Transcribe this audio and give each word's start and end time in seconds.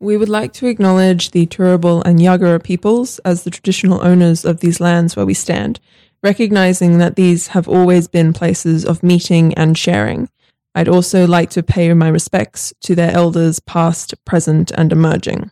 We 0.00 0.16
would 0.16 0.28
like 0.28 0.52
to 0.54 0.68
acknowledge 0.68 1.32
the 1.32 1.46
Turrbal 1.46 2.04
and 2.04 2.20
Yagara 2.20 2.62
peoples 2.62 3.18
as 3.20 3.42
the 3.42 3.50
traditional 3.50 4.00
owners 4.00 4.44
of 4.44 4.60
these 4.60 4.80
lands 4.80 5.16
where 5.16 5.26
we 5.26 5.34
stand, 5.34 5.80
recognizing 6.22 6.98
that 6.98 7.16
these 7.16 7.48
have 7.48 7.66
always 7.66 8.06
been 8.06 8.32
places 8.32 8.84
of 8.84 9.02
meeting 9.02 9.52
and 9.54 9.76
sharing. 9.76 10.28
I'd 10.72 10.88
also 10.88 11.26
like 11.26 11.50
to 11.50 11.64
pay 11.64 11.92
my 11.94 12.06
respects 12.06 12.72
to 12.82 12.94
their 12.94 13.10
elders, 13.10 13.58
past, 13.58 14.14
present, 14.24 14.70
and 14.70 14.92
emerging. 14.92 15.50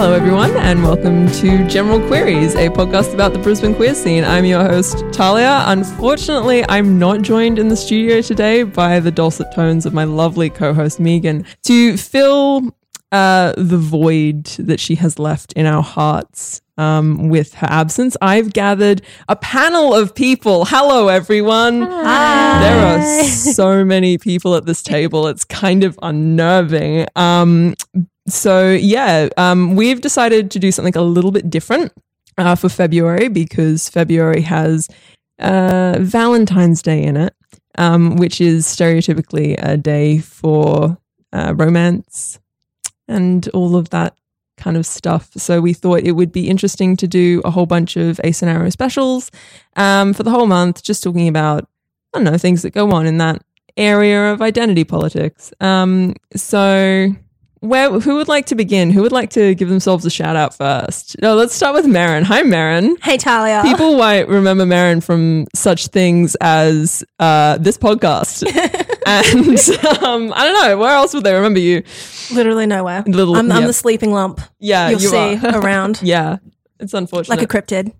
Hello, 0.00 0.12
everyone, 0.12 0.56
and 0.58 0.84
welcome 0.84 1.28
to 1.32 1.66
General 1.66 1.98
Queries, 2.06 2.54
a 2.54 2.68
podcast 2.68 3.14
about 3.14 3.32
the 3.32 3.40
Brisbane 3.40 3.74
queer 3.74 3.96
scene. 3.96 4.22
I'm 4.22 4.44
your 4.44 4.62
host, 4.62 5.02
Talia. 5.10 5.64
Unfortunately, 5.66 6.64
I'm 6.68 7.00
not 7.00 7.22
joined 7.22 7.58
in 7.58 7.66
the 7.66 7.76
studio 7.76 8.20
today 8.20 8.62
by 8.62 9.00
the 9.00 9.10
dulcet 9.10 9.52
tones 9.52 9.86
of 9.86 9.92
my 9.92 10.04
lovely 10.04 10.50
co 10.50 10.72
host, 10.72 11.00
Megan, 11.00 11.44
to 11.64 11.96
fill 11.96 12.72
uh, 13.10 13.54
the 13.56 13.76
void 13.76 14.44
that 14.60 14.78
she 14.78 14.94
has 14.94 15.18
left 15.18 15.52
in 15.54 15.66
our 15.66 15.82
hearts. 15.82 16.62
Um, 16.76 17.28
with 17.28 17.54
her 17.54 17.66
absence, 17.68 18.16
I've 18.22 18.52
gathered 18.52 19.02
a 19.28 19.34
panel 19.34 19.96
of 19.96 20.14
people. 20.14 20.64
Hello, 20.64 21.08
everyone. 21.08 21.82
Hi. 21.82 22.60
There 22.60 22.98
are 23.00 23.24
so 23.24 23.84
many 23.84 24.16
people 24.16 24.54
at 24.54 24.64
this 24.64 24.80
table. 24.80 25.26
It's 25.26 25.44
kind 25.44 25.82
of 25.82 25.98
unnerving. 26.02 27.08
Um, 27.16 27.74
so 28.28 28.70
yeah, 28.70 29.28
um, 29.36 29.76
we've 29.76 30.00
decided 30.00 30.50
to 30.52 30.58
do 30.58 30.72
something 30.72 30.96
a 30.96 31.02
little 31.02 31.30
bit 31.32 31.50
different 31.50 31.92
uh, 32.36 32.54
for 32.54 32.68
February 32.68 33.28
because 33.28 33.88
February 33.88 34.42
has 34.42 34.88
uh, 35.38 35.96
Valentine's 36.00 36.82
Day 36.82 37.02
in 37.02 37.16
it, 37.16 37.34
um, 37.76 38.16
which 38.16 38.40
is 38.40 38.66
stereotypically 38.66 39.56
a 39.58 39.76
day 39.76 40.18
for 40.18 40.98
uh, 41.32 41.54
romance 41.56 42.38
and 43.06 43.48
all 43.48 43.76
of 43.76 43.90
that 43.90 44.14
kind 44.56 44.76
of 44.76 44.84
stuff. 44.84 45.30
So 45.36 45.60
we 45.60 45.72
thought 45.72 46.00
it 46.00 46.12
would 46.12 46.32
be 46.32 46.48
interesting 46.48 46.96
to 46.96 47.06
do 47.06 47.40
a 47.44 47.50
whole 47.50 47.66
bunch 47.66 47.96
of 47.96 48.20
Ace 48.24 48.42
and 48.42 48.50
Arrow 48.50 48.70
specials 48.70 49.30
um, 49.76 50.12
for 50.12 50.22
the 50.22 50.30
whole 50.30 50.46
month, 50.46 50.82
just 50.82 51.02
talking 51.02 51.28
about 51.28 51.68
I 52.14 52.18
don't 52.18 52.24
know 52.24 52.38
things 52.38 52.62
that 52.62 52.70
go 52.70 52.90
on 52.90 53.06
in 53.06 53.18
that 53.18 53.42
area 53.76 54.32
of 54.32 54.42
identity 54.42 54.84
politics. 54.84 55.52
Um, 55.60 56.14
so 56.34 57.14
where 57.60 57.90
who 58.00 58.16
would 58.16 58.28
like 58.28 58.46
to 58.46 58.54
begin? 58.54 58.90
Who 58.90 59.02
would 59.02 59.12
like 59.12 59.30
to 59.30 59.54
give 59.54 59.68
themselves 59.68 60.04
a 60.04 60.10
shout 60.10 60.36
out 60.36 60.54
first? 60.56 61.16
No, 61.20 61.34
let's 61.34 61.54
start 61.54 61.74
with 61.74 61.86
Marin. 61.86 62.24
Hi, 62.24 62.42
Marin. 62.42 62.96
Hey, 63.02 63.16
Talia. 63.16 63.62
People 63.64 63.96
might 63.98 64.28
remember 64.28 64.64
Marin 64.66 65.00
from 65.00 65.46
such 65.54 65.88
things 65.88 66.36
as 66.40 67.04
uh, 67.18 67.58
this 67.58 67.76
podcast, 67.78 68.44
and 69.06 70.02
um, 70.04 70.32
I 70.34 70.44
don't 70.44 70.62
know 70.68 70.78
where 70.78 70.92
else 70.94 71.14
would 71.14 71.24
they 71.24 71.34
remember 71.34 71.60
you. 71.60 71.82
Literally 72.32 72.66
nowhere. 72.66 73.02
Little- 73.06 73.36
I'm, 73.36 73.50
I'm 73.50 73.66
the 73.66 73.72
sleeping 73.72 74.12
lump. 74.12 74.40
Yeah, 74.58 74.90
You'll 74.90 75.00
you 75.00 75.08
see 75.08 75.36
are. 75.46 75.58
around 75.62 76.00
yeah, 76.02 76.36
it's 76.78 76.94
unfortunate. 76.94 77.38
like 77.38 77.42
a 77.42 77.48
cryptid. 77.62 77.92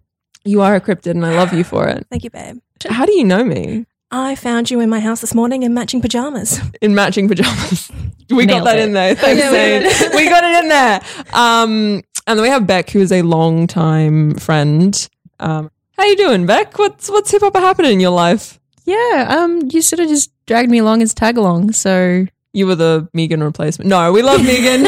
you 0.44 0.60
are 0.62 0.75
a 0.75 0.81
cryptid, 0.81 1.12
and 1.12 1.25
I 1.27 1.34
love 1.37 1.53
you 1.53 1.65
for 1.65 1.88
it. 1.88 2.06
Thank 2.10 2.25
you, 2.25 2.31
babe. 2.31 2.59
How 2.88 3.04
do 3.06 3.12
you 3.12 3.25
know 3.25 3.44
me? 3.44 3.87
I 4.11 4.35
found 4.37 4.71
you 4.71 4.81
in 4.81 4.89
my 4.89 5.01
house 5.01 5.21
this 5.21 5.35
morning 5.35 5.63
in 5.63 5.75
matching 5.75 6.01
pajamas. 6.01 6.61
in 6.83 6.95
matching 6.95 7.29
pajamas. 7.29 7.91
We 8.31 8.45
got 8.45 8.65
that 8.65 8.79
it. 8.79 8.83
in 8.85 8.93
there. 8.93 9.15
Thanks, 9.15 9.41
Yeah, 9.43 10.11
we 10.15 10.17
we 10.25 10.29
got 10.29 10.45
it 10.45 10.63
in 10.63 10.69
there. 10.69 11.01
Um, 11.33 12.03
and 12.27 12.39
then 12.39 12.43
we 12.43 12.49
have 12.51 12.67
Beck, 12.67 12.91
who 12.91 13.01
is 13.01 13.11
a 13.11 13.23
long 13.23 13.67
time 13.67 14.35
friend. 14.35 15.09
Um, 15.41 15.71
how 15.97 16.05
you 16.05 16.15
doing, 16.15 16.45
Beck? 16.45 16.79
What's 16.79 17.09
what's 17.09 17.31
hip 17.31 17.41
hop 17.41 17.57
happening 17.57 17.93
in 17.93 18.01
your 18.01 18.11
life? 18.11 18.61
Yeah, 18.85 19.27
um, 19.31 19.63
you 19.73 19.81
sort 19.81 20.01
of 20.01 20.09
just 20.09 20.31
dragged 20.47 20.71
me 20.71 20.77
along 20.77 21.01
as 21.01 21.15
tag 21.15 21.39
along, 21.39 21.73
so 21.73 22.27
You 22.53 22.67
were 22.67 22.75
the 22.75 23.09
Megan 23.15 23.43
replacement. 23.43 23.89
No, 23.89 24.13
we 24.13 24.21
love 24.21 24.43
Megan. 24.45 24.83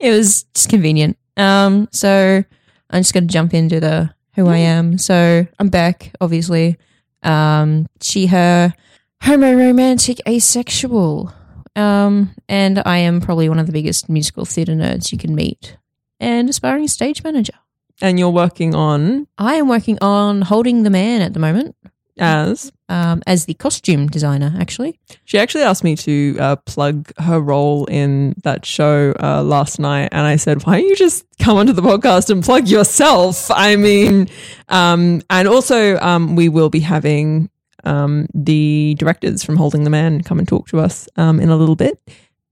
it 0.00 0.10
was 0.10 0.44
just 0.54 0.70
convenient. 0.70 1.18
Um, 1.36 1.86
so 1.92 2.42
I'm 2.88 3.00
just 3.00 3.12
gonna 3.12 3.26
jump 3.26 3.52
into 3.52 3.78
the 3.78 4.08
who 4.36 4.46
I 4.48 4.56
am. 4.56 4.96
So 4.96 5.46
I'm 5.58 5.68
Beck, 5.68 6.12
obviously. 6.18 6.78
Um, 7.22 7.86
she, 8.00 8.26
her, 8.26 8.74
homo 9.22 9.54
romantic, 9.54 10.20
asexual. 10.28 11.32
Um, 11.76 12.34
and 12.48 12.82
I 12.84 12.98
am 12.98 13.20
probably 13.20 13.48
one 13.48 13.58
of 13.58 13.66
the 13.66 13.72
biggest 13.72 14.08
musical 14.08 14.44
theatre 14.44 14.72
nerds 14.72 15.12
you 15.12 15.18
can 15.18 15.34
meet, 15.34 15.76
and 16.18 16.48
aspiring 16.48 16.88
stage 16.88 17.22
manager. 17.22 17.54
and 18.00 18.18
you're 18.18 18.30
working 18.30 18.74
on 18.74 19.26
I 19.38 19.54
am 19.54 19.68
working 19.68 19.98
on 20.00 20.42
Holding 20.42 20.82
the 20.82 20.90
Man 20.90 21.20
at 21.22 21.34
the 21.34 21.40
moment, 21.40 21.76
as 22.18 22.72
um, 22.88 23.22
as 23.26 23.44
the 23.44 23.54
costume 23.54 24.06
designer, 24.06 24.54
actually. 24.58 24.98
she 25.24 25.38
actually 25.38 25.62
asked 25.62 25.84
me 25.84 25.94
to 25.96 26.36
uh, 26.40 26.56
plug 26.56 27.12
her 27.18 27.40
role 27.40 27.84
in 27.86 28.34
that 28.44 28.64
show 28.64 29.14
uh, 29.20 29.42
last 29.42 29.78
night, 29.78 30.08
and 30.12 30.26
I 30.26 30.36
said, 30.36 30.64
"Why 30.64 30.78
don't 30.78 30.88
you 30.88 30.96
just 30.96 31.26
come 31.38 31.56
onto 31.56 31.72
the 31.72 31.82
podcast 31.82 32.30
and 32.30 32.42
plug 32.42 32.68
yourself?" 32.68 33.50
I 33.50 33.76
mean, 33.76 34.28
um, 34.68 35.22
and 35.30 35.48
also 35.48 35.98
um, 35.98 36.36
we 36.36 36.48
will 36.48 36.70
be 36.70 36.80
having 36.80 37.50
um, 37.84 38.26
the 38.34 38.96
directors 38.98 39.44
from 39.44 39.56
Holding 39.56 39.84
the 39.84 39.90
Man 39.90 40.22
come 40.22 40.38
and 40.38 40.48
talk 40.48 40.68
to 40.68 40.80
us 40.80 41.08
um, 41.16 41.40
in 41.40 41.48
a 41.48 41.56
little 41.56 41.76
bit. 41.76 42.00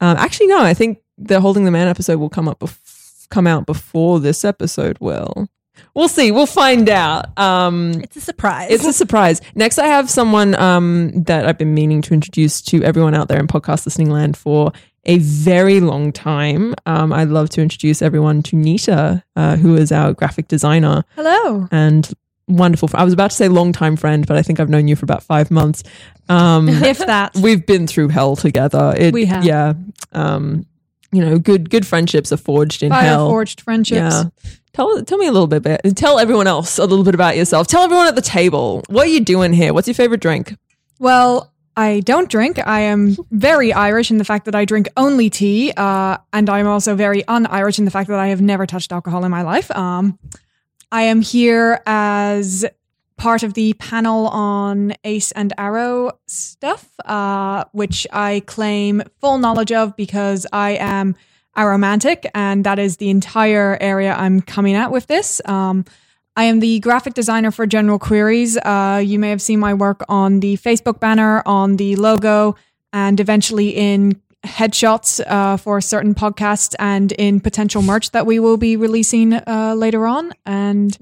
Um, 0.01 0.17
actually, 0.17 0.49
no, 0.49 0.63
I 0.63 0.75
think 0.75 0.99
the 1.19 1.41
Holding 1.41 1.65
the 1.65 1.71
Man 1.71 1.89
episode 1.89 2.19
will 2.19 2.29
come 2.29 2.49
up 2.49 2.61
bef- 2.61 3.29
come 3.31 3.47
out 3.47 3.67
before 3.67 4.21
this 4.21 4.45
episode 4.45 4.99
will. 5.01 5.49
We'll 5.95 6.09
see. 6.09 6.31
We'll 6.31 6.47
find 6.47 6.89
out. 6.89 7.37
Um, 7.39 8.01
It's 8.03 8.17
a 8.17 8.21
surprise. 8.21 8.71
it's 8.71 8.85
a 8.85 8.93
surprise. 8.93 9.41
Next, 9.55 9.79
I 9.79 9.87
have 9.87 10.11
someone 10.11 10.55
um, 10.57 11.13
that 11.25 11.47
I've 11.47 11.59
been 11.59 11.75
meaning 11.75 12.03
to 12.03 12.15
introduce 12.15 12.61
to 12.63 12.83
everyone 12.83 13.15
out 13.15 13.29
there 13.29 13.39
in 13.41 13.47
podcast 13.47 13.87
listening 13.87 14.11
land 14.11 14.37
for 14.37 14.73
a 15.05 15.19
very 15.19 15.81
long 15.81 16.13
time. 16.13 16.75
Um, 16.85 17.13
I'd 17.13 17.29
love 17.29 17.49
to 17.51 17.63
introduce 17.63 18.03
everyone 18.03 18.43
to 18.45 18.57
Nita, 18.57 19.23
uh, 19.37 19.57
who 19.57 19.77
is 19.77 19.93
our 19.93 20.13
graphic 20.13 20.49
designer 20.49 21.05
Hello. 21.15 21.69
and 21.71 22.13
wonderful. 22.49 22.89
I 22.95 23.05
was 23.05 23.13
about 23.13 23.31
to 23.31 23.37
say 23.37 23.49
long 23.49 23.73
time 23.73 23.97
friend, 23.97 24.27
but 24.27 24.37
I 24.37 24.43
think 24.43 24.59
I've 24.61 24.69
known 24.69 24.89
you 24.89 24.97
for 24.97 25.05
about 25.05 25.23
five 25.23 25.51
months. 25.51 25.83
Um, 26.29 26.69
if 26.69 26.99
that. 26.99 27.37
we've 27.37 27.65
been 27.65 27.87
through 27.87 28.09
hell 28.09 28.35
together. 28.37 28.95
It, 28.99 29.15
We 29.15 29.25
have. 29.27 29.45
yeah. 29.45 29.75
Um, 30.13 30.67
you 31.13 31.25
know, 31.25 31.39
good 31.39 31.71
good 31.71 31.87
friendships 31.87 32.33
are 32.33 32.37
forged 32.37 32.83
in 32.83 32.91
Fire 32.91 33.03
hell. 33.05 33.29
forged 33.31 33.61
friendships. 33.61 33.99
Yeah. 34.01 34.25
Tell 34.77 35.03
tell 35.05 35.17
me 35.17 35.27
a 35.27 35.33
little 35.33 35.47
bit 35.47 35.57
about 35.57 35.81
tell 35.97 36.19
everyone 36.19 36.47
else 36.47 36.77
a 36.77 36.85
little 36.85 37.03
bit 37.03 37.15
about 37.15 37.35
yourself. 37.35 37.67
Tell 37.67 37.83
everyone 37.83 38.09
at 38.09 38.15
the 38.15 38.21
table 38.21 38.83
what 38.89 39.07
are 39.07 39.11
you 39.11 39.21
doing 39.21 39.55
here. 39.55 39.73
What's 39.73 39.89
your 39.89 39.95
favorite 39.95 40.21
drink? 40.21 40.55
Well, 40.99 41.51
I 41.79 42.01
don't 42.01 42.29
drink. 42.29 42.59
I 42.59 42.81
am 42.81 43.17
very 43.31 43.73
Irish 43.73 44.11
in 44.11 44.19
the 44.19 44.25
fact 44.25 44.45
that 44.45 44.55
I 44.55 44.67
drink 44.67 44.89
only 44.99 45.31
tea, 45.31 45.73
uh, 45.79 46.19
and 46.31 46.51
I'm 46.51 46.67
also 46.67 46.95
very 46.95 47.27
un-Irish 47.27 47.79
in 47.79 47.87
the 47.87 47.91
fact 47.91 48.11
that 48.11 48.19
I 48.19 48.27
have 48.27 48.43
never 48.43 48.67
touched 48.67 48.93
alcohol 48.93 49.25
in 49.25 49.31
my 49.31 49.41
life. 49.41 49.71
Um, 49.71 50.19
I 50.93 51.03
am 51.05 51.23
here 51.23 51.81
as 51.87 52.67
part 53.17 53.43
of 53.43 53.55
the 53.55 53.73
panel 53.75 54.29
on 54.29 54.93
Ace 55.05 55.33
and 55.33 55.55
Arrow 55.57 56.19
stuff, 56.27 56.87
uh, 57.07 57.65
which 57.73 58.07
I 58.13 58.43
claim 58.45 59.03
full 59.23 59.39
knowledge 59.39 59.73
of 59.73 59.97
because 59.97 60.47
I 60.53 60.73
am 60.73 61.17
aromantic, 61.57 62.27
and 62.35 62.65
that 62.65 62.79
is 62.79 62.99
the 62.99 63.11
entire 63.11 63.79
area 63.81 64.15
I'm 64.15 64.41
coming 64.41 64.75
at 64.75 64.91
with 64.91 65.07
this. 65.07 65.41
Um, 65.45 65.85
I 66.37 66.45
am 66.45 66.61
the 66.61 66.81
graphic 66.81 67.15
designer 67.15 67.51
for 67.51 67.67
General 67.67 67.99
Queries. 67.99 68.59
Uh, 68.59 69.03
you 69.05 69.19
may 69.19 69.31
have 69.31 69.41
seen 69.41 69.59
my 69.59 69.73
work 69.73 70.05
on 70.09 70.41
the 70.41 70.59
Facebook 70.59 71.01
banner, 71.01 71.43
on 71.47 71.77
the 71.77 71.97
logo, 71.97 72.57
and 72.93 73.19
eventually 73.21 73.71
in 73.71 74.21
headshots 74.45 75.21
uh, 75.27 75.57
for 75.57 75.81
certain 75.81 76.15
podcasts 76.15 76.75
and 76.79 77.13
in 77.13 77.41
potential 77.41 77.83
merch 77.83 78.11
that 78.13 78.27
we 78.27 78.39
will 78.39 78.57
be 78.57 78.77
releasing 78.77 79.33
uh, 79.33 79.75
later 79.77 80.07
on. 80.07 80.33
And 80.45 80.97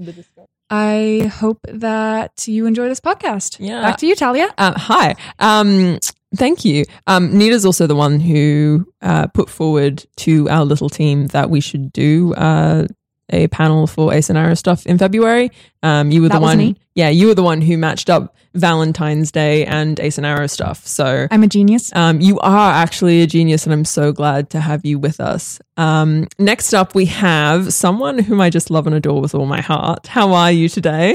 I 0.70 1.30
hope 1.34 1.66
that 1.68 2.46
you 2.48 2.66
enjoy 2.66 2.88
this 2.88 3.00
podcast. 3.00 3.56
Yeah. 3.58 3.82
Back 3.82 3.98
to 3.98 4.06
you, 4.06 4.14
Talia. 4.14 4.52
Uh, 4.56 4.72
hi. 4.76 5.14
Um, 5.38 5.98
Thank 6.36 6.64
you. 6.64 6.84
Um, 7.06 7.36
Nita's 7.36 7.64
also 7.64 7.86
the 7.86 7.94
one 7.96 8.20
who 8.20 8.86
uh, 9.02 9.26
put 9.28 9.48
forward 9.50 10.04
to 10.18 10.48
our 10.48 10.64
little 10.64 10.88
team 10.88 11.26
that 11.28 11.50
we 11.50 11.60
should 11.60 11.92
do 11.92 12.34
uh, 12.34 12.86
a 13.30 13.48
panel 13.48 13.86
for 13.86 14.12
Ace 14.12 14.28
and 14.30 14.38
Arrow 14.38 14.54
stuff 14.54 14.84
in 14.86 14.98
February. 14.98 15.50
Um, 15.82 16.10
you 16.10 16.20
were 16.22 16.28
the 16.28 16.34
That 16.34 16.40
was 16.42 16.48
one, 16.50 16.58
me. 16.58 16.76
yeah, 16.94 17.08
you 17.08 17.26
were 17.28 17.34
the 17.34 17.42
one 17.42 17.60
who 17.62 17.78
matched 17.78 18.10
up 18.10 18.34
Valentine's 18.54 19.32
Day 19.32 19.64
and 19.64 19.98
Ace 19.98 20.16
and 20.18 20.26
Arrow 20.26 20.46
stuff. 20.46 20.86
So 20.86 21.26
I'm 21.30 21.42
a 21.42 21.48
genius. 21.48 21.90
um, 21.96 22.20
you 22.20 22.38
are 22.40 22.72
actually 22.72 23.22
a 23.22 23.26
genius, 23.26 23.64
and 23.64 23.72
I'm 23.72 23.84
so 23.84 24.12
glad 24.12 24.50
to 24.50 24.60
have 24.60 24.84
you 24.84 24.98
with 24.98 25.20
us. 25.20 25.58
Um, 25.76 26.28
next 26.38 26.72
up, 26.74 26.94
we 26.94 27.06
have 27.06 27.72
someone 27.72 28.18
whom 28.18 28.40
I 28.40 28.50
just 28.50 28.70
love 28.70 28.86
and 28.86 28.94
adore 28.94 29.20
with 29.20 29.34
all 29.34 29.46
my 29.46 29.60
heart. 29.60 30.06
How 30.06 30.32
are 30.34 30.52
you 30.52 30.68
today? 30.68 31.14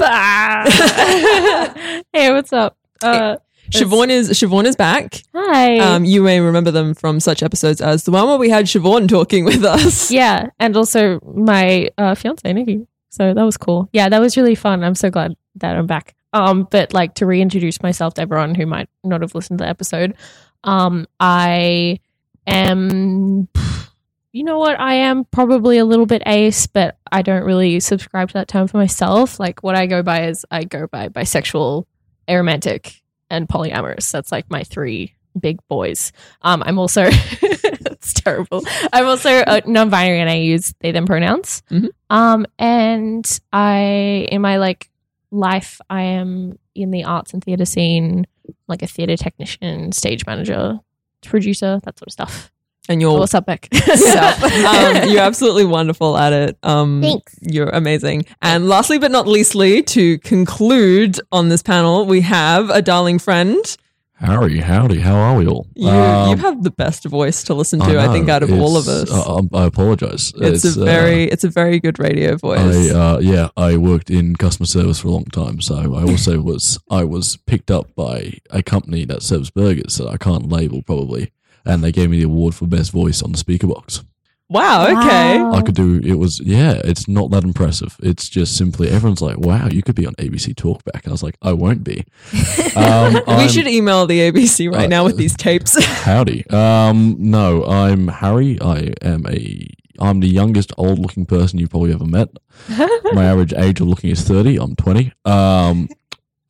hey, 2.12 2.32
what's 2.32 2.52
up? 2.52 2.76
Uh, 3.02 3.36
Siobhan 3.70 4.08
is 4.10 4.30
Siobhan 4.30 4.64
is 4.64 4.76
back. 4.76 5.22
hi. 5.34 5.78
Um, 5.78 6.04
you 6.04 6.22
may 6.22 6.40
remember 6.40 6.70
them 6.70 6.94
from 6.94 7.20
such 7.20 7.42
episodes 7.42 7.80
as 7.80 8.04
the 8.04 8.10
one 8.10 8.26
where 8.28 8.38
we 8.38 8.50
had 8.50 8.66
Siobhan 8.66 9.08
talking 9.08 9.44
with 9.44 9.64
us. 9.64 10.10
yeah, 10.20 10.50
and 10.58 10.76
also 10.76 11.20
my 11.34 11.90
uh, 11.98 12.14
fiance 12.14 12.52
Nikki. 12.52 12.86
So 13.10 13.34
that 13.34 13.42
was 13.42 13.56
cool. 13.56 13.88
Yeah, 13.92 14.08
that 14.08 14.20
was 14.20 14.36
really 14.36 14.54
fun. 14.54 14.84
I'm 14.84 14.94
so 14.94 15.10
glad 15.10 15.34
that 15.56 15.76
I'm 15.76 15.86
back. 15.86 16.14
Um, 16.32 16.68
but 16.70 16.92
like 16.92 17.14
to 17.14 17.26
reintroduce 17.26 17.82
myself 17.82 18.14
to 18.14 18.22
everyone 18.22 18.54
who 18.54 18.66
might 18.66 18.88
not 19.02 19.20
have 19.22 19.34
listened 19.34 19.58
to 19.58 19.64
the 19.64 19.68
episode, 19.68 20.14
um, 20.64 21.06
I 21.18 21.98
am. 22.46 23.48
You 24.32 24.44
know 24.44 24.60
what? 24.60 24.78
I 24.78 24.94
am 24.94 25.24
probably 25.24 25.78
a 25.78 25.84
little 25.84 26.06
bit 26.06 26.22
ace, 26.24 26.68
but 26.68 26.98
I 27.10 27.22
don't 27.22 27.42
really 27.42 27.80
subscribe 27.80 28.28
to 28.28 28.34
that 28.34 28.46
term 28.46 28.68
for 28.68 28.76
myself. 28.76 29.40
Like 29.40 29.64
what 29.64 29.74
I 29.74 29.86
go 29.86 30.04
by 30.04 30.26
is 30.26 30.46
I 30.52 30.62
go 30.62 30.86
by 30.86 31.08
bisexual, 31.08 31.84
aromantic, 32.28 32.99
and 33.30 33.48
polyamorous. 33.48 34.10
That's 34.10 34.32
like 34.32 34.50
my 34.50 34.62
three 34.64 35.14
big 35.38 35.58
boys. 35.68 36.12
Um, 36.42 36.62
I'm 36.66 36.78
also 36.78 37.04
it's 37.10 38.12
terrible. 38.14 38.62
I'm 38.92 39.06
also 39.06 39.42
non-binary 39.66 40.20
and 40.20 40.30
I 40.30 40.34
use 40.36 40.74
they 40.80 40.92
them 40.92 41.06
pronouns. 41.06 41.62
Mhm. 41.70 41.88
Um, 42.10 42.46
and 42.58 43.40
I 43.52 44.26
in 44.30 44.42
my 44.42 44.56
like 44.56 44.90
life, 45.30 45.80
I 45.88 46.02
am 46.02 46.58
in 46.74 46.90
the 46.90 47.04
arts 47.04 47.32
and 47.32 47.42
theater 47.42 47.64
scene, 47.64 48.26
like 48.68 48.82
a 48.82 48.86
theater 48.86 49.16
technician, 49.16 49.92
stage 49.92 50.26
manager, 50.26 50.80
producer, 51.24 51.80
that 51.84 51.98
sort 51.98 52.08
of 52.08 52.12
stuff. 52.12 52.50
And 52.88 53.00
you're 53.00 53.18
What's 53.18 53.34
up, 53.34 53.46
Beck? 53.46 53.68
um, 53.72 55.08
you're 55.08 55.20
absolutely 55.20 55.64
wonderful 55.64 56.16
at 56.16 56.32
it. 56.32 56.58
Um, 56.62 57.00
Thanks. 57.02 57.36
You're 57.40 57.68
amazing. 57.68 58.24
And 58.42 58.68
lastly, 58.68 58.98
but 58.98 59.10
not 59.10 59.28
leastly, 59.28 59.82
to 59.84 60.18
conclude 60.18 61.20
on 61.30 61.50
this 61.50 61.62
panel, 61.62 62.06
we 62.06 62.22
have 62.22 62.70
a 62.70 62.82
darling 62.82 63.18
friend. 63.18 63.64
Harry, 64.20 64.58
howdy, 64.58 65.00
how 65.00 65.14
are 65.16 65.34
we 65.34 65.46
all? 65.46 65.66
You, 65.74 65.88
Um, 65.88 66.30
you 66.30 66.36
have 66.36 66.62
the 66.62 66.70
best 66.70 67.06
voice 67.06 67.42
to 67.44 67.54
listen 67.54 67.80
to, 67.80 67.98
I, 67.98 68.12
think, 68.12 68.28
out 68.28 68.42
of 68.42 68.52
all 68.52 68.76
of 68.76 68.86
us. 68.86 69.10
uh, 69.10 69.40
I 69.54 69.64
apologize. 69.64 70.32
it's, 70.36 70.76
a 70.76 70.82
uh, 70.82 70.84
very, 70.84 71.24
it's 71.24 71.42
a 71.42 71.48
very 71.48 71.80
good 71.80 71.98
radio 71.98 72.36
voice. 72.36 72.90
I, 72.90 72.94
uh, 72.94 73.18
yeah, 73.20 73.48
I 73.56 73.78
worked 73.78 74.10
in 74.10 74.36
customer 74.36 74.66
service 74.66 75.00
for 75.00 75.08
a 75.08 75.12
long 75.12 75.24
time, 75.24 75.62
so 75.62 75.94
I 75.94 76.02
also 76.02 76.40
was 76.50 76.78
I 76.90 77.02
was 77.04 77.38
picked 77.38 77.70
up 77.70 77.94
by 77.94 78.34
a 78.50 78.62
company 78.62 79.06
that 79.06 79.22
serves 79.22 79.48
burgers 79.50 79.96
that 79.96 80.08
I 80.08 80.18
can't 80.18 80.50
label 80.50 80.82
probably, 80.82 81.32
and 81.64 81.82
they 81.82 81.90
gave 81.90 82.10
me 82.10 82.18
the 82.18 82.24
award 82.24 82.54
for 82.54 82.66
best 82.66 82.92
voice 82.92 83.22
on 83.22 83.32
the 83.32 83.38
speaker 83.38 83.68
box. 83.68 84.04
Wow. 84.50 84.84
Okay. 84.86 85.38
I 85.40 85.62
could 85.62 85.74
do 85.74 86.00
it 86.04 86.14
was 86.18 86.38
yeah, 86.40 86.80
it's 86.84 87.08
not 87.08 87.30
that 87.30 87.44
impressive. 87.44 87.96
It's 88.02 88.28
just 88.28 88.56
simply 88.58 88.88
everyone's 88.90 89.22
like, 89.22 89.38
wow, 89.38 89.68
you 89.70 89.82
could 89.82 89.94
be 89.94 90.06
on 90.06 90.14
ABC 90.16 90.54
Talkback. 90.54 91.08
I 91.08 91.10
was 91.10 91.22
like, 91.22 91.36
I 91.40 91.52
won't 91.54 91.82
be. 91.84 92.04
Um, 92.76 93.14
we 93.14 93.20
I'm- 93.32 93.48
should 93.48 93.66
email 93.66 94.06
the 94.06 94.20
ABC 94.30 94.70
right 94.72 94.84
Uh, 94.84 94.88
now 94.88 95.04
with 95.04 95.16
these 95.16 95.36
tapes. 95.36 95.82
Howdy. 96.04 96.48
Um, 96.50 97.16
no, 97.18 97.64
I'm 97.64 98.06
Harry. 98.08 98.60
I 98.60 98.92
am 99.02 99.26
a. 99.26 99.66
I'm 99.98 100.20
the 100.20 100.28
youngest 100.28 100.72
old-looking 100.78 101.26
person 101.26 101.58
you've 101.58 101.70
probably 101.70 101.92
ever 101.92 102.06
met. 102.06 102.28
My 103.12 103.24
average 103.24 103.52
age 103.54 103.80
of 103.80 103.88
looking 103.88 104.10
is 104.10 104.22
thirty. 104.22 104.56
I'm 104.56 104.76
twenty. 104.76 105.12
Um, 105.24 105.88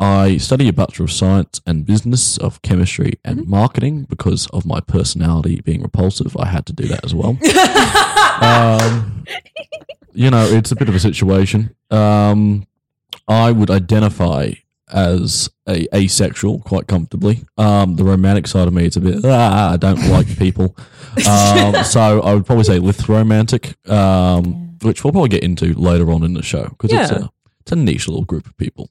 I 0.00 0.38
study 0.38 0.66
a 0.66 0.72
bachelor 0.72 1.04
of 1.04 1.12
science 1.12 1.60
and 1.66 1.84
business 1.84 2.38
of 2.38 2.62
chemistry 2.62 3.20
and 3.22 3.46
marketing 3.46 4.04
because 4.08 4.46
of 4.46 4.64
my 4.64 4.80
personality 4.80 5.60
being 5.60 5.82
repulsive. 5.82 6.34
I 6.38 6.46
had 6.46 6.64
to 6.66 6.72
do 6.72 6.88
that 6.88 7.04
as 7.04 7.14
well. 7.14 7.36
um, 8.42 9.24
you 10.14 10.30
know, 10.30 10.46
it's 10.46 10.72
a 10.72 10.76
bit 10.76 10.88
of 10.88 10.94
a 10.94 10.98
situation. 10.98 11.76
Um, 11.90 12.66
I 13.28 13.52
would 13.52 13.70
identify 13.70 14.52
as 14.90 15.50
a 15.68 15.86
asexual 15.94 16.60
quite 16.60 16.86
comfortably. 16.86 17.44
Um, 17.58 17.96
the 17.96 18.04
romantic 18.04 18.46
side 18.46 18.68
of 18.68 18.74
me, 18.74 18.86
it's 18.86 18.96
a 18.96 19.00
bit 19.00 19.20
ah, 19.24 19.72
I 19.72 19.76
don't 19.76 20.08
like 20.08 20.38
people. 20.38 20.76
Um, 21.28 21.74
so 21.84 22.22
I 22.22 22.32
would 22.32 22.46
probably 22.46 22.64
say 22.64 22.78
lithromantic, 22.78 23.74
um, 23.88 24.78
which 24.80 25.04
we'll 25.04 25.12
probably 25.12 25.28
get 25.28 25.44
into 25.44 25.74
later 25.74 26.10
on 26.10 26.24
in 26.24 26.32
the 26.32 26.42
show 26.42 26.64
because 26.64 26.90
it's 26.92 27.10
a 27.10 27.30
it's 27.70 27.72
a 27.72 27.76
niche 27.76 28.08
little 28.08 28.24
group 28.24 28.46
of 28.46 28.56
people. 28.56 28.90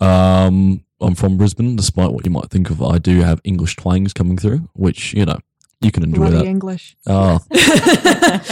Um, 0.00 0.84
I'm 1.00 1.14
from 1.14 1.36
Brisbane, 1.36 1.76
despite 1.76 2.12
what 2.12 2.24
you 2.24 2.30
might 2.30 2.50
think 2.50 2.70
of. 2.70 2.82
I 2.82 2.98
do 2.98 3.20
have 3.22 3.40
English 3.44 3.76
twangs 3.76 4.12
coming 4.12 4.38
through, 4.38 4.68
which 4.74 5.12
you 5.14 5.24
know 5.24 5.38
you 5.80 5.90
can 5.90 6.04
enjoy 6.04 6.30
Bloody 6.30 6.36
that. 6.36 6.46
English. 6.46 6.96
Oh, 7.06 7.38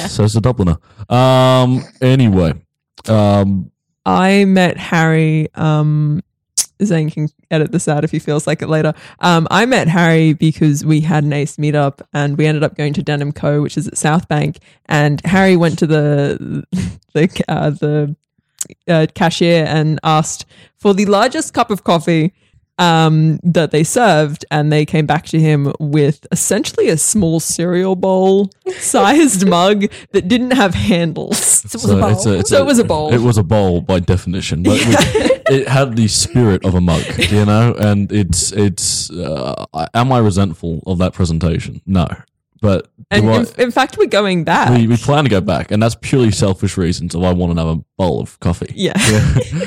so 0.09 0.25
it's 0.25 0.37
a 0.37 0.41
Dubliner. 0.41 0.79
Um, 1.11 1.85
anyway, 2.01 2.55
um, 3.09 3.71
I 4.05 4.45
met 4.45 4.77
Harry. 4.77 5.49
Um, 5.55 6.23
Zane 6.83 7.09
can 7.09 7.29
edit 7.53 7.71
this 7.71 7.87
out 7.87 8.03
if 8.03 8.11
he 8.11 8.19
feels 8.19 8.49
like 8.49 8.61
it 8.61 8.69
later. 8.69 8.93
Um, 9.21 9.47
I 9.51 9.65
met 9.65 9.87
Harry 9.87 10.33
because 10.33 10.85
we 10.85 11.01
had 11.01 11.23
an 11.23 11.33
Ace 11.33 11.57
meetup 11.57 12.01
and 12.13 12.37
we 12.37 12.47
ended 12.47 12.65
up 12.65 12.77
going 12.77 12.93
to 12.95 13.03
Denim 13.03 13.33
Co, 13.33 13.63
which 13.63 13.79
is 13.79 13.87
at 13.87 13.97
South 13.97 14.27
Bank. 14.27 14.59
And 14.87 15.25
Harry 15.25 15.57
went 15.57 15.79
to 15.79 15.87
the 15.87 16.65
the 17.15 17.45
uh, 17.49 17.71
the 17.71 18.17
uh, 18.89 19.07
cashier 19.15 19.65
and 19.67 19.99
asked 20.03 20.47
for 20.77 20.95
the 20.95 21.07
largest 21.07 21.55
cup 21.55 21.71
of 21.71 21.85
coffee 21.85 22.33
um, 22.77 23.39
that 23.45 23.71
they 23.71 23.85
served, 23.85 24.45
and 24.51 24.73
they 24.73 24.85
came 24.85 25.07
back 25.07 25.27
to 25.27 25.39
him 25.39 25.73
with 25.79 26.27
essentially 26.33 26.89
a 26.89 26.97
small 26.97 27.39
cereal 27.39 27.95
bowl 27.95 28.51
sized 28.79 29.47
mug 29.49 29.87
that 30.11 30.27
didn't 30.27 30.51
have 30.53 30.75
handles. 30.75 31.39
So 31.39 31.67
it 31.79 31.83
was 31.83 31.91
a 31.91 31.97
bowl. 31.97 32.11
it's 32.11 32.27
it's 32.27 32.51
So 32.51 32.63
it 32.63 32.67
was 32.67 32.79
a 32.81 32.85
bowl. 32.85 33.15
It 33.15 33.21
was 33.21 33.39
a 33.39 33.45
bowl 33.45 33.81
by 33.81 34.01
definition, 34.01 34.65
but 34.65 34.73
we- 34.85 34.95
it 35.57 35.69
had 35.69 35.95
the 35.95 36.09
spirit 36.09 36.65
of 36.65 36.75
a 36.75 36.81
mug, 36.81 37.05
you 37.31 37.45
know. 37.45 37.75
And 37.79 38.11
it's 38.11 38.51
it's. 38.53 39.09
Uh, 39.11 39.67
am 39.95 40.11
I 40.13 40.19
resentful 40.19 40.83
of 40.85 40.99
that 40.99 41.13
presentation? 41.13 41.81
No, 41.87 42.09
but 42.65 42.91
And 43.11 43.27
in, 43.27 43.47
in 43.59 43.71
fact, 43.71 43.99
we're 43.99 44.07
going 44.07 44.43
back. 44.43 44.71
we, 44.71 44.87
we 44.87 44.97
plan 44.97 45.25
to 45.25 45.29
go 45.29 45.43
back, 45.43 45.71
and 45.71 45.83
that's 45.83 45.97
purely 46.01 46.31
selfish 46.31 46.79
reasons. 46.79 47.15
Of 47.15 47.23
I 47.23 47.31
want 47.31 47.53
another 47.53 47.83
bowl 47.99 48.23
of 48.23 48.41
coffee. 48.41 48.73
Yeah. 48.75 48.95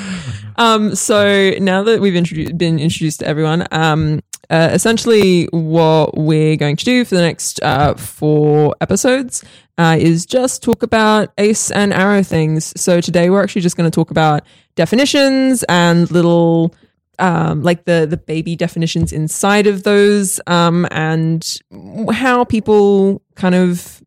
um, 0.56 0.96
so 0.96 1.51
now 1.60 1.84
that 1.84 2.01
we've 2.01 2.16
introduced, 2.16 2.58
been 2.58 2.80
introduced 2.80 3.20
to 3.20 3.27
everyone, 3.27 3.68
um, 3.70 4.22
uh, 4.50 4.70
essentially 4.74 5.46
what 5.51 6.18
we're 6.18 6.58
going 6.58 6.75
to 6.75 6.86
do 6.86 7.06
for 7.06 7.13
the 7.13 7.22
next 7.22 7.62
uh, 7.62 7.94
four 7.94 8.74
episodes 8.82 9.44
uh, 9.77 9.96
is 10.00 10.25
just 10.25 10.63
talk 10.63 10.82
about 10.82 11.32
ace 11.38 11.70
and 11.70 11.94
arrow 11.94 12.24
things. 12.24 12.74
So 12.82 13.00
today 13.00 13.30
we're 13.30 13.44
actually 13.44 13.62
just 13.62 13.77
going 13.77 13.89
to 13.89 13.94
talk 13.94 14.10
about 14.10 14.42
definitions 14.75 15.63
and 15.70 16.10
little 16.10 16.74
um, 17.20 17.64
like 17.64 17.86
the 17.86 18.06
the 18.10 18.18
baby 18.18 18.56
definitions 18.56 19.12
inside 19.12 19.68
of 19.68 19.84
those 19.84 20.40
um, 20.48 20.88
and 20.92 21.60
how 22.12 22.44
people 22.44 23.22
kind 23.36 23.56
of 23.56 24.02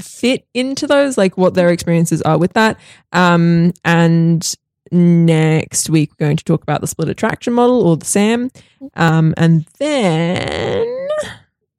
fit 0.00 0.46
into 0.54 0.86
those, 0.86 1.18
like 1.18 1.36
what 1.36 1.54
their 1.54 1.70
experiences 1.70 2.22
are 2.22 2.38
with 2.38 2.52
that. 2.54 2.78
Um, 3.12 3.72
and 3.84 4.54
next 4.90 5.90
week, 5.90 6.10
we're 6.12 6.26
going 6.26 6.36
to 6.36 6.44
talk 6.44 6.62
about 6.62 6.80
the 6.80 6.86
split 6.86 7.08
attraction 7.08 7.52
model 7.52 7.86
or 7.86 7.96
the 7.96 8.06
SAM. 8.06 8.50
Um, 8.94 9.34
and 9.36 9.66
then, 9.78 11.08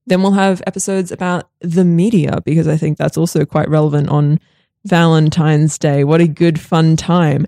then 0.06 0.22
we'll 0.22 0.32
have 0.34 0.62
episodes 0.68 1.12
about 1.12 1.50
the 1.60 1.86
media 1.86 2.42
because 2.46 2.68
I 2.68 2.78
think 2.78 2.98
that's 2.98 3.18
also 3.18 3.46
quite 3.46 3.70
relevant 3.70 4.10
on 4.10 4.40
Valentine's 4.86 5.78
Day. 5.78 6.04
What 6.04 6.22
a 6.22 6.28
good 6.28 6.60
fun 6.60 6.96
time. 6.96 7.48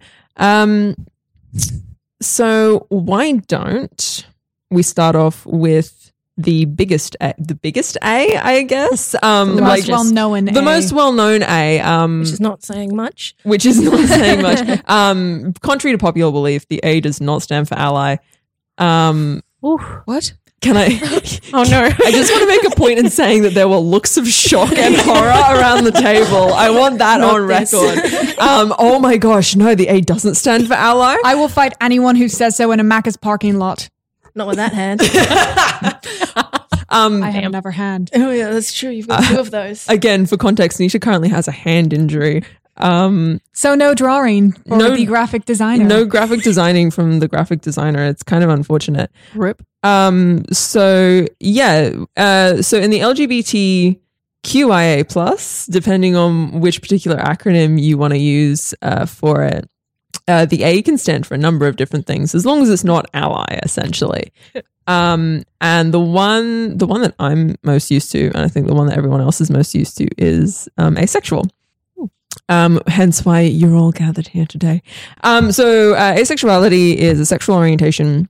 So 2.23 2.85
why 2.89 3.33
don't 3.33 4.25
we 4.71 4.81
start 4.83 5.15
off 5.15 5.45
with 5.45 6.11
the 6.37 6.65
biggest 6.65 7.15
A, 7.21 7.33
the 7.37 7.53
biggest 7.53 7.95
A, 8.03 8.35
I 8.37 8.63
guess. 8.63 9.13
Um, 9.23 9.55
The 9.57 9.61
like 9.61 9.87
most 9.87 9.89
well 9.89 10.03
known. 10.05 10.45
the 10.45 10.61
most 10.63 10.91
well-known 10.93 11.43
A, 11.43 11.79
um, 11.79 12.19
which 12.21 12.29
is 12.31 12.39
not 12.39 12.63
saying 12.63 12.95
much. 12.95 13.35
which 13.43 13.65
is 13.65 13.79
not 13.79 13.99
saying 14.07 14.41
much. 14.41 14.81
Um, 14.87 15.53
contrary 15.61 15.93
to 15.95 15.99
popular 15.99 16.31
belief, 16.31 16.67
the 16.69 16.79
A 16.83 17.01
does 17.01 17.21
not 17.21 17.43
stand 17.43 17.67
for 17.67 17.75
ally. 17.75 18.17
Um, 18.79 19.43
What? 19.59 20.33
Can 20.63 20.77
I? 20.77 21.19
Oh 21.55 21.61
no. 21.69 21.83
I 21.83 22.11
just 22.11 22.31
want 22.31 22.41
to 22.41 22.47
make 22.47 22.63
a 22.63 22.75
point 22.75 22.97
in 22.97 23.11
saying 23.11 23.43
that 23.43 23.53
there 23.53 23.67
were 23.69 23.77
looks 23.77 24.17
of 24.17 24.27
shock 24.27 24.75
and 24.75 24.95
horror 24.97 25.27
around 25.59 25.83
the 25.83 25.91
table. 25.91 26.51
I 26.51 26.71
want 26.71 26.97
that 26.97 27.21
on 27.21 27.47
this. 27.47 27.71
record. 27.73 28.39
Um, 28.39 28.73
oh 28.79 28.97
my 28.99 29.17
gosh, 29.17 29.55
no, 29.55 29.75
the 29.75 29.87
A 29.87 30.01
doesn't 30.01 30.33
stand 30.33 30.67
for 30.67 30.73
ally. 30.73 31.15
I 31.23 31.35
will 31.35 31.47
fight 31.49 31.73
anyone 31.79 32.15
who 32.15 32.27
says 32.27 32.57
so 32.57 32.71
in 32.71 32.79
a 32.79 32.83
Macca's 32.83 33.17
parking 33.17 33.59
lot. 33.59 33.87
Not 34.33 34.47
with 34.47 34.55
that 34.55 34.73
hand. 34.73 35.01
Um, 36.89 37.23
I 37.23 37.31
have 37.31 37.41
Damn. 37.41 37.51
another 37.51 37.71
hand. 37.71 38.11
oh 38.13 38.29
yeah, 38.29 38.51
that's 38.51 38.71
true. 38.71 38.91
You've 38.91 39.07
got 39.07 39.23
two 39.23 39.39
of 39.39 39.49
those. 39.49 39.87
again, 39.89 40.27
for 40.27 40.37
context, 40.37 40.77
Nisha 40.79 41.01
currently 41.01 41.27
has 41.29 41.47
a 41.47 41.51
hand 41.51 41.91
injury. 41.91 42.43
Um, 42.77 43.39
So 43.53 43.75
no 43.75 43.93
drawing 43.93 44.53
for 44.67 44.77
No- 44.77 44.95
the 44.95 45.05
graphic 45.05 45.45
designer. 45.45 45.83
no 45.85 46.05
graphic 46.05 46.41
designing 46.41 46.89
from 46.91 47.19
the 47.19 47.27
graphic 47.27 47.61
designer. 47.61 48.03
It's 48.05 48.23
kind 48.23 48.43
of 48.43 48.49
unfortunate. 48.49 49.11
Rip. 49.35 49.61
Um, 49.83 50.43
so 50.51 51.25
yeah, 51.39 51.91
uh, 52.17 52.61
so 52.61 52.77
in 52.79 52.89
the 52.89 52.99
LGBT 53.01 53.99
QIA 54.43 55.07
plus, 55.07 55.65
depending 55.67 56.15
on 56.15 56.59
which 56.61 56.81
particular 56.81 57.17
acronym 57.17 57.81
you 57.81 57.97
want 57.97 58.13
to 58.13 58.19
use 58.19 58.73
uh, 58.81 59.05
for 59.05 59.43
it, 59.43 59.69
uh, 60.27 60.45
the 60.45 60.63
A 60.63 60.81
can 60.81 60.97
stand 60.97 61.25
for 61.27 61.33
a 61.35 61.37
number 61.37 61.67
of 61.67 61.75
different 61.75 62.05
things, 62.07 62.33
as 62.33 62.45
long 62.45 62.61
as 62.61 62.69
it's 62.69 62.83
not 62.83 63.09
ally, 63.13 63.59
essentially. 63.63 64.31
Um, 64.85 65.43
and 65.61 65.93
the 65.93 65.99
one, 66.01 66.77
the 66.77 66.85
one 66.85 66.99
that 67.03 67.15
I'm 67.17 67.55
most 67.63 67.89
used 67.89 68.11
to, 68.11 68.25
and 68.35 68.39
I 68.39 68.49
think 68.49 68.67
the 68.67 68.73
one 68.75 68.87
that 68.87 68.97
everyone 68.97 69.21
else 69.21 69.39
is 69.39 69.49
most 69.49 69.73
used 69.73 69.95
to, 69.99 70.09
is 70.17 70.67
um, 70.77 70.97
asexual. 70.97 71.47
Um, 72.49 72.81
hence 72.87 73.23
why 73.23 73.41
you're 73.41 73.75
all 73.75 73.91
gathered 73.91 74.27
here 74.27 74.45
today. 74.45 74.81
Um, 75.23 75.51
so 75.51 75.93
uh, 75.93 76.15
asexuality 76.15 76.95
is 76.95 77.19
a 77.19 77.25
sexual 77.25 77.55
orientation 77.55 78.27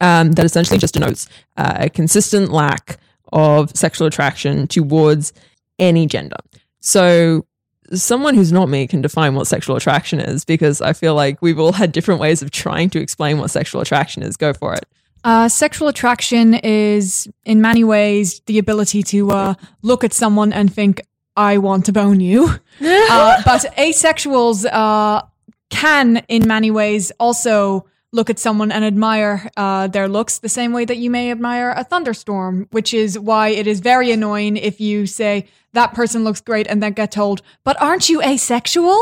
um, 0.00 0.32
that 0.32 0.44
essentially 0.44 0.78
just 0.78 0.94
denotes 0.94 1.28
uh, 1.56 1.74
a 1.76 1.90
consistent 1.90 2.50
lack 2.50 2.98
of 3.32 3.76
sexual 3.76 4.06
attraction 4.06 4.66
towards 4.66 5.32
any 5.78 6.06
gender. 6.06 6.36
So, 6.80 7.46
someone 7.94 8.34
who's 8.34 8.52
not 8.52 8.68
me 8.68 8.86
can 8.86 9.00
define 9.00 9.34
what 9.34 9.46
sexual 9.46 9.76
attraction 9.76 10.20
is 10.20 10.44
because 10.44 10.82
I 10.82 10.92
feel 10.92 11.14
like 11.14 11.40
we've 11.40 11.58
all 11.58 11.72
had 11.72 11.92
different 11.92 12.20
ways 12.20 12.42
of 12.42 12.50
trying 12.50 12.90
to 12.90 13.00
explain 13.00 13.38
what 13.38 13.50
sexual 13.50 13.80
attraction 13.80 14.22
is. 14.22 14.36
Go 14.36 14.52
for 14.52 14.74
it. 14.74 14.84
Uh, 15.24 15.48
sexual 15.48 15.88
attraction 15.88 16.54
is, 16.54 17.28
in 17.44 17.60
many 17.60 17.84
ways, 17.84 18.40
the 18.46 18.58
ability 18.58 19.02
to 19.02 19.30
uh, 19.30 19.54
look 19.82 20.04
at 20.04 20.12
someone 20.12 20.52
and 20.52 20.72
think, 20.72 21.02
"I 21.38 21.58
want 21.58 21.86
to 21.86 21.92
bone 21.92 22.20
you." 22.20 22.48
uh, 22.80 23.42
but 23.44 23.64
asexuals 23.78 24.66
uh, 24.70 25.22
can, 25.70 26.22
in 26.28 26.46
many 26.46 26.70
ways, 26.70 27.12
also 27.18 27.86
look 28.12 28.30
at 28.30 28.38
someone 28.38 28.72
and 28.72 28.84
admire 28.84 29.50
uh, 29.56 29.86
their 29.86 30.08
looks 30.08 30.38
the 30.38 30.48
same 30.48 30.72
way 30.72 30.84
that 30.84 30.96
you 30.96 31.10
may 31.10 31.30
admire 31.30 31.70
a 31.70 31.84
thunderstorm, 31.84 32.66
which 32.70 32.94
is 32.94 33.18
why 33.18 33.48
it 33.48 33.66
is 33.66 33.80
very 33.80 34.10
annoying 34.10 34.56
if 34.56 34.80
you 34.80 35.06
say 35.06 35.46
that 35.78 35.94
person 35.94 36.24
looks 36.24 36.40
great 36.40 36.66
and 36.70 36.82
then 36.82 36.92
get 36.92 37.10
told, 37.12 37.40
"But 37.64 37.80
aren't 37.80 38.08
you 38.08 38.20
asexual?" 38.22 39.00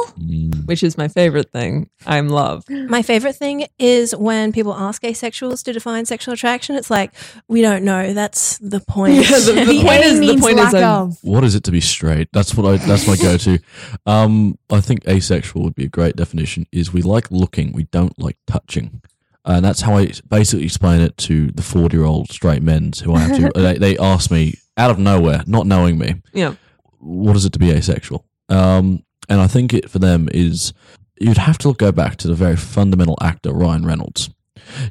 Which 0.66 0.82
is 0.82 0.98
my 0.98 1.08
favorite 1.08 1.50
thing. 1.52 1.88
I'm 2.06 2.28
love. 2.28 2.64
My 2.68 3.02
favorite 3.02 3.36
thing 3.36 3.66
is 3.78 4.14
when 4.14 4.52
people 4.52 4.74
ask 4.74 5.02
asexuals 5.02 5.62
to 5.64 5.72
define 5.72 6.04
sexual 6.06 6.34
attraction. 6.34 6.76
It's 6.76 6.90
like 6.90 7.12
we 7.48 7.62
don't 7.62 7.84
know. 7.84 8.12
That's 8.12 8.58
the 8.58 8.80
point. 8.80 9.14
Yeah, 9.30 9.38
the- 9.38 9.52
the 9.52 9.64
The 9.76 9.82
point 9.82 10.02
A 10.04 10.06
is- 10.06 10.20
the 10.20 10.36
point 10.46 10.58
is 10.58 10.72
lack 10.72 10.74
I'm- 10.74 11.00
of. 11.02 11.18
What 11.22 11.44
is 11.44 11.54
it 11.54 11.62
to 11.64 11.70
be 11.70 11.80
straight? 11.80 12.28
That's 12.32 12.54
what 12.54 12.66
I. 12.66 12.76
That's 12.86 13.06
my 13.06 13.16
go-to. 13.16 13.58
Um, 14.06 14.58
I 14.70 14.80
think 14.80 15.06
asexual 15.08 15.62
would 15.64 15.74
be 15.74 15.84
a 15.84 15.88
great 15.98 16.16
definition. 16.16 16.66
Is 16.72 16.92
we 16.92 17.02
like 17.02 17.30
looking, 17.30 17.72
we 17.72 17.84
don't 17.84 18.18
like 18.18 18.36
touching, 18.46 19.00
and 19.44 19.64
that's 19.64 19.80
how 19.82 19.96
I 19.96 20.12
basically 20.28 20.64
explain 20.66 21.00
it 21.00 21.16
to 21.28 21.50
the 21.52 21.62
forty-year-old 21.62 22.30
straight 22.30 22.62
men 22.62 22.92
who 23.02 23.14
I 23.14 23.20
have 23.20 23.36
to. 23.38 23.50
they, 23.66 23.78
they 23.78 23.98
ask 23.98 24.30
me 24.30 24.54
out 24.76 24.90
of 24.90 24.98
nowhere, 24.98 25.42
not 25.46 25.66
knowing 25.66 25.96
me, 25.98 26.16
Yeah. 26.34 26.54
What 27.06 27.36
is 27.36 27.44
it 27.44 27.52
to 27.52 27.58
be 27.58 27.70
asexual? 27.70 28.24
Um, 28.48 29.04
and 29.28 29.40
I 29.40 29.46
think 29.46 29.74
it 29.74 29.90
for 29.90 29.98
them 29.98 30.28
is 30.32 30.72
you'd 31.18 31.38
have 31.38 31.58
to 31.58 31.68
look 31.68 31.78
go 31.78 31.92
back 31.92 32.16
to 32.16 32.28
the 32.28 32.34
very 32.34 32.56
fundamental 32.56 33.16
actor 33.20 33.52
Ryan 33.52 33.86
Reynolds. 33.86 34.30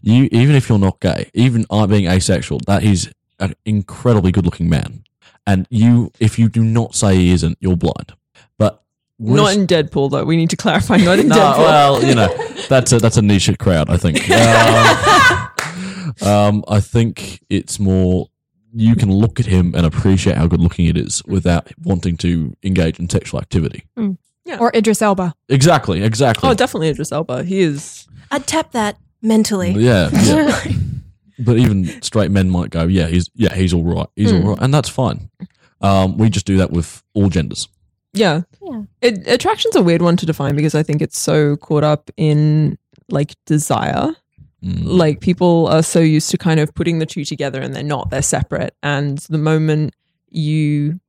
You 0.01 0.29
even 0.31 0.55
if 0.55 0.69
you're 0.69 0.79
not 0.79 0.99
gay, 0.99 1.29
even 1.33 1.65
I 1.69 1.85
being 1.85 2.07
asexual, 2.07 2.59
that 2.67 2.83
he's 2.83 3.11
an 3.39 3.55
incredibly 3.65 4.31
good-looking 4.31 4.69
man, 4.69 5.03
and 5.45 5.67
you 5.69 6.11
if 6.19 6.39
you 6.39 6.47
do 6.47 6.63
not 6.63 6.95
say 6.95 7.15
he 7.15 7.31
isn't, 7.31 7.57
you're 7.59 7.75
blind. 7.75 8.13
But 8.57 8.81
Not 9.19 9.53
in 9.53 9.67
Deadpool, 9.67 10.11
though. 10.11 10.23
We 10.23 10.37
need 10.37 10.49
to 10.51 10.57
clarify. 10.57 10.97
Not 10.97 11.19
in 11.19 11.27
no, 11.29 11.35
Deadpool. 11.35 11.57
well, 11.57 12.03
you 12.03 12.15
know, 12.15 12.33
that's 12.69 12.93
a 12.93 12.99
that's 12.99 13.17
a 13.17 13.21
niche 13.21 13.49
crowd, 13.59 13.89
I 13.89 13.97
think. 13.97 14.21
Um, 16.21 16.29
um, 16.31 16.63
I 16.69 16.79
think 16.79 17.41
it's 17.49 17.77
more 17.77 18.29
you 18.77 18.95
can 18.95 19.09
look 19.11 19.39
at 19.39 19.45
him 19.45 19.73
and 19.75 19.85
appreciate 19.85 20.35
how 20.37 20.47
good 20.47 20.59
looking 20.59 20.85
it 20.87 20.97
is 20.97 21.23
without 21.25 21.71
wanting 21.83 22.17
to 22.17 22.55
engage 22.63 22.99
in 22.99 23.09
sexual 23.09 23.39
activity. 23.39 23.85
Yeah, 24.45 24.57
Or 24.59 24.71
Idris 24.75 25.01
Elba. 25.01 25.33
Exactly, 25.49 26.03
exactly. 26.03 26.49
oh, 26.49 26.53
definitely 26.53 26.89
Idris 26.89 27.11
Elba. 27.11 27.43
He 27.45 27.61
is. 27.61 28.07
I'd 28.31 28.45
tap 28.45 28.71
that 28.73 28.97
mentally. 29.21 29.71
yeah, 29.71 30.09
yeah. 30.11 30.63
but 31.39 31.57
even 31.57 31.85
straight 32.03 32.29
men 32.31 32.49
might 32.49 32.69
go, 32.69 32.83
yeah, 32.85 33.07
he's 33.07 33.29
yeah, 33.33 33.55
he's 33.55 33.73
all 33.73 33.83
right, 33.83 34.07
he's 34.15 34.29
Hmm. 34.31 34.37
all 34.43 34.49
right, 34.49 34.57
and 34.61 34.73
that's 34.73 34.89
fine. 34.89 35.29
Um, 35.81 36.17
we 36.17 36.29
just 36.29 36.45
do 36.45 36.57
that 36.57 36.71
with 36.71 37.01
all 37.13 37.29
genders. 37.29 37.67
Yeah. 38.13 38.41
Yeah. 38.61 38.83
It, 39.01 39.27
attraction's 39.27 39.75
a 39.75 39.81
weird 39.81 40.01
one 40.01 40.15
to 40.17 40.25
define 40.25 40.55
because 40.55 40.73
I 40.75 40.83
think 40.83 41.01
it's 41.01 41.17
so 41.17 41.55
caught 41.57 41.83
up 41.83 42.09
in 42.17 42.77
like 43.09 43.33
desire. 43.45 44.15
Mm. 44.65 44.81
Like 44.83 45.19
people 45.19 45.67
are 45.67 45.83
so 45.83 45.99
used 45.99 46.31
to 46.31 46.37
kind 46.37 46.59
of 46.59 46.73
putting 46.73 46.99
the 46.99 47.05
two 47.05 47.23
together 47.23 47.61
and 47.61 47.75
they're 47.75 47.83
not, 47.83 48.09
they're 48.09 48.21
separate. 48.21 48.75
And 48.81 49.19
the 49.29 49.37
moment 49.37 49.93
you 50.31 50.99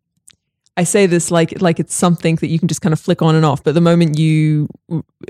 I 0.77 0.85
say 0.85 1.07
this 1.07 1.31
like 1.31 1.61
like 1.63 1.81
it's 1.81 1.95
something 1.95 2.37
that 2.37 2.49
you 2.49 2.59
can 2.59 2.69
just 2.69 2.83
kind 2.83 2.93
of 2.93 3.01
flick 3.01 3.23
on 3.23 3.35
and 3.35 3.47
off, 3.47 3.65
but 3.65 3.75
the 3.75 3.81
moment 3.81 4.19
you 4.19 4.69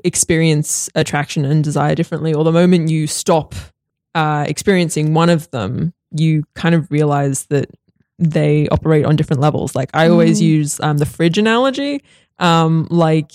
experience 0.03 0.91
attraction 0.97 1.45
and 1.45 1.63
desire 1.63 1.95
differently, 1.95 2.35
or 2.35 2.43
the 2.43 2.53
moment 2.53 2.91
you 2.91 3.07
stop 3.07 3.55
uh, 4.17 4.45
experiencing 4.49 5.15
one 5.15 5.31
of 5.31 5.49
them, 5.53 5.93
you 6.11 6.43
kind 6.55 6.75
of 6.75 6.91
realize 6.91 7.47
that 7.47 7.71
they 8.19 8.69
operate 8.71 9.05
on 9.05 9.15
different 9.15 9.41
levels. 9.41 9.77
Like 9.77 9.91
I 9.95 10.09
always 10.09 10.43
use 10.43 10.81
um, 10.81 10.99
the 10.99 11.07
fridge 11.07 11.39
analogy. 11.39 12.03
Um, 12.41 12.89
like 12.91 13.33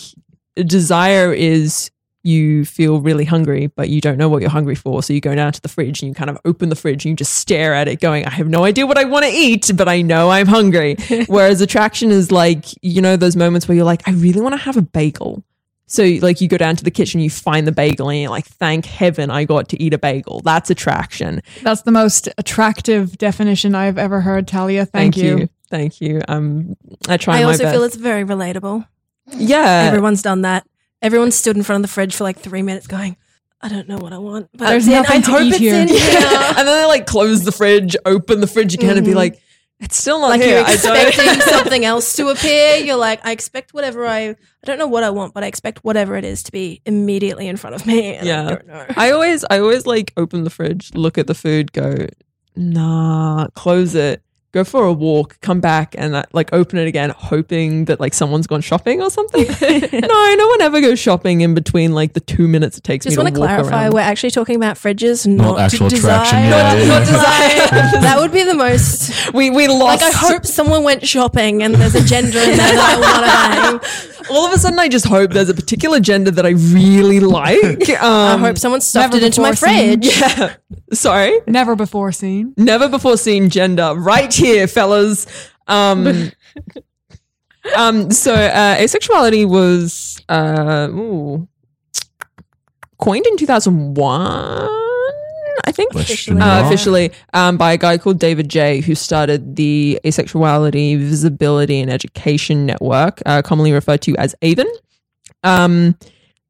desire 0.55 1.33
is 1.33 1.91
you 2.23 2.65
feel 2.65 3.01
really 3.01 3.25
hungry, 3.25 3.67
but 3.67 3.89
you 3.89 4.01
don't 4.01 4.17
know 4.17 4.29
what 4.29 4.41
you're 4.41 4.51
hungry 4.51 4.75
for. 4.75 5.01
So 5.01 5.13
you 5.13 5.21
go 5.21 5.33
down 5.33 5.51
to 5.53 5.61
the 5.61 5.69
fridge 5.69 6.01
and 6.01 6.09
you 6.09 6.13
kind 6.15 6.29
of 6.29 6.37
open 6.45 6.69
the 6.69 6.75
fridge 6.75 7.05
and 7.05 7.11
you 7.11 7.15
just 7.15 7.35
stare 7.35 7.73
at 7.73 7.87
it, 7.87 7.99
going, 7.99 8.25
I 8.25 8.29
have 8.29 8.47
no 8.47 8.63
idea 8.63 8.85
what 8.85 8.97
I 8.97 9.05
want 9.05 9.25
to 9.25 9.31
eat, 9.31 9.71
but 9.75 9.87
I 9.87 10.01
know 10.01 10.29
I'm 10.29 10.47
hungry. 10.47 10.95
Whereas 11.27 11.61
attraction 11.61 12.11
is 12.11 12.31
like, 12.31 12.65
you 12.83 13.01
know, 13.01 13.15
those 13.17 13.35
moments 13.35 13.67
where 13.67 13.75
you're 13.75 13.85
like, 13.85 14.07
I 14.07 14.11
really 14.11 14.41
want 14.41 14.53
to 14.53 14.61
have 14.61 14.77
a 14.77 14.81
bagel. 14.81 15.43
So 15.87 16.03
like 16.21 16.39
you 16.39 16.47
go 16.47 16.57
down 16.57 16.77
to 16.77 16.83
the 16.85 16.91
kitchen, 16.91 17.19
you 17.19 17.29
find 17.29 17.67
the 17.67 17.71
bagel, 17.73 18.09
and 18.09 18.21
you're 18.21 18.29
like, 18.29 18.45
thank 18.45 18.85
heaven 18.85 19.29
I 19.29 19.43
got 19.43 19.67
to 19.69 19.83
eat 19.83 19.93
a 19.93 19.97
bagel. 19.97 20.39
That's 20.39 20.69
attraction. 20.69 21.41
That's 21.63 21.81
the 21.81 21.91
most 21.91 22.29
attractive 22.37 23.17
definition 23.17 23.75
I've 23.75 23.97
ever 23.97 24.21
heard, 24.21 24.47
Talia. 24.47 24.85
Thank, 24.85 25.17
you. 25.17 25.49
Thank 25.69 25.99
you. 25.99 26.21
Um, 26.29 26.77
I 27.09 27.17
try 27.17 27.37
I 27.37 27.39
my 27.39 27.43
also 27.51 27.63
best. 27.63 27.75
feel 27.75 27.83
it's 27.83 27.97
very 27.97 28.23
relatable. 28.23 28.87
yeah. 29.33 29.83
Everyone's 29.87 30.21
done 30.21 30.43
that. 30.43 30.65
Everyone 31.01 31.31
stood 31.31 31.57
in 31.57 31.63
front 31.63 31.83
of 31.83 31.89
the 31.89 31.93
fridge 31.93 32.15
for 32.15 32.23
like 32.23 32.37
three 32.39 32.61
minutes 32.61 32.87
going, 32.87 33.17
I 33.61 33.69
don't 33.69 33.87
know 33.87 33.97
what 33.97 34.13
I 34.13 34.17
want. 34.17 34.49
But 34.53 34.67
There's 34.69 34.85
then 34.85 35.03
nothing 35.03 35.17
I 35.17 35.21
to 35.21 35.31
hope 35.31 35.41
eat 35.43 35.47
it's 35.49 35.57
here." 35.57 35.75
in 35.75 35.87
here. 35.87 35.99
and 36.57 36.57
then 36.57 36.65
they 36.65 36.85
like 36.85 37.05
close 37.05 37.43
the 37.43 37.51
fridge, 37.51 37.95
open 38.05 38.41
the 38.41 38.47
fridge 38.47 38.73
again, 38.73 38.97
and 38.97 39.05
be 39.05 39.11
Mhm. 39.13 39.15
like, 39.15 39.39
"It's 39.79 39.95
still 39.97 40.19
not 40.21 40.29
like 40.31 40.41
here." 40.41 40.57
you're 40.59 40.65
I 40.67 40.75
don't- 40.77 40.95
expecting 41.07 41.41
something 41.53 41.85
else 41.85 42.13
to 42.17 42.29
appear. 42.29 42.75
You're 42.77 42.95
like, 42.97 43.19
I 43.25 43.31
expect 43.31 43.73
whatever 43.73 44.05
I 44.07 44.29
I 44.29 44.35
don't 44.65 44.77
know 44.79 44.87
what 44.87 45.03
I 45.03 45.09
want, 45.09 45.33
but 45.33 45.43
I 45.43 45.47
expect 45.47 45.83
whatever 45.83 46.15
it 46.15 46.23
is 46.25 46.43
to 46.43 46.51
be 46.51 46.81
immediately 46.85 47.47
in 47.47 47.57
front 47.57 47.75
of 47.75 47.85
me. 47.87 48.15
And 48.15 48.27
Yeah. 48.27 48.45
I 48.45 48.49
don't 48.49 48.67
know. 48.67 48.85
I 48.95 49.11
always, 49.11 49.43
I 49.49 49.59
always 49.59 49.85
like 49.87 50.13
open 50.17 50.43
the 50.43 50.49
fridge, 50.51 50.91
look 50.93 51.17
at 51.17 51.25
the 51.27 51.33
food, 51.35 51.71
go, 51.71 52.07
nah, 52.55 53.47
close 53.55 53.95
it, 53.95 54.21
go 54.53 54.63
for 54.63 54.83
a 54.85 54.91
walk, 54.93 55.39
come 55.41 55.61
back, 55.61 55.95
and 55.97 56.13
uh, 56.15 56.23
like 56.33 56.51
open 56.53 56.77
it 56.79 56.87
again, 56.87 57.09
hoping 57.11 57.85
that 57.85 57.99
like 57.99 58.13
someone's 58.13 58.47
gone 58.47 58.61
shopping 58.61 59.01
or 59.01 59.09
something. 59.09 59.43
no, 60.01 60.35
no 60.35 60.47
one 60.47 60.61
ever 60.61 60.81
goes 60.81 60.99
shopping 60.99 61.41
in 61.41 61.53
between 61.53 61.93
like 61.93 62.13
the 62.13 62.19
two 62.19 62.47
minutes 62.47 62.77
it 62.77 62.83
takes 62.83 63.05
Just 63.05 63.15
me 63.17 63.23
want 63.23 63.29
to 63.29 63.33
to 63.35 63.39
walk 63.39 63.49
clarify, 63.49 63.83
around. 63.83 63.93
we're 63.93 63.99
actually 64.01 64.31
talking 64.31 64.55
about 64.55 64.75
fridges, 64.75 65.25
not, 65.25 65.59
actual 65.59 65.89
desire. 65.89 66.15
attraction, 66.23 66.39
yeah, 66.39 66.49
Not- 66.51 66.77
yeah, 66.77 66.85
not 66.87 66.99
yeah. 67.05 67.05
desire. 67.05 68.01
that 68.01 68.17
would 68.19 68.31
be 68.33 68.43
the 68.43 68.55
most. 68.55 69.33
we 69.33 69.49
we 69.49 69.67
lost. 69.67 70.01
Like, 70.01 70.13
I 70.13 70.17
hope 70.17 70.45
someone 70.45 70.83
went 70.83 71.07
shopping 71.07 71.63
and 71.63 71.75
there's 71.75 71.95
a 71.95 72.03
gender 72.03 72.37
in 72.39 72.57
there 72.57 72.57
that 72.57 72.97
I 72.97 73.71
want 73.71 73.81
to 73.81 73.87
hang. 73.89 74.35
all 74.35 74.45
of 74.45 74.53
a 74.53 74.57
sudden 74.57 74.79
I 74.79 74.87
just 74.89 75.05
hope 75.05 75.31
there's 75.31 75.49
a 75.49 75.53
particular 75.53 75.99
gender 75.99 76.31
that 76.31 76.45
I 76.45 76.49
really 76.49 77.19
like. 77.19 77.89
I 77.89 78.33
Um, 78.33 78.41
hope 78.41 78.57
someone 78.57 78.81
stuffed 78.81 79.13
never 79.13 79.23
it 79.23 79.27
into 79.27 79.41
my 79.41 79.53
seen. 79.53 80.01
fridge. 80.01 80.19
yeah. 80.19 80.55
Sorry. 80.93 81.39
Never 81.47 81.75
before 81.75 82.11
seen. 82.11 82.53
never 82.57 82.87
before 82.89 83.17
seen 83.17 83.49
gender 83.49 83.93
right 83.95 84.40
here 84.41 84.67
fellas 84.67 85.25
um 85.67 86.07
um 87.77 88.11
so 88.11 88.33
uh 88.33 88.75
asexuality 88.77 89.47
was 89.47 90.21
uh 90.29 90.87
ooh, 90.91 91.47
coined 92.97 93.25
in 93.27 93.37
2001 93.37 94.81
I 95.65 95.71
think 95.71 95.91
Question 95.91 96.41
uh, 96.41 96.63
officially 96.65 97.11
um, 97.33 97.57
by 97.57 97.73
a 97.73 97.77
guy 97.77 97.97
called 97.97 98.19
David 98.19 98.49
Jay, 98.49 98.81
who 98.81 98.95
started 98.95 99.55
the 99.55 99.99
Asexuality 100.03 100.97
Visibility 100.97 101.79
and 101.79 101.91
Education 101.91 102.65
Network, 102.65 103.21
uh, 103.25 103.41
commonly 103.41 103.71
referred 103.71 104.01
to 104.01 104.15
as 104.17 104.35
AVEN. 104.41 104.67
Um, 105.43 105.97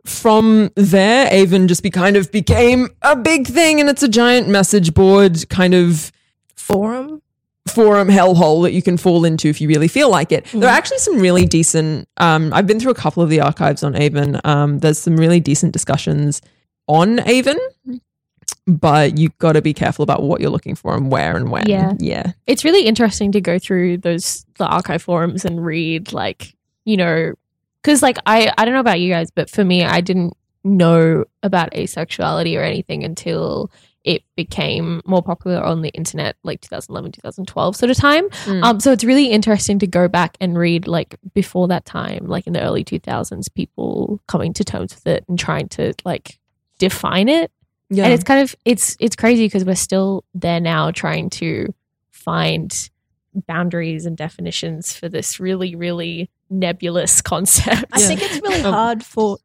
from 0.06 0.72
there, 0.76 1.28
AVEN 1.32 1.68
just 1.68 1.84
be 1.84 1.90
kind 1.90 2.16
of 2.16 2.32
became 2.32 2.90
a 3.02 3.16
big 3.16 3.48
thing, 3.48 3.80
and 3.80 3.90
it's 3.90 4.04
a 4.04 4.08
giant 4.08 4.48
message 4.48 4.94
board 4.94 5.48
kind 5.50 5.74
of 5.74 6.12
Forum. 6.56 7.22
Forum 7.68 8.08
hellhole 8.08 8.64
that 8.64 8.74
you 8.74 8.82
can 8.82 8.98
fall 8.98 9.24
into 9.24 9.48
if 9.48 9.62
you 9.62 9.68
really 9.68 9.88
feel 9.88 10.10
like 10.10 10.32
it. 10.32 10.46
There 10.46 10.68
are 10.68 10.76
actually 10.76 10.98
some 10.98 11.20
really 11.20 11.46
decent. 11.46 12.08
Um, 12.18 12.52
I've 12.54 12.68
been 12.68 12.80
through 12.80 12.92
a 12.92 12.96
couple 12.96 13.22
of 13.22 13.30
the 13.30 13.40
archives 13.40 13.84
on 13.84 13.96
AVEN. 13.96 14.42
Um, 14.44 14.80
there's 14.80 14.98
some 14.98 15.16
really 15.16 15.40
decent 15.40 15.72
discussions 15.72 16.42
on 16.88 17.20
AVEN, 17.20 17.60
but 18.68 19.18
you've 19.18 19.38
got 19.38 19.54
to 19.54 19.62
be 19.62 19.74
careful 19.74 20.04
about 20.04 20.24
what 20.24 20.42
you're 20.42 20.50
looking 20.50 20.76
for 20.76 20.96
and 20.96 21.12
where 21.12 21.36
and 21.36 21.52
when. 21.52 21.68
Yeah. 21.68 21.94
yeah, 22.00 22.32
it's 22.48 22.64
really 22.64 22.86
interesting 22.86 23.32
to 23.34 23.42
go 23.42 23.60
through 23.60 24.00
those 24.00 24.46
the 24.58 24.66
archive 24.66 25.02
forums 25.02 25.46
and 25.46 25.64
read 25.64 26.14
like 26.14 26.56
you 26.86 26.98
know 26.98 27.34
because 27.82 28.02
like 28.02 28.18
i 28.26 28.52
i 28.58 28.66
don't 28.66 28.74
know 28.74 28.80
about 28.80 29.00
you 29.00 29.12
guys 29.12 29.32
but 29.32 29.50
for 29.50 29.64
me 29.64 29.84
i 29.84 30.02
didn't 30.02 30.36
know 30.64 31.26
about 31.44 31.72
asexuality 31.72 32.58
or 32.58 32.64
anything 32.64 33.04
until 33.04 33.72
it 34.04 34.24
became 34.36 35.02
more 35.06 35.22
popular 35.22 35.62
on 35.62 35.82
the 35.82 35.90
internet 35.90 36.36
like 36.44 36.60
2011 36.62 37.12
2012 37.12 37.76
sort 37.76 37.90
of 37.92 37.98
time 37.98 38.28
Mm. 38.46 38.64
um 38.64 38.80
so 38.80 38.92
it's 38.92 39.04
really 39.04 39.28
interesting 39.28 39.78
to 39.80 39.88
go 39.88 40.08
back 40.08 40.38
and 40.42 40.58
read 40.58 40.88
like 40.88 41.16
before 41.34 41.68
that 41.68 41.86
time 41.86 42.26
like 42.28 42.48
in 42.48 42.54
the 42.54 42.62
early 42.62 42.84
2000s 42.84 43.54
people 43.54 44.20
coming 44.28 44.54
to 44.54 44.64
terms 44.64 44.96
with 44.96 45.06
it 45.08 45.24
and 45.28 45.38
trying 45.38 45.68
to 45.70 45.94
like 46.04 46.40
define 46.80 47.30
it 47.30 47.52
yeah. 47.90 48.06
and 48.06 48.14
it's 48.14 48.24
kind 48.24 48.42
of 48.42 48.56
it's 48.66 48.98
it's 49.00 49.16
crazy 49.16 49.46
because 49.46 49.66
we're 49.66 49.76
still 49.76 50.24
there 50.34 50.60
now 50.60 50.90
trying 50.92 51.30
to 51.30 51.72
find 52.10 52.90
boundaries 53.48 54.06
and 54.06 54.18
definitions 54.18 54.94
for 54.94 55.08
this 55.08 55.40
really 55.40 55.76
really 55.76 56.30
nebulous 56.50 57.22
concept 57.34 57.86
I 57.92 58.00
think 58.02 58.22
it's 58.22 58.42
really 58.42 58.62
hard 58.62 59.04
for. 59.06 59.38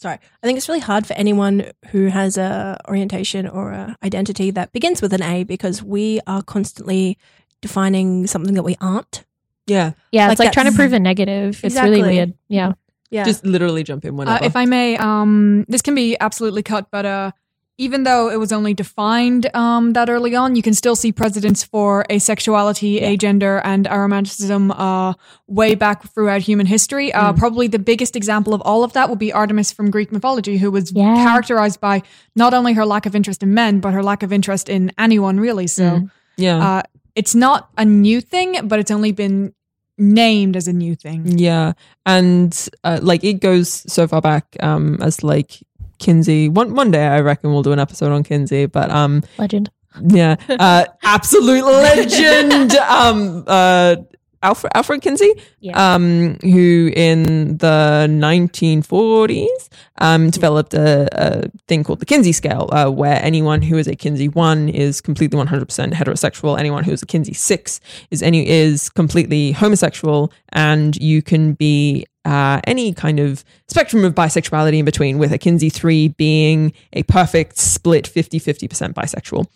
Sorry, 0.00 0.14
I 0.42 0.46
think 0.46 0.56
it's 0.56 0.68
really 0.68 0.80
hard 0.80 1.06
for 1.06 1.14
anyone 1.14 1.72
who 1.90 2.06
has 2.06 2.38
a 2.38 2.78
orientation 2.88 3.48
or 3.48 3.72
a 3.72 3.96
identity 4.04 4.52
that 4.52 4.72
begins 4.72 5.02
with 5.02 5.12
an 5.12 5.22
A 5.22 5.42
because 5.42 5.82
we 5.82 6.20
are 6.26 6.40
constantly 6.42 7.18
defining 7.62 8.26
something 8.28 8.54
that 8.54 8.62
we 8.62 8.76
aren't. 8.80 9.24
yeah. 9.66 9.92
yeah 10.12 10.26
like 10.28 10.32
it's 10.34 10.38
like 10.40 10.52
trying 10.52 10.70
to 10.70 10.76
prove 10.76 10.92
a 10.92 11.00
negative 11.00 11.60
it's 11.64 11.74
really 11.74 12.00
weird 12.02 12.32
yeah 12.48 12.72
Yeah, 13.10 13.24
Just 13.24 13.44
literally 13.44 13.82
jump 13.82 14.04
in 14.04 14.10
Uh, 14.14 14.18
whenever. 14.18 14.44
if 14.44 14.54
I 14.54 14.64
may, 14.66 14.96
um, 14.98 15.64
this 15.68 15.82
can 15.82 15.94
be 15.94 16.16
absolutely 16.20 16.62
cut, 16.62 16.86
but 16.92 17.04
uh, 17.06 17.30
even 17.78 18.02
though 18.02 18.28
it 18.28 18.36
was 18.40 18.52
only 18.52 18.74
defined 18.74 19.54
um, 19.54 19.92
that 19.92 20.10
early 20.10 20.34
on, 20.34 20.56
you 20.56 20.62
can 20.62 20.74
still 20.74 20.96
see 20.96 21.12
precedents 21.12 21.62
for 21.62 22.04
asexuality, 22.10 23.00
agender, 23.00 23.62
and 23.64 23.86
aromanticism 23.86 24.74
uh, 24.76 25.14
way 25.46 25.76
back 25.76 26.02
throughout 26.12 26.42
human 26.42 26.66
history. 26.66 27.12
Uh, 27.12 27.32
Probably 27.32 27.68
the 27.68 27.78
biggest 27.78 28.16
example 28.16 28.52
of 28.52 28.60
all 28.62 28.82
of 28.82 28.92
that 28.94 29.08
would 29.08 29.20
be 29.20 29.32
Artemis 29.32 29.70
from 29.70 29.92
Greek 29.92 30.10
mythology, 30.10 30.58
who 30.58 30.72
was 30.72 30.90
Yeah. 30.90 31.14
characterized 31.24 31.80
by 31.80 32.02
not 32.34 32.52
only 32.52 32.72
her 32.72 32.84
lack 32.84 33.06
of 33.06 33.14
interest 33.14 33.44
in 33.44 33.54
men, 33.54 33.78
but 33.78 33.92
her 33.94 34.02
lack 34.02 34.24
of 34.24 34.32
interest 34.32 34.68
in 34.68 34.90
anyone, 34.98 35.38
really. 35.38 35.68
So 35.68 36.08
yeah. 36.36 36.58
uh, 36.78 36.82
it's 37.14 37.36
not 37.36 37.70
a 37.78 37.84
new 37.84 38.20
thing, 38.20 38.66
but 38.66 38.80
it's 38.80 38.90
only 38.90 39.12
been 39.12 39.54
named 39.98 40.56
as 40.56 40.66
a 40.66 40.72
new 40.72 40.96
thing. 40.96 41.38
Yeah, 41.38 41.74
and 42.06 42.68
uh, 42.82 42.98
like 43.02 43.22
it 43.22 43.34
goes 43.34 43.68
so 43.92 44.06
far 44.08 44.20
back 44.20 44.56
um, 44.60 44.98
as 45.00 45.22
like 45.22 45.60
Kinsey. 45.98 46.48
One 46.48 46.74
one 46.74 46.90
day, 46.90 47.06
I 47.06 47.20
reckon 47.20 47.52
we'll 47.52 47.62
do 47.62 47.72
an 47.72 47.78
episode 47.78 48.12
on 48.12 48.22
Kinsey. 48.22 48.66
But 48.66 48.90
um, 48.90 49.22
legend 49.38 49.70
yeah, 50.06 50.36
uh, 50.48 50.84
absolute 51.02 51.64
legend. 51.64 52.74
um, 52.76 53.44
uh, 53.46 53.96
Alfred 54.42 54.72
Alfred 54.74 55.02
Kinsey, 55.02 55.32
Yeah. 55.60 55.94
um, 55.94 56.36
who 56.42 56.90
in 56.94 57.56
the 57.58 58.06
1940s 58.08 59.68
um, 60.00 60.30
developed 60.30 60.74
a, 60.74 61.08
a 61.12 61.48
thing 61.66 61.84
called 61.84 62.00
the 62.00 62.06
Kinsey 62.06 62.32
scale, 62.32 62.68
uh, 62.72 62.88
where 62.90 63.22
anyone 63.22 63.62
who 63.62 63.76
is 63.78 63.86
a 63.88 63.96
Kinsey 63.96 64.28
one 64.28 64.68
is 64.68 65.00
completely 65.00 65.38
100% 65.38 65.92
heterosexual. 65.92 66.58
Anyone 66.58 66.84
who 66.84 66.92
is 66.92 67.02
a 67.02 67.06
Kinsey 67.06 67.34
six 67.34 67.80
is 68.10 68.22
any 68.22 68.48
is 68.48 68.88
completely 68.90 69.52
homosexual, 69.52 70.32
and 70.50 70.96
you 70.96 71.20
can 71.22 71.54
be 71.54 72.06
uh, 72.24 72.60
any 72.64 72.92
kind 72.92 73.18
of 73.18 73.44
spectrum 73.68 74.04
of 74.04 74.14
bisexuality 74.14 74.78
in 74.78 74.84
between, 74.84 75.18
with 75.18 75.32
a 75.32 75.38
Kinsey 75.38 75.70
three 75.70 76.08
being 76.08 76.72
a 76.92 77.02
perfect 77.04 77.56
split 77.58 78.06
50 78.06 78.38
50% 78.38 78.92
bisexual. 78.94 79.46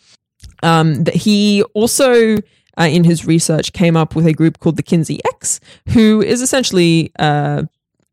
Um, 0.61 1.03
that 1.05 1.15
he 1.15 1.63
also, 1.73 2.37
uh, 2.79 2.83
in 2.83 3.03
his 3.03 3.25
research, 3.25 3.73
came 3.73 3.95
up 3.97 4.15
with 4.15 4.25
a 4.25 4.33
group 4.33 4.59
called 4.59 4.77
the 4.77 4.83
Kinsey 4.83 5.19
X, 5.25 5.59
who 5.89 6.21
is 6.21 6.41
essentially 6.41 7.11
uh, 7.19 7.63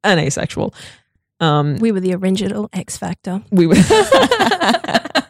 an 0.04 0.18
asexual. 0.18 0.74
Um, 1.40 1.76
we 1.78 1.90
were 1.92 2.00
the 2.00 2.14
original 2.14 2.68
X 2.72 2.96
Factor. 2.96 3.42
we 3.50 3.66
were. 3.66 3.76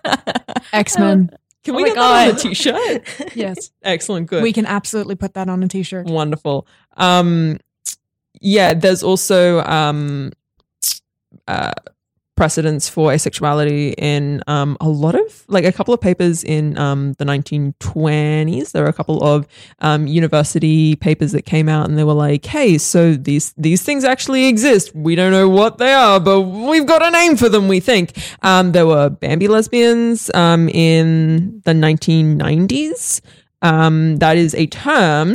X 0.72 0.98
Men. 0.98 1.30
Can 1.62 1.74
Oh 1.74 1.76
we 1.76 1.82
my 1.82 1.88
get 1.88 1.94
that 1.96 2.22
on 2.22 2.28
a 2.28 2.32
God. 2.32 2.40
t-shirt? 2.40 3.02
yes. 3.36 3.70
Excellent, 3.82 4.28
good. 4.28 4.42
We 4.42 4.52
can 4.52 4.64
absolutely 4.66 5.14
put 5.14 5.34
that 5.34 5.48
on 5.48 5.62
a 5.62 5.68
t 5.68 5.82
shirt. 5.82 6.06
Wonderful. 6.06 6.66
Um, 6.96 7.58
yeah, 8.40 8.72
there's 8.72 9.02
also 9.02 9.60
um, 9.64 10.32
uh, 11.46 11.72
precedents 12.40 12.88
for 12.88 13.10
asexuality 13.10 13.92
in 13.98 14.42
um, 14.46 14.74
a 14.80 14.88
lot 14.88 15.14
of, 15.14 15.44
like 15.48 15.66
a 15.66 15.70
couple 15.70 15.92
of 15.92 16.00
papers 16.00 16.42
in 16.42 16.78
um, 16.78 17.12
the 17.18 17.24
1920s. 17.26 18.72
There 18.72 18.82
were 18.82 18.88
a 18.88 18.94
couple 18.94 19.22
of 19.22 19.46
um, 19.80 20.06
university 20.06 20.96
papers 20.96 21.32
that 21.32 21.42
came 21.42 21.68
out 21.68 21.86
and 21.86 21.98
they 21.98 22.04
were 22.04 22.14
like, 22.14 22.46
hey, 22.46 22.78
so 22.78 23.12
these, 23.12 23.52
these 23.58 23.82
things 23.82 24.04
actually 24.04 24.46
exist. 24.46 24.94
We 24.94 25.16
don't 25.16 25.32
know 25.32 25.50
what 25.50 25.76
they 25.76 25.92
are, 25.92 26.18
but 26.18 26.40
we've 26.40 26.86
got 26.86 27.02
a 27.02 27.10
name 27.10 27.36
for 27.36 27.50
them, 27.50 27.68
we 27.68 27.78
think. 27.78 28.16
Um, 28.40 28.72
there 28.72 28.86
were 28.86 29.10
Bambi 29.10 29.46
lesbians 29.46 30.30
um, 30.32 30.70
in 30.70 31.60
the 31.66 31.72
1990s. 31.72 33.20
Um, 33.60 34.16
that 34.16 34.38
is 34.38 34.54
a 34.54 34.66
term. 34.66 35.34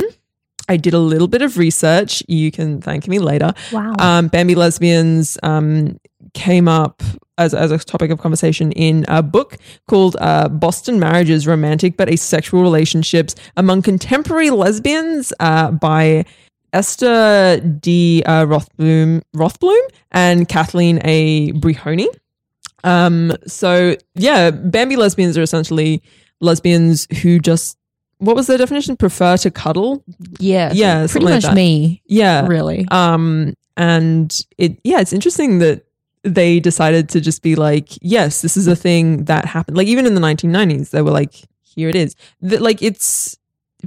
I 0.68 0.76
did 0.76 0.94
a 0.94 0.98
little 0.98 1.28
bit 1.28 1.42
of 1.42 1.58
research. 1.58 2.22
You 2.28 2.50
can 2.50 2.80
thank 2.80 3.08
me 3.08 3.18
later. 3.18 3.52
wow 3.72 3.94
Um, 3.98 4.28
Bambi 4.28 4.54
lesbians 4.54 5.38
um, 5.42 5.98
came 6.34 6.68
up 6.68 7.02
as, 7.38 7.54
as 7.54 7.70
a 7.70 7.78
topic 7.78 8.10
of 8.10 8.18
conversation 8.18 8.72
in 8.72 9.04
a 9.08 9.22
book 9.22 9.58
called 9.88 10.16
uh, 10.20 10.48
Boston 10.48 10.98
Marriages 10.98 11.46
Romantic 11.46 11.96
but 11.96 12.08
Asexual 12.08 12.62
Relationships 12.62 13.34
Among 13.56 13.82
Contemporary 13.82 14.50
Lesbians 14.50 15.32
uh, 15.40 15.70
by 15.70 16.24
Esther 16.72 17.60
D. 17.60 18.22
Uh, 18.26 18.44
Rothblum, 18.44 19.22
Rothblum 19.34 19.80
and 20.12 20.48
Kathleen 20.48 21.00
A. 21.04 21.52
Brehony. 21.52 22.06
Um, 22.84 23.32
so, 23.46 23.96
yeah, 24.14 24.50
Bambi 24.50 24.96
lesbians 24.96 25.36
are 25.38 25.42
essentially 25.42 26.02
lesbians 26.40 27.06
who 27.22 27.38
just, 27.38 27.78
what 28.18 28.36
was 28.36 28.46
the 28.46 28.56
definition? 28.58 28.96
Prefer 28.96 29.36
to 29.38 29.50
cuddle? 29.50 30.02
Yeah. 30.38 30.72
Yeah, 30.72 31.06
Pretty 31.06 31.26
like 31.26 31.34
much 31.34 31.42
that. 31.44 31.54
me, 31.54 32.02
Yeah. 32.06 32.46
really. 32.46 32.86
Um, 32.90 33.54
and 33.76 34.34
it, 34.58 34.78
yeah, 34.84 35.00
it's 35.00 35.12
interesting 35.12 35.58
that 35.58 35.84
they 36.22 36.58
decided 36.60 37.08
to 37.10 37.20
just 37.20 37.42
be 37.42 37.54
like, 37.54 37.90
yes, 38.00 38.40
this 38.42 38.56
is 38.56 38.66
a 38.66 38.74
thing 38.76 39.24
that 39.24 39.44
happened. 39.44 39.76
Like 39.76 39.86
even 39.86 40.06
in 40.06 40.14
the 40.14 40.20
1990s, 40.20 40.90
they 40.90 41.02
were 41.02 41.10
like, 41.10 41.34
here 41.62 41.88
it 41.88 41.94
is. 41.94 42.16
That 42.40 42.62
like 42.62 42.82
it's 42.82 43.36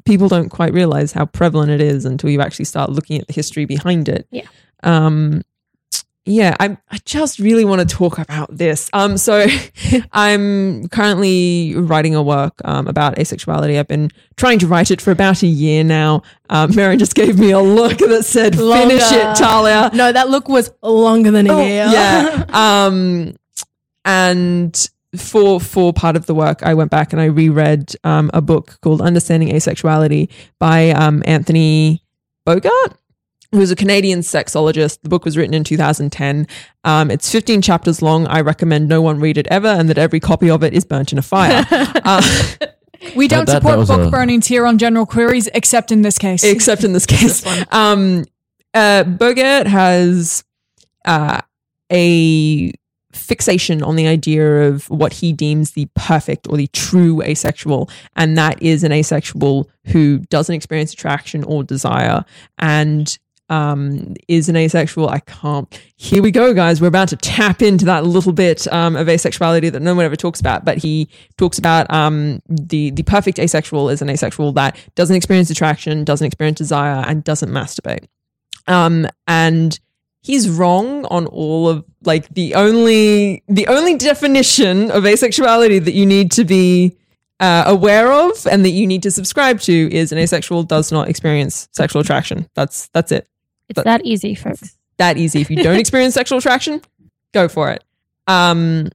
people 0.06 0.28
don't 0.30 0.50
quite 0.50 0.74
realize 0.74 1.12
how 1.12 1.26
prevalent 1.26 1.72
it 1.72 1.82
is 1.82 2.06
until 2.06 2.30
you 2.30 2.40
actually 2.40 2.66
start 2.66 2.92
looking 2.92 3.20
at 3.20 3.28
the 3.28 3.34
history 3.34 3.66
behind 3.66 4.08
it. 4.08 4.28
Yeah. 4.32 4.46
Um, 4.84 5.42
yeah, 6.30 6.56
I 6.60 6.78
I 6.92 7.00
just 7.06 7.40
really 7.40 7.66
want 7.66 7.88
to 7.88 7.96
talk 7.96 8.20
about 8.20 8.56
this. 8.56 8.90
Um, 8.94 9.18
so 9.18 9.48
I'm 10.14 10.88
currently 10.90 11.74
writing 11.76 12.14
a 12.14 12.22
work 12.22 12.54
um, 12.64 12.88
about 12.88 13.16
asexuality. 13.16 13.80
I've 13.80 13.88
been 13.88 14.12
trying 14.38 14.60
to 14.60 14.68
write 14.68 14.92
it 14.92 15.02
for 15.02 15.12
about 15.12 15.42
a 15.42 15.48
year 15.48 15.84
now. 15.84 16.22
Um, 16.50 16.76
Mary 16.76 16.98
just 16.98 17.16
gave 17.16 17.40
me 17.40 17.52
a 17.52 17.60
look 17.60 17.98
that 17.98 18.26
said, 18.26 18.56
"Finish 18.56 19.12
it, 19.12 19.24
Longer. 19.24 19.40
Talia." 19.40 19.92
No, 19.94 20.12
that 20.12 20.30
look 20.30 20.48
was 20.48 20.72
longer 20.84 21.32
than 21.32 21.50
a 21.50 21.66
year. 21.66 21.86
Oh, 21.88 21.92
yeah. 21.92 22.46
Um, 22.60 23.36
and 24.06 24.90
for 25.16 25.60
for 25.60 25.94
part 25.94 26.16
of 26.16 26.28
the 26.28 26.36
work, 26.36 26.62
I 26.62 26.76
went 26.76 26.92
back 26.92 27.12
and 27.12 27.22
I 27.22 27.26
reread 27.26 27.96
um, 28.04 28.30
a 28.34 28.42
book 28.42 28.78
called 28.82 29.02
Understanding 29.02 29.50
Asexuality 29.50 30.30
by 30.60 30.92
um, 30.92 31.24
Anthony 31.26 32.04
Bogaert, 32.48 32.96
who's 33.52 33.72
a 33.72 33.76
Canadian 33.76 34.20
sexologist. 34.20 35.02
The 35.02 35.10
book 35.10 35.26
was 35.26 35.36
written 35.38 35.54
in 35.54 35.64
2010. 35.64 36.48
Um, 36.84 37.10
it's 37.12 37.32
15 37.32 37.62
chapters 37.62 38.02
long. 38.02 38.28
I 38.28 38.42
recommend 38.42 38.88
no 38.88 39.02
one 39.02 39.20
read 39.20 39.38
it 39.38 39.48
ever, 39.48 39.68
and 39.68 39.90
that 39.90 39.98
every 39.98 40.20
copy 40.20 40.50
of 40.50 40.64
it 40.64 40.74
is 40.74 40.86
burnt 40.86 41.12
in 41.12 41.18
a 41.18 41.22
fire. 41.24 41.66
uh, 41.72 42.22
We 43.16 43.30
don't 43.30 43.46
that- 43.46 43.54
that 43.54 43.62
support 43.62 43.78
was 43.80 43.88
book 43.88 44.08
a- 44.08 44.12
burnings 44.12 44.46
here 44.48 44.66
on 44.66 44.78
General 44.78 45.06
Queries, 45.06 45.48
except 45.54 45.92
in 45.92 46.02
this 46.02 46.18
case. 46.18 46.44
except 46.44 46.84
in 46.84 46.92
this 46.92 47.06
case. 47.08 47.46
Um, 47.72 48.26
uh, 48.74 49.04
Bogaert 49.06 49.68
has 49.68 50.44
uh, 51.06 51.40
a 51.92 52.72
fixation 53.14 53.82
on 53.84 53.96
the 53.96 54.06
idea 54.08 54.64
of 54.68 54.90
what 54.90 55.14
he 55.14 55.32
deems 55.34 55.72
the 55.72 55.88
perfect 55.96 56.48
or 56.50 56.58
the 56.58 56.68
true 56.68 57.22
asexual, 57.24 57.90
and 58.18 58.38
that 58.38 58.62
is 58.62 58.84
an 58.84 58.92
asexual 58.92 59.70
who 59.88 60.20
doesn't 60.30 60.54
experience 60.54 60.92
attraction 60.94 61.44
or 61.46 61.64
desire 61.64 62.24
and 62.58 63.18
um, 63.50 64.16
is 64.28 64.50
an 64.50 64.56
asexual. 64.56 65.10
I 65.10 65.20
can't. 65.20 65.82
Here 65.96 66.22
we 66.22 66.32
go, 66.32 66.54
guys. 66.54 66.82
We're 66.82 66.88
about 66.88 67.10
to 67.10 67.16
tap 67.16 67.62
into 67.62 67.86
that 67.86 68.06
little 68.06 68.32
bit 68.32 68.72
um, 68.72 68.96
of 68.96 69.08
asexuality 69.08 69.72
that 69.72 69.82
no 69.82 69.96
one 69.96 70.06
ever 70.06 70.16
talks 70.16 70.40
about. 70.40 70.66
But 70.66 70.78
he 70.78 71.10
talks 71.38 71.58
about 71.58 71.92
um, 71.92 72.42
the 72.48 72.92
the 72.92 73.04
perfect 73.04 73.40
asexual 73.40 73.90
is 73.90 74.02
an 74.02 74.10
asexual 74.10 74.52
that 74.54 74.78
doesn't 74.96 75.16
experience 75.16 75.50
attraction, 75.50 76.04
doesn't 76.04 76.26
experience 76.26 76.58
desire, 76.58 77.04
and 77.08 77.24
doesn't 77.24 77.50
masturbate. 77.50 78.06
Um, 78.68 79.08
and 79.28 79.80
he's 80.22 80.50
wrong 80.50 81.06
on 81.06 81.26
all 81.28 81.68
of 81.68 81.84
like 82.04 82.28
the 82.30 82.56
only 82.56 83.44
the 83.48 83.68
only 83.68 83.98
definition 83.98 84.92
of 84.92 85.04
asexuality 85.04 85.84
that 85.84 85.94
you 85.94 86.06
need 86.06 86.32
to 86.34 86.46
be 86.46 86.96
uh, 87.40 87.64
aware 87.66 88.12
of 88.12 88.46
and 88.48 88.66
that 88.66 88.72
you 88.72 88.86
need 88.86 89.04
to 89.04 89.12
subscribe 89.12 89.60
to 89.62 89.94
is 89.94 90.12
an 90.12 90.18
asexual 90.18 90.64
does 90.64 90.92
not 90.92 91.08
experience 91.08 91.70
sexual 91.72 92.02
attraction. 92.02 92.48
That's 92.54 92.88
that's 92.90 93.12
it. 93.12 93.28
It's 93.70 93.76
But- 93.76 93.86
that 93.86 94.06
easy, 94.06 94.36
folks. 94.36 94.76
That 94.98 95.18
easy. 95.18 95.40
If 95.42 95.50
you 95.50 95.58
don't 95.64 95.80
experience 95.86 96.14
sexual 96.14 96.40
attraction, 96.40 96.82
go 97.34 97.48
for 97.48 97.72
it. 97.72 97.84
Um, 98.28 98.90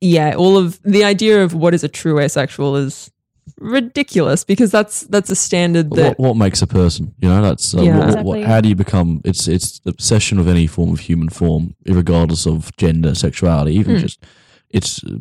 yeah, 0.00 0.34
all 0.34 0.58
of 0.58 0.80
the 0.82 1.04
idea 1.04 1.42
of 1.44 1.54
what 1.54 1.74
is 1.74 1.84
a 1.84 1.88
true 1.88 2.18
asexual 2.18 2.76
is 2.76 3.10
ridiculous 3.58 4.44
because 4.44 4.70
that's 4.70 5.02
that's 5.02 5.30
a 5.30 5.36
standard 5.36 5.90
that 5.92 6.18
what, 6.18 6.28
what 6.30 6.36
makes 6.36 6.60
a 6.60 6.66
person? 6.66 7.14
You 7.20 7.28
know, 7.28 7.40
that's 7.42 7.74
uh, 7.74 7.82
Yeah. 7.82 7.98
what, 7.98 8.06
what, 8.06 8.08
Exactly. 8.38 8.42
how 8.42 8.60
do 8.60 8.68
you 8.68 8.74
become? 8.74 9.20
It's 9.24 9.48
it's 9.48 9.78
the 9.80 9.90
obsession 9.90 10.38
of 10.38 10.48
any 10.48 10.66
form 10.66 10.92
of 10.92 11.00
human 11.00 11.28
form, 11.28 11.74
regardless 11.86 12.46
of 12.46 12.76
gender, 12.76 13.14
sexuality, 13.14 13.74
even 13.76 13.96
Mm. 13.96 14.00
just 14.00 14.22
it's 14.70 15.02
uh, 15.04 15.16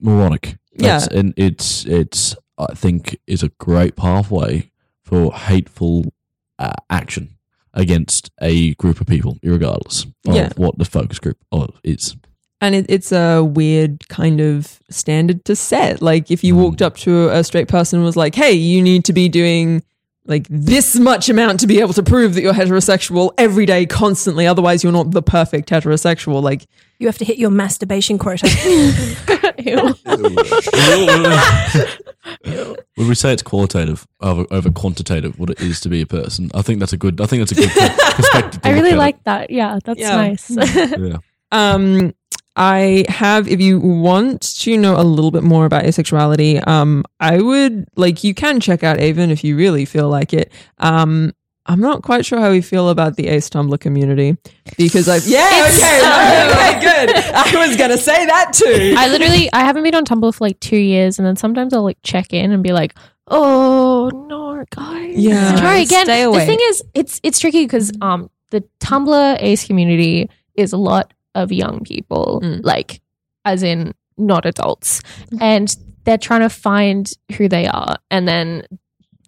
moronic. 0.00 0.56
That's, 0.76 1.06
and 1.08 1.34
it's 1.36 1.84
it's 1.86 2.36
I 2.56 2.74
think 2.74 3.18
is 3.26 3.42
a 3.42 3.48
great 3.58 3.96
pathway 3.96 4.70
for 5.02 5.32
hateful 5.34 6.14
uh, 6.58 6.72
action 6.88 7.36
against 7.74 8.30
a 8.40 8.74
group 8.74 9.00
of 9.00 9.06
people, 9.06 9.36
regardless 9.42 10.04
of 10.26 10.34
Yeah. 10.34 10.48
what 10.56 10.78
the 10.78 10.84
focus 10.84 11.18
group 11.18 11.36
is. 11.84 12.16
and 12.60 12.74
it, 12.74 12.86
it's 12.88 13.12
a 13.12 13.42
weird 13.44 14.08
kind 14.08 14.40
of 14.40 14.80
standard 14.90 15.44
to 15.44 15.54
set. 15.54 16.00
Like 16.00 16.30
if 16.30 16.42
you 16.42 16.54
Mm. 16.54 16.58
walked 16.62 16.80
up 16.82 16.96
to 16.98 17.28
a 17.28 17.44
straight 17.44 17.68
person 17.68 17.98
and 17.98 18.06
was 18.06 18.16
like, 18.16 18.34
"Hey, 18.34 18.52
you 18.52 18.80
need 18.80 19.04
to 19.04 19.12
be 19.12 19.28
doing 19.28 19.82
like 20.26 20.46
this 20.48 20.94
much 20.98 21.28
amount 21.28 21.60
to 21.60 21.66
be 21.66 21.80
able 21.80 21.92
to 21.92 22.02
prove 22.02 22.32
that 22.34 22.40
you're 22.42 22.54
heterosexual 22.54 23.32
every 23.36 23.66
day, 23.66 23.84
constantly. 23.84 24.46
Otherwise, 24.46 24.82
you're 24.82 24.92
not 24.92 25.10
the 25.10 25.20
perfect 25.20 25.68
heterosexual." 25.68 26.42
Like, 26.42 26.64
You 27.00 27.06
have 27.08 27.18
to 27.18 27.24
hit 27.26 27.36
your 27.38 27.50
masturbation 27.50 28.16
quota. 28.18 28.46
Ew. 29.64 29.94
Would 32.96 33.08
we 33.08 33.14
say 33.14 33.32
it's 33.32 33.42
qualitative 33.42 34.06
over, 34.20 34.46
over 34.50 34.70
quantitative? 34.70 35.38
What 35.38 35.50
it 35.50 35.60
is 35.60 35.80
to 35.80 35.88
be 35.88 36.00
a 36.02 36.06
person? 36.06 36.50
I 36.54 36.62
think 36.62 36.80
that's 36.80 36.92
a 36.92 36.96
good. 36.96 37.20
I 37.20 37.26
think 37.26 37.40
that's 37.40 37.52
a 37.52 37.56
good 37.56 37.70
perspective. 38.14 38.60
I 38.64 38.70
really 38.72 38.92
at 38.92 38.98
like 38.98 39.22
that. 39.24 39.50
Yeah, 39.50 39.78
that's 39.84 40.00
Yeah. 40.00 40.16
nice. 40.16 40.50
Yeah. 40.50 41.18
Um, 41.52 42.14
I 42.56 43.04
have, 43.08 43.48
if 43.48 43.60
you 43.60 43.80
want 43.80 44.42
to 44.60 44.76
know 44.76 44.94
a 44.96 45.02
little 45.02 45.32
bit 45.32 45.42
more 45.42 45.66
about 45.66 45.82
asexuality, 45.84 46.64
um, 46.68 47.04
I 47.18 47.40
would 47.40 47.86
like 47.96 48.22
you 48.22 48.32
can 48.32 48.60
check 48.60 48.84
out 48.84 49.00
AVEN 49.00 49.30
if 49.30 49.42
you 49.42 49.56
really 49.56 49.84
feel 49.84 50.08
like 50.08 50.32
it. 50.32 50.52
Um, 50.78 51.32
I'm 51.66 51.80
not 51.80 52.02
quite 52.02 52.26
sure 52.26 52.40
how 52.40 52.50
we 52.50 52.60
feel 52.60 52.90
about 52.90 53.16
the 53.16 53.28
Ace 53.28 53.48
Tumblr 53.48 53.78
community 53.80 54.36
because 54.76 55.08
I've 55.08 55.26
yeah 55.26 55.48
It's 55.66 55.78
okay 55.78 56.76
okay 56.78 57.06
good. 57.06 57.16
I 57.34 57.66
was 57.66 57.76
gonna 57.76 57.96
say 57.98 58.26
that 58.26 58.52
too. 58.52 58.94
I 58.98 59.08
literally 59.08 59.50
I 59.52 59.60
haven't 59.60 59.82
been 59.82 59.94
on 59.94 60.04
Tumblr 60.04 60.34
for 60.34 60.44
like 60.44 60.60
two 60.60 60.76
years, 60.76 61.18
and 61.18 61.26
then 61.26 61.36
sometimes 61.36 61.72
I'll 61.72 61.82
like 61.82 61.98
check 62.02 62.32
in 62.34 62.52
and 62.52 62.62
be 62.62 62.72
like, 62.72 62.94
"Oh 63.28 64.10
no, 64.28 64.62
guys, 64.70 65.14
Yeah. 65.16 65.56
try 65.56 65.76
again." 65.78 66.04
Stay 66.06 66.22
away. 66.22 66.40
The 66.40 66.46
thing 66.46 66.58
is, 66.62 66.82
it's 66.94 67.20
it's 67.22 67.38
tricky 67.38 67.64
because 67.64 67.92
um 68.02 68.28
the 68.50 68.62
Tumblr 68.80 69.36
Ace 69.40 69.66
community 69.66 70.28
is 70.54 70.72
a 70.72 70.76
lot 70.76 71.12
of 71.34 71.50
young 71.50 71.80
people, 71.80 72.40
Mm. 72.42 72.60
like 72.62 73.00
as 73.46 73.62
in 73.62 73.94
not 74.18 74.44
adults, 74.46 75.00
and 75.40 75.74
they're 76.04 76.18
trying 76.18 76.42
to 76.42 76.50
find 76.50 77.10
who 77.36 77.48
they 77.48 77.66
are, 77.66 77.96
and 78.10 78.28
then 78.28 78.66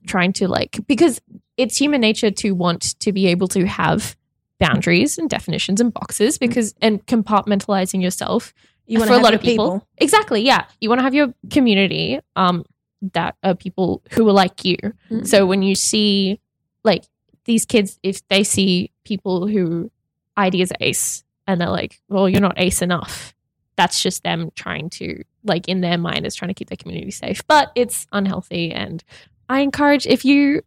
trying 0.07 0.33
to 0.35 0.47
like 0.47 0.79
because 0.87 1.21
it's 1.57 1.77
human 1.77 2.01
nature 2.01 2.31
to 2.31 2.53
want 2.53 2.99
to 3.01 3.13
be 3.13 3.27
able 3.27 3.49
to 3.49 3.67
have 3.67 4.17
boundaries 4.59 5.19
and 5.19 5.29
definitions 5.29 5.81
and 5.81 5.93
boxes 5.93 6.39
because 6.39 6.75
and 6.81 7.05
compartmentalizing 7.07 8.03
yourself 8.03 8.55
You 8.87 8.99
want 8.99 9.11
for 9.11 9.17
to 9.17 9.21
a 9.21 9.23
lot 9.23 9.35
of 9.35 9.41
people. 9.41 9.87
Exactly. 9.99 10.41
Yeah. 10.43 10.65
You 10.81 10.89
want 10.89 11.01
to 11.01 11.03
have 11.05 11.15
your 11.15 11.35
community 11.51 12.21
um 12.37 12.65
that 13.13 13.37
are 13.43 13.55
people 13.55 14.03
who 14.13 14.27
are 14.29 14.33
like 14.33 14.65
you. 14.65 14.79
Mm. 15.11 15.27
So 15.27 15.47
when 15.47 15.63
you 15.63 15.75
see 15.75 16.41
like 16.85 17.05
these 17.45 17.67
kids 17.67 17.99
if 18.03 18.27
they 18.29 18.43
see 18.45 18.91
people 19.05 19.47
who 19.47 19.91
ID 20.37 20.63
as 20.63 20.73
ace 20.81 21.23
and 21.47 21.61
they're 21.61 21.71
like, 21.71 22.01
"Well, 22.09 22.29
you're 22.29 22.41
not 22.41 22.59
ace 22.59 22.83
enough." 22.83 23.35
That's 23.77 24.03
just 24.03 24.23
them 24.23 24.51
trying 24.57 24.89
to 24.91 25.23
like 25.45 25.69
in 25.69 25.81
their 25.83 25.99
mind 25.99 26.27
is 26.27 26.35
trying 26.35 26.49
to 26.49 26.55
keep 26.55 26.69
their 26.69 26.77
community 26.77 27.11
safe. 27.11 27.47
But 27.47 27.73
it's 27.75 28.07
unhealthy 28.11 28.73
and 28.73 29.05
I 29.49 29.61
encourage 29.61 30.07
if 30.07 30.25
you 30.25 30.63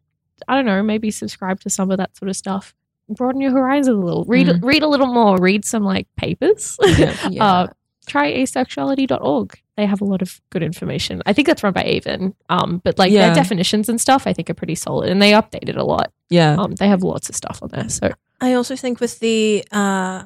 I 0.48 0.56
don't 0.56 0.66
know, 0.66 0.82
maybe 0.84 1.12
subscribe 1.12 1.60
to 1.62 1.70
some 1.70 1.92
of 1.92 1.98
that 1.98 2.16
sort 2.18 2.30
of 2.30 2.36
stuff. 2.36 2.74
Broaden 3.10 3.42
your 3.42 3.52
horizons 3.52 3.98
a 3.98 4.00
little. 4.00 4.24
Read 4.26 4.48
Mhm. 4.48 4.64
read 4.64 4.84
a 4.84 4.88
little 4.88 5.08
more. 5.08 5.38
Read 5.38 5.66
some 5.66 5.84
like 5.84 6.08
papers. 6.16 6.78
Yeah. 6.98 7.16
Uh, 7.40 7.68
try 8.08 8.32
asexuality.org. 8.34 9.60
They 9.78 9.86
have 9.86 10.02
a 10.02 10.06
lot 10.06 10.22
of 10.22 10.42
good 10.50 10.64
information. 10.64 11.22
I 11.26 11.34
think 11.34 11.48
that's 11.48 11.64
run 11.64 11.74
by 11.74 11.84
AVEN. 11.84 12.34
Um, 12.50 12.82
but 12.84 12.98
like 12.98 13.12
Yeah. 13.12 13.28
their 13.28 13.36
definitions 13.36 13.88
and 13.90 14.00
stuff, 14.02 14.26
I 14.28 14.34
think 14.34 14.50
are 14.50 14.54
pretty 14.56 14.76
solid, 14.76 15.10
and 15.10 15.22
they 15.22 15.32
update 15.32 15.70
it 15.70 15.76
a 15.78 15.84
lot. 15.84 16.12
yeah. 16.30 16.56
Um, 16.60 16.74
they 16.76 16.88
have 16.88 17.02
lots 17.04 17.30
of 17.30 17.36
stuff 17.36 17.60
on 17.64 17.70
there. 17.70 17.90
So 17.90 18.12
I 18.42 18.54
also 18.54 18.76
think 18.76 19.00
with 19.00 19.20
the 19.20 19.64
uh, 19.72 20.24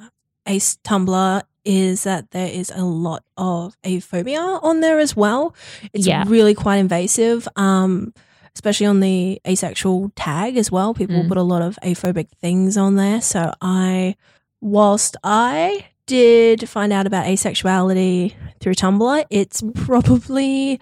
Ace 0.48 0.78
Tumblr 0.84 1.42
is 1.66 2.04
that 2.04 2.32
there 2.32 2.48
is 2.50 2.72
a 2.76 2.84
lot 2.84 3.24
of 3.38 3.76
aphobia 3.86 4.62
on 4.64 4.82
there 4.82 5.00
as 5.00 5.16
well. 5.16 5.56
It's 5.94 6.06
Yeah. 6.08 6.26
really 6.28 6.54
quite 6.54 6.78
invasive, 6.78 7.48
um, 7.56 8.14
especially 8.56 8.86
on 8.86 9.00
the 9.00 9.42
asexual 9.48 10.12
tag 10.16 10.58
as 10.58 10.72
well. 10.72 10.94
People 10.94 11.24
Mm. 11.24 11.28
put 11.28 11.38
a 11.38 11.42
lot 11.44 11.62
of 11.62 11.78
aphobic 11.84 12.28
things 12.42 12.78
on 12.78 12.96
there. 12.96 13.20
So 13.22 13.54
I, 13.62 14.16
whilst 14.62 15.18
I 15.24 15.86
did 16.06 16.68
find 16.70 16.92
out 16.94 17.08
about 17.08 17.26
asexuality 17.26 18.34
through 18.60 18.76
Tumblr, 18.76 19.26
it's 19.30 19.64
probably 19.76 20.80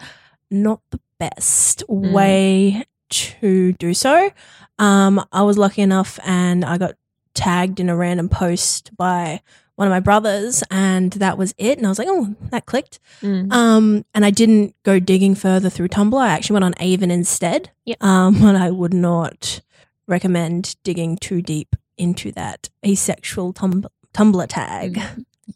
not 0.50 0.82
the 0.92 1.00
best 1.20 1.84
Mm. 1.90 2.12
way 2.12 2.84
to 3.10 3.74
do 3.74 3.94
so. 3.94 4.32
Um, 4.80 5.24
I 5.32 5.44
was 5.44 5.58
lucky 5.58 5.82
enough 5.82 6.20
and 6.26 6.66
I 6.66 6.78
got 6.78 6.96
tagged 7.34 7.80
in 7.80 7.88
a 7.90 7.96
random 7.96 8.30
post 8.30 8.92
by 8.98 9.42
one 9.82 9.88
of 9.88 9.92
my 9.92 10.00
brothers, 10.00 10.64
and 10.70 11.12
that 11.14 11.40
was 11.40 11.56
it. 11.58 11.80
And 11.80 11.88
I 11.88 11.90
was 11.90 11.98
like, 11.98 12.08
oh, 12.08 12.36
that 12.52 12.68
clicked. 12.68 13.00
Mm. 13.24 13.52
Um, 13.52 14.06
and 14.14 14.24
I 14.24 14.30
didn't 14.30 14.76
go 14.84 15.00
digging 15.00 15.34
further 15.34 15.72
through 15.72 15.88
Tumblr. 15.88 16.22
I 16.22 16.30
actually 16.30 16.54
went 16.54 16.66
on 16.66 16.76
AVEN 16.80 17.10
instead. 17.10 17.72
Yep. 17.86 18.04
Um, 18.04 18.40
but 18.42 18.56
I 18.56 18.70
would 18.70 18.94
not 18.94 19.62
recommend 20.08 20.76
digging 20.84 21.18
too 21.18 21.42
deep 21.42 21.76
into 21.98 22.32
that 22.34 22.70
asexual 22.86 23.54
tum- 23.54 23.88
Tumblr 24.14 24.46
tag. 24.50 25.02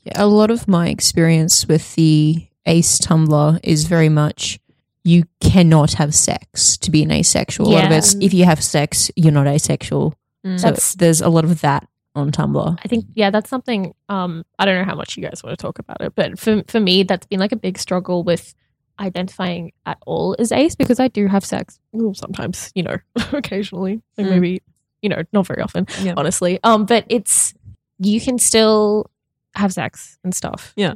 Yeah, 0.04 0.14
a 0.16 0.26
lot 0.26 0.50
of 0.50 0.68
my 0.68 0.88
experience 0.88 1.68
with 1.68 1.94
the 1.94 2.48
ace 2.66 2.98
Tumblr 2.98 3.60
is 3.62 3.84
very 3.84 4.10
much 4.10 4.60
you 5.04 5.26
cannot 5.40 5.94
have 5.94 6.16
sex 6.16 6.78
to 6.78 6.90
be 6.90 7.04
an 7.04 7.12
asexual. 7.12 7.68
A 7.68 7.70
lot 7.70 7.86
of 7.86 7.92
it's 7.92 8.16
if 8.16 8.34
you 8.34 8.46
have 8.46 8.64
sex, 8.64 9.12
you're 9.16 9.32
not 9.32 9.46
asexual. 9.46 10.16
Mm. 10.44 10.60
So 10.60 10.64
That's- 10.66 10.96
there's 10.96 11.22
a 11.22 11.30
lot 11.30 11.44
of 11.44 11.62
that 11.62 11.88
on 12.16 12.32
Tumblr. 12.32 12.80
I 12.84 12.88
think 12.88 13.06
yeah, 13.16 13.30
that's 13.30 13.50
something. 13.50 13.94
Um, 14.10 14.44
I 14.60 14.66
don't 14.66 14.76
know 14.78 14.86
how 14.86 14.96
much 14.96 15.18
you 15.18 15.24
guys 15.24 15.44
want 15.44 15.58
to 15.58 15.62
talk 15.62 15.80
about 15.80 16.02
it, 16.02 16.14
but 16.16 16.40
for 16.40 16.64
for 16.68 16.80
me, 16.80 17.04
that's 17.04 17.26
been 17.28 17.40
like 17.40 17.52
a 17.52 17.56
big 17.58 17.78
struggle 17.78 18.24
with 18.24 18.54
identifying 19.00 19.74
at 19.86 19.98
all 20.06 20.36
as 20.40 20.52
ace 20.54 20.76
because 20.76 21.00
I 21.02 21.10
do 21.10 21.28
have 21.28 21.44
sex 21.44 21.80
well, 21.92 22.14
sometimes, 22.14 22.72
you 22.76 22.84
know, 22.84 22.98
occasionally, 23.34 24.02
like 24.18 24.28
Mm. 24.28 24.30
maybe 24.30 24.62
you 25.02 25.10
know, 25.10 25.22
not 25.34 25.46
very 25.46 25.62
often, 25.62 25.86
Yeah. 26.02 26.14
honestly. 26.18 26.60
Um, 26.64 26.86
but 26.86 27.06
it's 27.10 27.54
you 28.00 28.20
can 28.20 28.40
still 28.40 29.12
have 29.56 29.72
sex 29.74 30.18
and 30.24 30.34
stuff. 30.34 30.74
Yeah. 30.76 30.94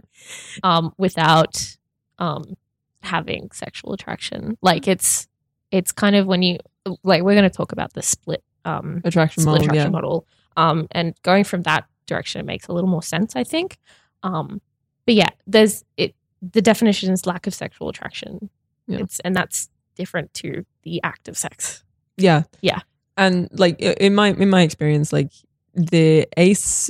Um, 0.63 0.93
without 0.97 1.75
um 2.17 2.55
having 3.03 3.49
sexual 3.53 3.93
attraction. 3.93 4.58
Like 4.62 4.88
it's 4.88 5.27
it's 5.71 5.91
kind 5.91 6.15
of 6.15 6.25
when 6.25 6.41
you 6.41 6.58
like 7.03 7.23
we're 7.23 7.36
gonna 7.36 7.49
talk 7.49 7.71
about 7.71 7.93
the 7.93 8.01
split 8.01 8.43
um 8.65 9.01
Attraction 9.03 9.41
split 9.43 9.53
model. 9.62 9.65
attraction 9.65 9.86
Yeah. 9.88 9.89
model. 9.91 10.27
Um, 10.58 10.88
and 10.92 11.14
going 11.24 11.44
from 11.44 11.64
that 11.64 11.86
direction, 12.06 12.42
it 12.42 12.46
makes 12.46 12.68
a 12.68 12.74
little 12.74 12.90
more 12.90 13.04
sense, 13.04 13.36
I 13.36 13.44
think. 13.44 13.78
Um, 14.24 14.62
but 15.06 15.16
yeah, 15.16 15.30
there's 15.48 15.84
it. 15.98 16.16
The 16.42 16.62
definition 16.62 17.12
is 17.12 17.26
lack 17.26 17.48
of 17.48 17.54
sexual 17.54 17.90
attraction. 17.90 18.50
Yeah. 18.88 19.00
It's 19.00 19.20
and 19.22 19.36
that's 19.36 19.70
different 19.96 20.34
to 20.36 20.66
the 20.84 21.02
act 21.04 21.28
of 21.28 21.38
sex. 21.38 21.84
Yeah. 22.18 22.44
Yeah. 22.62 22.80
And 23.18 23.50
like 23.52 23.80
in 23.80 24.16
my 24.16 24.30
in 24.30 24.50
my 24.50 24.62
experience, 24.62 25.12
like 25.12 25.32
the 25.74 26.28
ace 26.38 26.90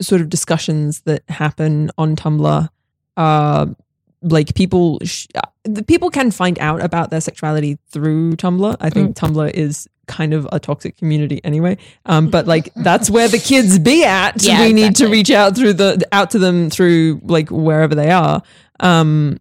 sort 0.00 0.20
of 0.20 0.28
discussions 0.28 1.02
that 1.02 1.22
happen 1.28 1.90
on 1.98 2.16
Tumblr 2.16 2.68
are 3.16 3.76
like 4.22 4.54
people 4.54 4.98
sh- 5.04 5.26
the 5.64 5.82
people 5.82 6.10
can 6.10 6.30
find 6.30 6.58
out 6.58 6.82
about 6.82 7.10
their 7.10 7.20
sexuality 7.20 7.78
through 7.88 8.32
Tumblr. 8.36 8.76
I 8.80 8.90
think 8.90 9.16
Tumblr 9.16 9.50
is 9.52 9.88
kind 10.06 10.34
of 10.34 10.48
a 10.52 10.58
toxic 10.58 10.96
community 10.96 11.40
anyway. 11.44 11.78
Um, 12.06 12.28
but 12.28 12.46
like 12.46 12.72
that's 12.76 13.08
where 13.08 13.28
the 13.28 13.38
kids 13.38 13.78
be 13.78 14.04
at. 14.04 14.42
Yeah, 14.42 14.60
we 14.60 14.72
need 14.72 14.96
to 14.96 15.08
reach 15.08 15.30
out 15.30 15.56
through 15.56 15.74
the 15.74 16.06
out 16.12 16.30
to 16.32 16.38
them 16.38 16.70
through 16.70 17.20
like 17.24 17.50
wherever 17.50 17.94
they 17.94 18.10
are. 18.10 18.42
Um, 18.80 19.38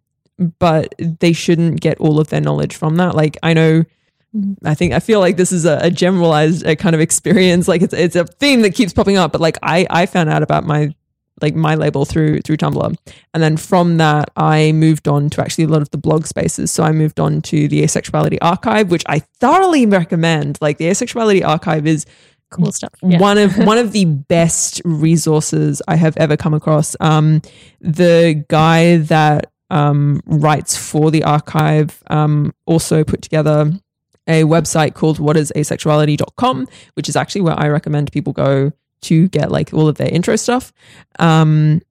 but 0.59 0.95
they 0.99 1.33
shouldn't 1.33 1.81
get 1.81 1.99
all 1.99 2.19
of 2.19 2.29
their 2.29 2.41
knowledge 2.41 2.75
from 2.75 2.95
that. 2.97 3.15
Like 3.15 3.37
I 3.43 3.53
know. 3.53 3.83
I 4.63 4.75
think 4.75 4.93
I 4.93 4.99
feel 4.99 5.19
like 5.19 5.37
this 5.37 5.51
is 5.51 5.65
a, 5.65 5.79
a 5.81 5.89
generalized 5.89 6.63
uh, 6.63 6.75
kind 6.75 6.93
of 6.93 7.01
experience. 7.01 7.67
Like 7.67 7.81
it's 7.81 7.95
it's 7.95 8.15
a 8.15 8.25
theme 8.25 8.61
that 8.61 8.75
keeps 8.75 8.93
popping 8.93 9.17
up. 9.17 9.31
But 9.31 9.41
like 9.41 9.57
I 9.63 9.87
I 9.89 10.05
found 10.05 10.29
out 10.29 10.43
about 10.43 10.65
my 10.65 10.93
like 11.41 11.55
my 11.55 11.75
label 11.75 12.05
through 12.05 12.41
through 12.41 12.57
Tumblr, 12.57 12.95
and 13.33 13.43
then 13.43 13.57
from 13.57 13.97
that 13.97 14.29
I 14.35 14.71
moved 14.71 15.07
on 15.07 15.29
to 15.31 15.41
actually 15.41 15.65
a 15.65 15.67
lot 15.69 15.81
of 15.81 15.89
the 15.91 15.97
blog 15.97 16.25
spaces. 16.25 16.71
So 16.71 16.83
I 16.83 16.91
moved 16.91 17.19
on 17.19 17.41
to 17.43 17.67
the 17.67 17.83
Asexuality 17.83 18.37
Archive, 18.41 18.91
which 18.91 19.03
I 19.07 19.19
thoroughly 19.39 19.85
recommend. 19.85 20.57
Like 20.61 20.77
the 20.77 20.85
Asexuality 20.85 21.45
Archive 21.45 21.87
is 21.87 22.05
Cool 22.51 22.71
stuff. 22.71 22.93
Yeah. 23.03 23.19
one 23.19 23.37
of 23.37 23.57
one 23.65 23.77
of 23.77 23.91
the 23.91 24.05
best 24.05 24.81
resources 24.83 25.81
I 25.87 25.95
have 25.95 26.17
ever 26.17 26.35
come 26.35 26.53
across. 26.53 26.95
Um, 26.99 27.41
the 27.79 28.43
guy 28.47 28.97
that 28.97 29.51
um, 29.69 30.21
writes 30.25 30.75
for 30.75 31.11
the 31.11 31.23
archive 31.23 32.03
um, 32.07 32.53
also 32.65 33.03
put 33.03 33.21
together 33.21 33.71
a 34.27 34.43
website 34.43 34.93
called 34.93 35.17
whatisasexuality.com, 35.19 36.67
which 36.93 37.09
is 37.09 37.15
actually 37.15 37.41
where 37.41 37.59
I 37.59 37.67
recommend 37.67 38.11
people 38.11 38.33
go 38.33 38.71
to 39.01 39.27
get 39.29 39.51
like 39.51 39.73
all 39.73 39.87
of 39.87 39.97
their 39.97 40.09
intro 40.09 40.35
stuff. 40.35 40.71
Um, 41.19 41.81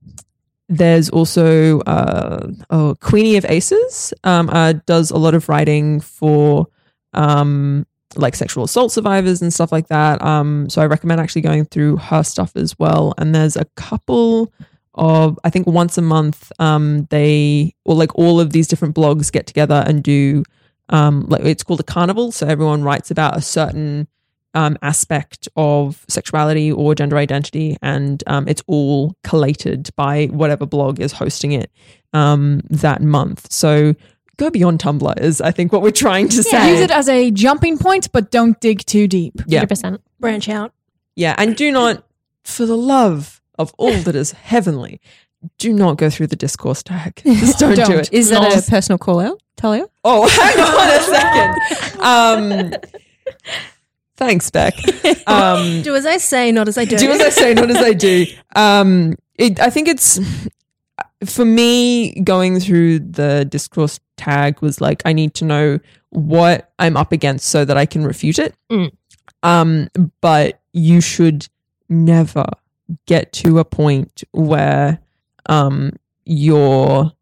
there's 0.69 1.09
also 1.09 1.81
uh, 1.81 2.49
oh, 2.71 2.95
Queenie 3.01 3.37
of 3.37 3.47
Aces 3.47 4.13
um, 4.25 4.51
uh, 4.51 4.75
does 4.87 5.11
a 5.11 5.17
lot 5.17 5.35
of 5.35 5.49
writing 5.49 6.01
for 6.01 6.67
um, 7.15 7.87
like 8.17 8.37
sexual 8.37 8.65
assault 8.65 8.93
survivors 8.93 9.41
and 9.41 9.53
stuff 9.53 9.73
like 9.73 9.89
that. 9.89 10.23
Um, 10.23 10.69
so 10.69 10.83
I 10.83 10.87
recommend 10.87 11.21
actually 11.21 11.43
going 11.43 11.65
through 11.65 11.97
her 11.97 12.23
stuff 12.23 12.53
as 12.57 12.79
well. 12.79 13.15
And 13.19 13.35
there's 13.35 13.57
a 13.57 13.65
couple 13.77 14.53
of 14.95 15.39
I 15.45 15.51
think 15.51 15.67
once 15.67 15.97
a 15.97 16.03
month 16.03 16.51
um, 16.59 17.07
they 17.11 17.75
or 17.85 17.95
like 17.95 18.15
all 18.17 18.41
of 18.41 18.51
these 18.53 18.67
different 18.67 18.95
blogs 18.95 19.33
get 19.33 19.47
together 19.47 19.85
and 19.87 20.03
do 20.03 20.43
um, 20.91 21.27
like 21.29 21.45
it's 21.45 21.63
called 21.63 21.81
a 21.81 21.85
carnival. 21.85 22.33
So 22.33 22.47
everyone 22.47 22.83
writes 22.83 23.11
about 23.11 23.37
a 23.37 23.41
certain 23.41 24.09
um, 24.55 24.77
aspect 24.83 25.49
of 25.57 26.05
sexuality 26.09 26.73
or 26.73 26.95
gender 26.95 27.17
identity, 27.17 27.77
and 27.83 28.23
um, 28.27 28.49
it's 28.49 28.63
all 28.67 29.15
collated 29.25 29.91
by 29.97 30.27
whatever 30.27 30.67
blog 30.67 31.01
is 31.01 31.13
hosting 31.13 31.53
it 31.53 31.71
um, 32.13 32.61
that 32.71 33.03
month. 33.03 33.53
So 33.53 33.95
go 34.37 34.51
beyond 34.51 34.81
Tumblr 34.81 35.21
is 35.21 35.41
I 35.41 35.51
think 35.51 35.73
what 35.73 35.83
we're 35.83 35.91
trying 35.91 36.29
to 36.31 36.43
say. 36.43 36.73
Use 36.73 36.81
it 36.81 36.91
as 36.91 37.09
a 37.09 37.31
jumping 37.31 37.79
point, 37.79 38.11
but 38.13 38.31
don't 38.31 38.59
dig 38.61 38.85
too 38.87 39.07
deep. 39.07 39.35
Yeah. 39.47 39.65
100%. 39.65 39.99
Branch 40.21 40.49
out. 40.49 40.73
Yeah, 41.15 41.35
and 41.37 41.57
do 41.57 41.73
not, 41.73 42.05
for 42.45 42.65
the 42.65 42.77
love 42.77 43.43
of 43.59 43.75
all 43.77 43.93
that 43.93 44.15
is 44.15 44.33
heavenly, 44.53 45.01
do 45.59 45.73
not 45.73 45.97
go 45.99 46.11
through 46.11 46.29
the 46.29 46.37
discourse 46.37 46.83
tag. 46.83 47.21
Just 47.25 47.59
don't, 47.59 47.75
do 47.75 47.83
Don't. 47.83 47.99
it. 48.01 48.13
Is 48.13 48.31
that 48.31 48.43
Lols. 48.43 48.67
a 48.67 48.71
personal 48.71 48.99
call 48.99 49.21
out, 49.21 49.41
Talia? 49.57 49.87
Oh, 50.05 50.29
hang 50.29 50.61
on 50.61 50.91
a 50.91 51.03
second. 52.79 52.87
Thanks, 54.19 54.51
Beck. 54.51 54.75
Um, 55.27 55.83
Do 55.83 55.95
as 55.95 56.07
I 56.07 56.17
say, 56.17 56.53
not 56.53 56.69
as 56.69 56.77
I 56.79 56.85
do. 56.85 56.97
do 56.97 57.11
as 57.11 57.21
I 57.21 57.29
say, 57.29 57.55
not 57.55 57.71
as 57.71 57.77
I 57.77 57.93
do. 57.93 58.27
Um, 58.57 59.15
it, 59.39 59.61
I 59.61 59.71
think 59.71 59.89
it's 59.89 60.19
for 61.25 61.45
me 61.45 62.19
going 62.23 62.59
through 62.61 62.99
the 63.01 63.45
discourse 63.45 64.01
tag 64.17 64.61
was 64.63 64.81
like 64.81 65.03
I 65.05 65.13
need 65.13 65.35
to 65.35 65.45
know 65.45 65.79
what 66.11 66.73
I'm 66.79 66.97
up 66.97 67.13
against 67.13 67.49
so 67.49 67.65
that 67.65 67.77
I 67.77 67.87
can 67.87 68.05
refute 68.05 68.39
it. 68.39 68.55
Mm. 68.71 68.91
Um, 69.43 69.89
but 70.21 70.61
you 70.73 71.01
should 71.01 71.47
never 71.89 72.47
get 73.07 73.33
to 73.35 73.59
a 73.59 73.65
point 73.65 74.25
where 74.33 74.99
um 75.47 75.93
you're 76.25 77.13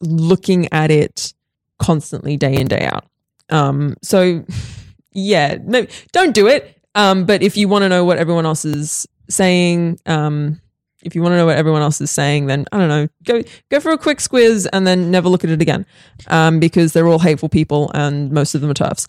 looking 0.00 0.72
at 0.72 0.90
it 0.90 1.32
constantly 1.78 2.36
day 2.36 2.54
in 2.56 2.66
day 2.66 2.88
out. 2.90 3.04
Um, 3.50 3.96
so 4.02 4.44
yeah, 5.12 5.58
no, 5.62 5.86
don't 6.12 6.34
do 6.34 6.46
it. 6.46 6.76
Um, 6.94 7.24
but 7.24 7.42
if 7.42 7.56
you 7.56 7.68
want 7.68 7.82
to 7.82 7.88
know 7.88 8.04
what 8.04 8.18
everyone 8.18 8.46
else 8.46 8.64
is 8.64 9.06
saying, 9.28 10.00
um, 10.06 10.60
if 11.02 11.14
you 11.14 11.22
want 11.22 11.32
to 11.32 11.36
know 11.36 11.46
what 11.46 11.56
everyone 11.56 11.82
else 11.82 12.00
is 12.00 12.10
saying, 12.10 12.46
then 12.46 12.66
I 12.72 12.78
don't 12.78 12.88
know, 12.88 13.08
go 13.24 13.42
go 13.70 13.80
for 13.80 13.90
a 13.92 13.98
quick 13.98 14.18
squiz 14.18 14.66
and 14.72 14.86
then 14.86 15.10
never 15.10 15.28
look 15.28 15.44
at 15.44 15.50
it 15.50 15.62
again, 15.62 15.86
um, 16.26 16.60
because 16.60 16.92
they're 16.92 17.06
all 17.06 17.18
hateful 17.20 17.48
people 17.48 17.90
and 17.94 18.32
most 18.32 18.54
of 18.54 18.60
them 18.60 18.70
are 18.70 18.74
TERFs. 18.74 19.06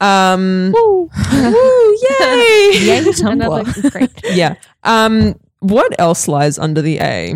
Um, 0.00 0.72
woo, 0.74 1.10
yay! 1.22 2.70
Yay, 2.80 2.98
Another 3.20 3.64
Tumblr. 3.64 3.90
great. 3.92 4.10
yeah. 4.32 4.54
Um, 4.82 5.38
what 5.58 5.94
else 5.98 6.26
lies 6.26 6.58
under 6.58 6.80
the 6.80 6.98
A? 7.00 7.34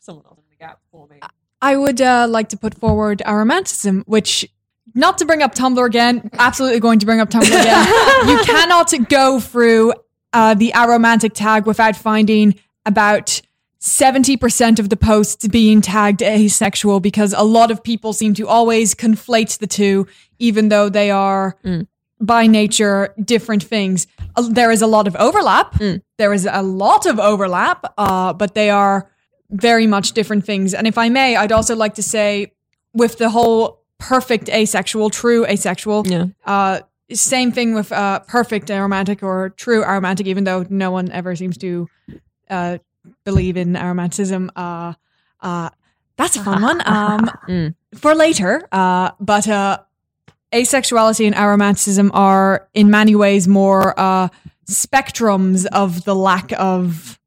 Someone 0.00 0.26
else 0.26 0.38
in 0.38 0.44
the 0.50 0.56
gap 0.56 0.80
for 0.90 1.06
me. 1.08 1.16
I 1.62 1.76
would 1.76 2.00
uh, 2.00 2.26
like 2.28 2.50
to 2.50 2.58
put 2.58 2.74
forward 2.74 3.22
aromanticism, 3.24 4.02
which, 4.06 4.46
not 4.94 5.18
to 5.18 5.24
bring 5.24 5.42
up 5.42 5.54
Tumblr 5.54 5.84
again, 5.86 6.28
absolutely 6.34 6.80
going 6.80 6.98
to 6.98 7.06
bring 7.06 7.20
up 7.20 7.30
Tumblr 7.30 7.46
again. 7.46 8.28
you 8.28 8.38
cannot 8.44 8.92
go 9.08 9.40
through 9.40 9.94
uh, 10.32 10.54
the 10.54 10.72
aromantic 10.74 11.32
tag 11.34 11.66
without 11.66 11.96
finding 11.96 12.54
about 12.86 13.40
70% 13.80 14.78
of 14.78 14.88
the 14.90 14.96
posts 14.96 15.46
being 15.48 15.80
tagged 15.80 16.22
asexual 16.22 17.00
because 17.00 17.32
a 17.32 17.42
lot 17.42 17.70
of 17.72 17.82
people 17.82 18.12
seem 18.12 18.32
to 18.34 18.46
always 18.46 18.94
conflate 18.94 19.58
the 19.58 19.66
two, 19.66 20.06
even 20.38 20.68
though 20.68 20.88
they 20.88 21.10
are 21.10 21.56
Mm. 21.64 21.86
by 22.20 22.46
nature 22.46 23.12
different 23.22 23.62
things. 23.64 24.06
Uh, 24.36 24.48
There 24.48 24.70
is 24.70 24.82
a 24.82 24.86
lot 24.86 25.08
of 25.08 25.16
overlap. 25.16 25.74
Mm. 25.74 26.00
There 26.16 26.32
is 26.32 26.46
a 26.50 26.62
lot 26.62 27.06
of 27.06 27.18
overlap, 27.18 27.92
uh, 27.98 28.32
but 28.32 28.54
they 28.54 28.70
are 28.70 29.10
very 29.50 29.86
much 29.88 30.12
different 30.12 30.46
things. 30.46 30.72
And 30.74 30.86
if 30.86 30.96
I 30.96 31.08
may, 31.08 31.34
I'd 31.36 31.52
also 31.52 31.74
like 31.74 31.94
to 31.94 32.02
say 32.02 32.52
with 32.94 33.18
the 33.18 33.30
whole 33.30 33.81
perfect 34.02 34.48
asexual, 34.50 35.10
true 35.10 35.46
asexual, 35.46 36.04
Yeah. 36.06 36.26
uh, 36.44 36.80
same 37.12 37.52
thing 37.52 37.74
with 37.74 37.92
uh, 37.92 38.20
perfect 38.20 38.68
aromantic 38.68 39.22
or 39.22 39.50
true 39.50 39.82
aromantic, 39.84 40.26
even 40.26 40.44
though 40.44 40.64
no 40.70 40.90
one 40.90 41.10
ever 41.12 41.36
seems 41.36 41.56
to 41.58 41.88
uh, 42.50 42.78
believe 43.24 43.56
in 43.56 43.74
aromanticism. 43.74 44.48
Uh, 44.56 44.94
uh, 45.40 45.68
that's 46.16 46.36
a 46.36 46.42
fun 46.44 46.62
one 46.62 46.80
um, 46.86 47.30
Mm. 47.48 47.74
for 47.94 48.14
later. 48.14 48.66
Uh, 48.72 49.10
but 49.20 49.46
uh, 49.48 49.78
asexuality 50.52 51.26
and 51.26 51.34
aromanticism 51.34 52.10
are 52.12 52.68
in 52.74 52.90
many 52.90 53.14
ways 53.14 53.46
more 53.48 53.98
uh, 53.98 54.28
spectrums 54.70 55.66
of 55.66 56.04
the 56.04 56.14
lack 56.14 56.52
of 56.58 57.18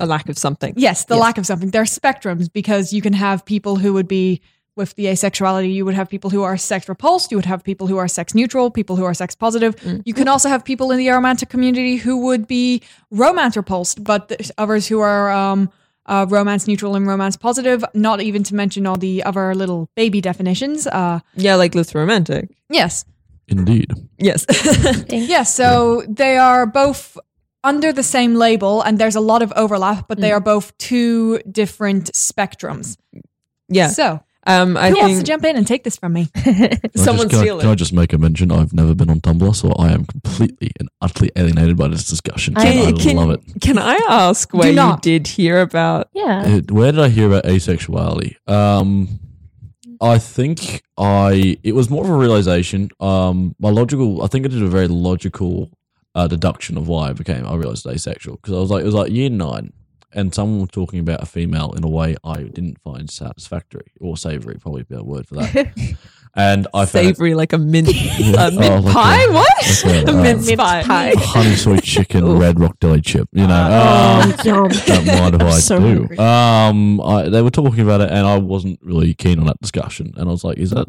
A 0.00 0.06
lack 0.06 0.28
of 0.28 0.36
something. 0.38 0.74
Yes, 0.76 1.04
the 1.04 1.14
Yes. 1.14 1.20
lack 1.22 1.38
of 1.38 1.46
something. 1.46 1.70
They're 1.70 1.84
spectrums 1.84 2.50
because 2.52 2.92
you 2.92 3.02
can 3.02 3.12
have 3.12 3.44
people 3.44 3.76
who 3.76 3.92
would 3.92 4.08
be 4.08 4.40
with 4.80 4.94
the 4.98 5.06
asexuality, 5.12 5.70
you 5.78 5.84
would 5.86 5.94
have 6.00 6.08
people 6.08 6.30
who 6.34 6.42
are 6.48 6.56
sex 6.56 6.88
repulsed, 6.88 7.30
you 7.30 7.36
would 7.38 7.46
have 7.54 7.62
people 7.70 7.86
who 7.90 7.98
are 8.02 8.08
sex 8.08 8.34
neutral, 8.34 8.70
people 8.80 8.96
who 8.96 9.04
are 9.04 9.14
sex 9.14 9.30
positive. 9.36 9.72
Mm. 9.76 10.02
You 10.08 10.14
can 10.14 10.28
also 10.32 10.48
have 10.48 10.64
people 10.64 10.90
in 10.92 10.98
the 10.98 11.08
aromantic 11.12 11.48
community 11.54 11.96
who 12.04 12.14
would 12.26 12.46
be 12.46 12.82
romance 13.10 13.56
repulsed, 13.56 14.02
but 14.02 14.28
there's 14.28 14.50
others 14.56 14.88
who 14.90 14.98
are 15.00 15.30
um, 15.30 15.70
uh, 16.06 16.26
romance 16.28 16.66
neutral 16.66 16.96
and 16.96 17.06
romance 17.06 17.36
positive, 17.36 17.84
not 17.94 18.20
even 18.20 18.42
to 18.44 18.54
mention 18.54 18.86
all 18.86 18.96
the 18.98 19.22
other 19.28 19.54
little 19.54 19.88
baby 19.94 20.20
definitions. 20.20 20.86
Uh, 20.86 21.20
Yeah, 21.36 21.54
like 21.56 21.74
romantic. 21.94 22.48
yes. 22.68 23.04
Indeed. 23.48 23.88
Yes. 24.18 24.46
Yes, 25.34 25.54
so 25.54 26.02
they 26.08 26.36
are 26.38 26.66
both 26.66 27.16
under 27.62 27.92
the 27.92 28.02
same 28.02 28.34
label 28.38 28.80
and 28.82 28.98
there's 28.98 29.16
a 29.16 29.20
lot 29.32 29.42
of 29.42 29.52
overlap, 29.56 30.08
but 30.08 30.18
they 30.20 30.30
Mm. 30.30 30.36
are 30.36 30.40
both 30.54 30.72
two 30.78 31.38
different 31.50 32.10
spectrums. 32.14 32.96
yeah. 33.68 33.88
So, 33.92 34.20
Um, 34.46 34.76
I 34.76 34.90
who 34.90 34.98
wants 34.98 35.18
to 35.18 35.22
jump 35.24 35.44
in 35.44 35.56
and 35.56 35.66
take 35.66 35.84
this 35.84 35.96
from 35.96 36.14
me? 36.14 36.28
Someone 36.96 37.28
just, 37.28 37.30
can, 37.30 37.38
I, 37.38 37.42
steal 37.42 37.60
can 37.60 37.68
I 37.68 37.74
just 37.74 37.92
make 37.92 38.12
a 38.12 38.18
mention? 38.18 38.50
I've 38.50 38.72
never 38.72 38.94
been 38.94 39.10
on 39.10 39.20
Tumblr, 39.20 39.54
so 39.54 39.72
I 39.72 39.92
am 39.92 40.06
completely 40.06 40.70
and 40.80 40.88
utterly 41.02 41.30
alienated 41.36 41.76
by 41.76 41.88
this 41.88 42.08
discussion. 42.08 42.54
Can- 42.54 42.94
I 42.94 42.98
can- 42.98 43.16
love 43.16 43.30
it. 43.30 43.40
Can 43.60 43.76
I 43.78 43.98
ask 44.08 44.52
where 44.54 44.72
you 44.72 44.96
did 45.02 45.26
hear 45.26 45.60
about? 45.60 46.08
Yeah. 46.14 46.46
It- 46.48 46.70
Where 46.70 46.90
did 46.90 47.00
I 47.00 47.08
hear 47.10 47.26
about 47.26 47.44
asexuality? 47.44 48.36
Um, 48.50 49.20
I 50.00 50.16
think 50.18 50.82
I 50.96 51.58
it 51.62 51.74
was 51.74 51.90
more 51.90 52.02
of 52.04 52.10
a 52.10 52.16
realization. 52.16 52.88
Um, 53.00 53.54
my 53.58 53.68
logical. 53.68 54.22
I 54.22 54.28
think 54.28 54.46
I 54.46 54.48
did 54.48 54.62
a 54.62 54.68
very 54.68 54.88
logical 54.88 55.70
uh, 56.14 56.26
deduction 56.26 56.78
of 56.78 56.88
why 56.88 57.10
I 57.10 57.12
became. 57.12 57.46
I 57.46 57.54
realized 57.56 57.86
asexual 57.86 58.36
because 58.36 58.54
I 58.54 58.60
was 58.60 58.70
like 58.70 58.82
it 58.82 58.86
was 58.86 58.94
like 58.94 59.12
year 59.12 59.28
nine, 59.28 59.74
and 60.12 60.34
someone 60.34 60.60
was 60.60 60.70
talking 60.70 60.98
about 61.00 61.22
a 61.22 61.26
female 61.26 61.72
in 61.76 61.84
a 61.84 61.88
way 61.88 62.16
I 62.24 62.42
didn't 62.42 62.80
find 62.80 63.08
satisfactory 63.10 63.92
or 64.00 64.16
savory. 64.16 64.56
Probably 64.60 64.82
a 64.82 64.84
better 64.84 65.04
word 65.04 65.26
for 65.28 65.36
that. 65.36 65.72
and 66.34 66.66
I 66.74 66.84
found 66.86 67.06
it- 67.06 67.16
Savory 67.16 67.34
like 67.34 67.52
a 67.52 67.58
mint, 67.58 67.88
a 67.92 67.92
Oh, 67.92 68.50
mint 68.50 68.84
like 68.84 68.94
pie. 68.94 69.24
a- 69.24 69.32
what? 69.32 69.84
like 69.84 70.08
a, 70.08 70.10
a 70.10 70.14
uh, 70.18 70.22
mince 70.22 70.46
Mince 70.46 70.56
pie. 70.60 70.82
pie. 70.82 71.12
honey 71.16 71.54
soy 71.56 71.76
chicken 71.78 72.38
red 72.38 72.58
rock 72.58 72.78
deli 72.80 73.00
chip. 73.00 73.28
You 73.32 73.46
know, 73.46 73.68
Oh, 73.70 74.22
um, 74.22 74.30
yum. 74.44 74.68
don't 74.86 75.06
mind 75.06 75.34
if 75.36 75.42
I 75.42 75.50
so 75.58 75.78
do. 75.78 76.18
Um, 76.18 77.00
I, 77.00 77.28
they 77.28 77.42
were 77.42 77.50
talking 77.50 77.80
about 77.80 78.00
it, 78.00 78.10
and 78.10 78.26
I 78.26 78.36
wasn't 78.38 78.78
really 78.82 79.14
keen 79.14 79.38
on 79.38 79.46
that 79.46 79.60
discussion. 79.60 80.12
And 80.16 80.28
I 80.28 80.32
was 80.32 80.44
like, 80.44 80.58
"Is 80.58 80.70
that? 80.70 80.86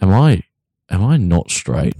Am 0.00 0.10
I? 0.10 0.42
Am 0.90 1.04
I 1.04 1.16
not 1.18 1.50
straight?" 1.50 1.94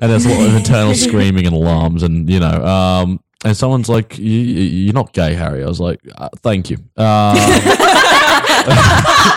And 0.00 0.10
there's 0.10 0.26
a 0.26 0.28
lot 0.30 0.46
of 0.48 0.54
internal 0.56 0.94
screaming 0.94 1.46
and 1.46 1.54
alarms, 1.54 2.02
and 2.02 2.28
you 2.28 2.40
know, 2.40 2.64
um, 2.64 3.20
and 3.44 3.56
someone's 3.56 3.88
like, 3.88 4.18
you, 4.18 4.24
"You're 4.40 4.94
not 4.94 5.12
gay, 5.12 5.34
Harry." 5.34 5.62
I 5.62 5.66
was 5.66 5.80
like, 5.80 6.00
uh, 6.16 6.28
"Thank 6.38 6.70
you." 6.70 6.78
Um, 6.96 7.36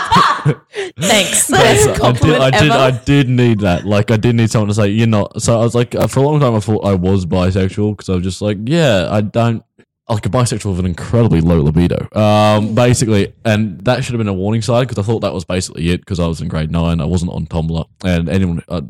Thanks. 0.98 1.50
Yes, 1.54 2.00
I 2.00 2.12
did. 2.12 2.34
I 2.38 2.50
did. 2.50 2.70
ever. 2.70 2.78
I 2.78 2.90
did 2.90 3.28
need 3.28 3.60
that. 3.60 3.84
Like, 3.86 4.10
I 4.10 4.16
did 4.16 4.34
need 4.34 4.50
someone 4.50 4.68
to 4.68 4.74
say, 4.74 4.88
"You're 4.88 5.06
not." 5.06 5.40
So 5.40 5.58
I 5.58 5.62
was 5.62 5.74
like, 5.74 5.94
uh, 5.94 6.06
for 6.06 6.20
a 6.20 6.22
long 6.22 6.40
time, 6.40 6.54
I 6.54 6.60
thought 6.60 6.84
I 6.84 6.94
was 6.94 7.24
bisexual 7.26 7.92
because 7.92 8.08
I 8.08 8.14
was 8.14 8.24
just 8.24 8.42
like, 8.42 8.58
"Yeah, 8.64 9.08
I 9.10 9.20
don't." 9.20 9.62
Like 10.06 10.26
a 10.26 10.28
bisexual 10.28 10.72
with 10.72 10.80
an 10.80 10.86
incredibly 10.86 11.40
low 11.40 11.62
libido, 11.62 12.06
um, 12.14 12.74
basically, 12.74 13.32
and 13.46 13.80
that 13.86 14.04
should 14.04 14.12
have 14.12 14.18
been 14.18 14.28
a 14.28 14.34
warning 14.34 14.60
sign 14.60 14.82
because 14.82 14.98
I 14.98 15.02
thought 15.02 15.20
that 15.20 15.32
was 15.32 15.46
basically 15.46 15.88
it. 15.88 16.00
Because 16.00 16.20
I 16.20 16.26
was 16.26 16.42
in 16.42 16.48
grade 16.48 16.70
nine, 16.70 17.00
I 17.00 17.06
wasn't 17.06 17.32
on 17.32 17.46
Tumblr, 17.46 17.86
and 18.04 18.28
anyone, 18.28 18.62
I, 18.68 18.82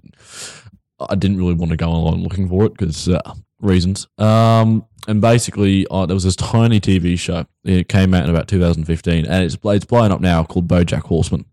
I 0.99 1.15
didn't 1.15 1.37
really 1.37 1.55
want 1.55 1.71
to 1.71 1.77
go 1.77 1.89
along 1.89 2.25
looking 2.25 2.49
for 2.49 2.65
it 2.65 2.73
because 2.77 3.09
uh, 3.09 3.21
reasons. 3.61 4.09
Um, 4.19 4.87
and 5.07 5.21
basically, 5.21 5.87
uh, 5.91 6.07
there 6.07 6.15
was 6.15 6.25
this 6.25 6.37
tiny 6.37 6.81
TV 6.81 7.19
show. 7.19 7.47
It 7.65 7.89
came 7.89 8.13
out 8.13 8.25
in 8.25 8.31
about 8.31 8.47
2015, 8.49 9.25
and 9.27 9.45
it's 9.45 9.57
it's 9.65 9.85
blowing 9.87 10.13
up 10.13 10.21
now 10.21 10.45
called 10.45 10.69
BoJack 10.69 11.03
Horseman. 11.05 11.47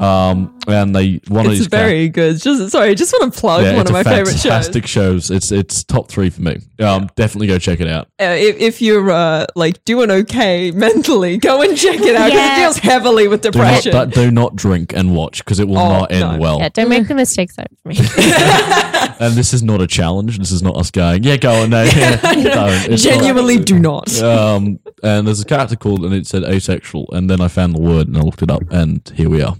Um, 0.00 0.58
and 0.66 0.94
they 0.96 1.20
one 1.28 1.46
of 1.46 1.52
It's 1.52 1.60
these 1.60 1.66
very 1.68 2.08
good. 2.08 2.40
Just 2.42 2.72
sorry, 2.72 2.90
I 2.90 2.94
just 2.94 3.12
want 3.12 3.32
to 3.32 3.40
plug 3.40 3.62
yeah, 3.62 3.72
one 3.72 3.82
it's 3.82 3.90
of 3.90 3.94
a 3.96 3.98
my 3.98 4.02
favorite 4.02 4.32
shows. 4.32 4.42
fantastic 4.42 4.86
shows. 4.88 5.30
It's 5.30 5.52
it's 5.52 5.84
top 5.84 6.08
three 6.08 6.28
for 6.30 6.42
me. 6.42 6.58
Um, 6.80 7.08
definitely 7.14 7.46
go 7.46 7.58
check 7.60 7.80
it 7.80 7.86
out. 7.86 8.06
Uh, 8.20 8.34
if, 8.36 8.56
if 8.56 8.82
you're 8.82 9.08
uh, 9.12 9.46
like 9.54 9.84
doing 9.84 10.10
okay 10.10 10.70
mentally, 10.74 11.36
go 11.36 11.62
and 11.62 11.76
check 11.78 12.00
it 12.00 12.16
out 12.16 12.26
because 12.26 12.32
Yeah. 12.32 12.56
it 12.56 12.60
deals 12.62 12.78
heavily 12.78 13.28
with 13.28 13.42
Do 13.42 13.50
not, 13.50 13.52
depression. 13.52 13.92
but 13.92 14.10
do 14.12 14.30
not 14.32 14.56
drink 14.56 14.92
and 14.92 15.14
watch 15.14 15.44
because 15.44 15.60
it 15.60 15.68
will 15.68 15.78
Oh, 15.78 16.00
not 16.00 16.10
end 16.10 16.32
no. 16.32 16.38
well. 16.38 16.58
Yeah, 16.58 16.70
don't 16.70 16.88
make 16.88 17.06
the 17.06 17.14
mistakes 17.14 17.54
that 17.56 17.70
for 17.82 17.88
me. 17.90 17.96
And 19.20 19.34
this 19.34 19.54
is 19.54 19.62
not 19.62 19.80
a 19.80 19.86
challenge. 19.86 20.38
This 20.38 20.50
is 20.50 20.60
not 20.62 20.76
us 20.76 20.90
going, 20.90 21.22
yeah, 21.22 21.36
go 21.36 21.62
on, 21.62 21.70
no, 21.70 21.84
yeah, 21.84 22.16
don't. 22.20 22.83
It's 22.92 23.04
not- 23.04 23.14
Genuinely, 23.14 23.58
do 23.58 23.78
not. 23.78 24.20
um, 24.22 24.78
and 25.02 25.26
there's 25.26 25.40
a 25.40 25.44
character 25.44 25.76
called, 25.76 26.04
and 26.04 26.14
it 26.14 26.26
said 26.26 26.44
asexual, 26.44 27.06
and 27.12 27.28
then 27.30 27.40
I 27.40 27.48
found 27.48 27.74
the 27.74 27.80
word 27.80 28.08
and 28.08 28.16
I 28.16 28.20
looked 28.20 28.42
it 28.42 28.50
up, 28.50 28.62
and 28.70 29.00
here 29.14 29.28
we 29.28 29.42
are. 29.42 29.56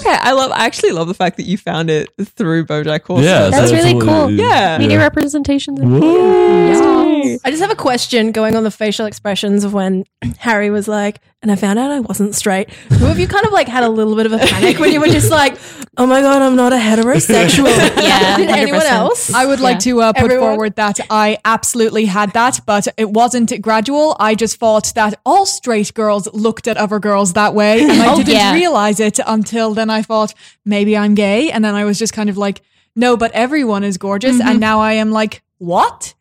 Okay, 0.00 0.16
I 0.20 0.32
love. 0.32 0.50
I 0.50 0.66
actually 0.66 0.90
love 0.90 1.06
the 1.06 1.14
fact 1.14 1.36
that 1.36 1.44
you 1.44 1.56
found 1.56 1.90
it 1.90 2.10
through 2.20 2.66
BoJack 2.66 3.04
Horseman. 3.04 3.24
Yeah, 3.24 3.48
That's 3.50 3.70
so 3.70 3.76
really 3.76 3.92
it's 3.92 4.04
cool. 4.04 4.30
Yeah. 4.30 4.78
Media 4.78 4.98
representations. 4.98 5.78
Whoa. 5.80 7.38
I 7.44 7.50
just 7.50 7.60
have 7.62 7.70
a 7.70 7.76
question 7.76 8.32
going 8.32 8.56
on 8.56 8.64
the 8.64 8.70
facial 8.70 9.06
expressions 9.06 9.64
of 9.64 9.72
when 9.72 10.04
Harry 10.38 10.70
was 10.70 10.88
like, 10.88 11.20
and 11.42 11.52
I 11.52 11.56
found 11.56 11.78
out 11.78 11.90
I 11.90 12.00
wasn't 12.00 12.34
straight. 12.34 12.70
Who 12.72 13.06
of 13.06 13.18
you 13.18 13.28
kind 13.28 13.46
of 13.46 13.52
like 13.52 13.68
had 13.68 13.84
a 13.84 13.88
little 13.88 14.16
bit 14.16 14.26
of 14.26 14.32
a 14.32 14.38
panic 14.38 14.78
when 14.78 14.90
you 14.92 15.00
were 15.00 15.06
just 15.06 15.30
like, 15.30 15.56
oh 15.96 16.06
my 16.06 16.20
God, 16.20 16.42
I'm 16.42 16.56
not 16.56 16.72
a 16.72 16.76
heterosexual? 16.76 17.66
Yeah, 18.06 18.36
anyone 18.38 18.80
100%. 18.80 18.84
else? 18.90 19.32
I 19.34 19.46
would 19.46 19.60
like 19.60 19.74
Yeah. 19.76 19.92
to 19.92 20.00
uh, 20.02 20.12
put 20.12 20.24
Everyone? 20.24 20.48
forward 20.50 20.76
that 20.76 20.98
I 21.10 21.38
absolutely 21.44 22.06
had 22.06 22.32
that, 22.32 22.60
but 22.66 22.88
it 22.96 23.10
wasn't 23.10 23.52
gradual. 23.62 24.16
I 24.18 24.34
just 24.34 24.56
thought 24.58 24.92
that 24.94 25.20
all 25.24 25.46
straight 25.46 25.92
girls 25.94 26.26
looked 26.32 26.66
at 26.68 26.76
other 26.76 26.98
girls 26.98 27.32
that 27.34 27.54
way, 27.54 27.82
and 27.82 27.92
I 27.92 28.08
Oh, 28.12 28.16
didn't 28.16 28.34
yeah. 28.34 28.52
realize 28.54 28.98
it 29.00 29.18
until 29.26 29.74
then. 29.74 29.90
I 29.90 30.02
thought 30.02 30.34
maybe 30.64 30.96
I'm 30.96 31.14
gay, 31.14 31.50
and 31.50 31.64
then 31.64 31.74
I 31.74 31.84
was 31.84 31.98
just 31.98 32.12
kind 32.12 32.28
of 32.30 32.36
like, 32.38 32.62
no, 32.94 33.16
but 33.16 33.30
everyone 33.32 33.84
is 33.84 33.98
gorgeous, 33.98 34.40
and 34.40 34.58
now 34.58 34.80
I 34.80 34.94
am 34.94 35.10
like, 35.10 35.42
what? 35.58 36.14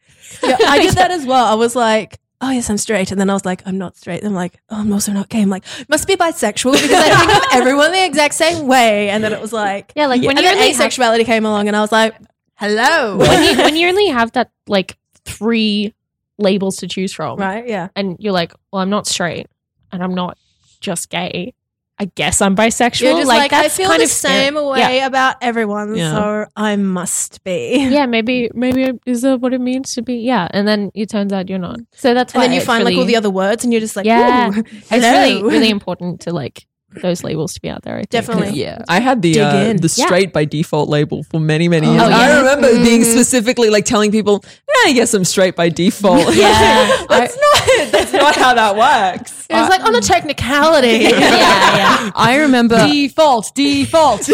Yeah, 0.44 0.58
I 0.68 0.80
did 0.80 0.94
that 0.96 1.12
as 1.12 1.26
well. 1.26 1.46
I 1.46 1.54
was 1.56 1.76
like, 1.76 2.20
oh 2.42 2.52
yes, 2.52 2.70
I'm 2.70 2.78
straight. 2.78 3.12
And 3.12 3.20
then 3.20 3.30
I 3.30 3.34
was 3.34 3.46
like, 3.46 3.62
I'm 3.66 3.78
not 3.78 3.98
straight. 3.98 4.20
And 4.20 4.28
I'm 4.30 4.34
like, 4.36 4.60
oh, 4.70 4.80
I'm 4.82 4.92
also 4.94 5.12
not 5.14 5.30
gay. 5.30 5.42
I'm 5.42 5.50
like, 5.50 5.64
must 5.90 6.08
be 6.08 6.16
bisexual 6.16 6.74
because 6.74 6.92
I 6.92 7.10
think 7.10 7.32
of 7.38 7.44
everyone 7.54 7.92
the 7.92 8.06
exact 8.06 8.34
same 8.34 8.68
way. 8.68 9.10
And 9.10 9.24
then 9.24 9.34
it 9.34 9.42
was 9.42 9.54
like, 9.54 9.94
Yeah, 9.96 10.08
like 10.08 10.22
when 10.22 10.38
you 10.38 10.44
then 10.44 10.58
have- 10.58 10.76
asexuality 10.76 11.26
came 11.26 11.46
along 11.46 11.68
and 11.68 11.76
I 11.78 11.82
was 11.82 11.92
like, 11.92 12.16
hello. 12.56 13.18
when 13.18 13.44
you 13.44 13.58
when 13.64 13.76
you 13.76 13.88
only 13.88 14.08
have 14.08 14.32
that 14.34 14.52
like 14.68 14.98
three 15.26 15.94
labels 16.38 16.78
to 16.78 16.88
choose 16.88 17.14
from, 17.14 17.40
right? 17.40 17.68
Yeah. 17.68 17.88
and 17.96 18.18
you're 18.20 18.34
like, 18.34 18.54
well, 18.72 18.82
I'm 18.82 18.90
not 18.90 19.08
straight, 19.08 19.48
and 19.92 20.04
I'm 20.04 20.14
not 20.14 20.38
just 20.82 21.10
gay. 21.10 21.54
I 21.98 22.06
guess 22.16 22.42
I'm 22.42 22.58
bisexual. 22.58 23.02
You're 23.04 23.18
just 23.20 23.28
like, 23.30 23.54
I 23.54 23.62
that's 23.64 23.78
feel 23.78 23.88
kind 23.88 24.02
the 24.02 24.06
of 24.06 24.10
same 24.12 24.56
way 24.56 25.00
about 25.00 25.38
everyone, 25.42 25.96
Yeah. 25.96 26.12
so 26.12 26.46
I 26.56 26.76
must 26.76 27.42
be. 27.46 27.88
Yeah, 27.90 28.06
maybe 28.06 28.50
maybe 28.54 29.00
is 29.06 29.22
that 29.22 29.40
what 29.40 29.54
it 29.54 29.62
means 29.62 29.96
to 29.96 30.02
be? 30.02 30.16
Yeah, 30.16 30.48
and 30.52 30.68
then 30.68 30.92
it 30.94 31.10
turns 31.10 31.32
out 31.32 31.50
you're 31.50 31.58
not. 31.60 31.80
So 31.94 32.14
that's 32.14 32.34
why. 32.34 32.44
And 32.44 32.52
then 32.52 32.60
you 32.60 32.66
find 32.66 32.84
like 32.84 32.98
all 32.98 33.06
the 33.06 33.16
other 33.16 33.30
words 33.30 33.64
and 33.64 33.72
you're 33.72 33.80
just 33.80 33.96
like, 33.96 34.06
Yeah. 34.06 34.52
It's 34.56 34.92
really 34.92 35.42
really 35.42 35.70
important 35.70 36.22
to 36.22 36.34
like 36.34 36.66
those 37.02 37.24
labels 37.24 37.54
to 37.56 37.62
be 37.62 37.70
out 37.70 37.84
there. 37.84 37.96
I 37.96 38.00
think. 38.00 38.10
Definitely. 38.10 38.60
Yeah, 38.60 38.84
I 38.88 39.00
had 39.00 39.22
the 39.22 39.34
Dig 39.34 39.42
uh, 39.44 39.56
in. 39.70 39.78
the 39.78 39.94
Yeah. 39.96 40.06
straight 40.06 40.34
by 40.34 40.46
default 40.46 40.90
label 40.90 41.24
for 41.24 41.40
many 41.40 41.68
many 41.68 41.88
years. 41.88 42.02
Oh, 42.02 42.08
yeah. 42.10 42.18
I 42.18 42.38
remember 42.40 42.72
being 42.84 43.02
Mhm. 43.02 43.12
specifically 43.12 43.70
like 43.70 43.86
telling 43.86 44.12
people, 44.12 44.44
"Yeah, 44.46 44.90
I 44.90 44.94
guess 44.94 45.14
I'm 45.14 45.26
straight 45.26 45.56
by 45.56 45.70
default." 45.70 46.36
Yeah. 46.36 47.06
that's 47.10 47.38
not 47.38 47.92
that's 47.92 48.14
not 48.14 48.36
how 48.36 48.54
that 48.54 48.76
works. 48.76 49.46
It 49.50 49.54
was 49.56 49.70
like 49.70 49.84
on 49.84 49.94
a 49.96 50.02
technicality. 50.02 51.04
yeah, 51.04 51.20
yeah. 51.20 52.12
I 52.16 52.38
remember 52.38 52.78
Default, 52.88 53.54
default. 53.56 54.28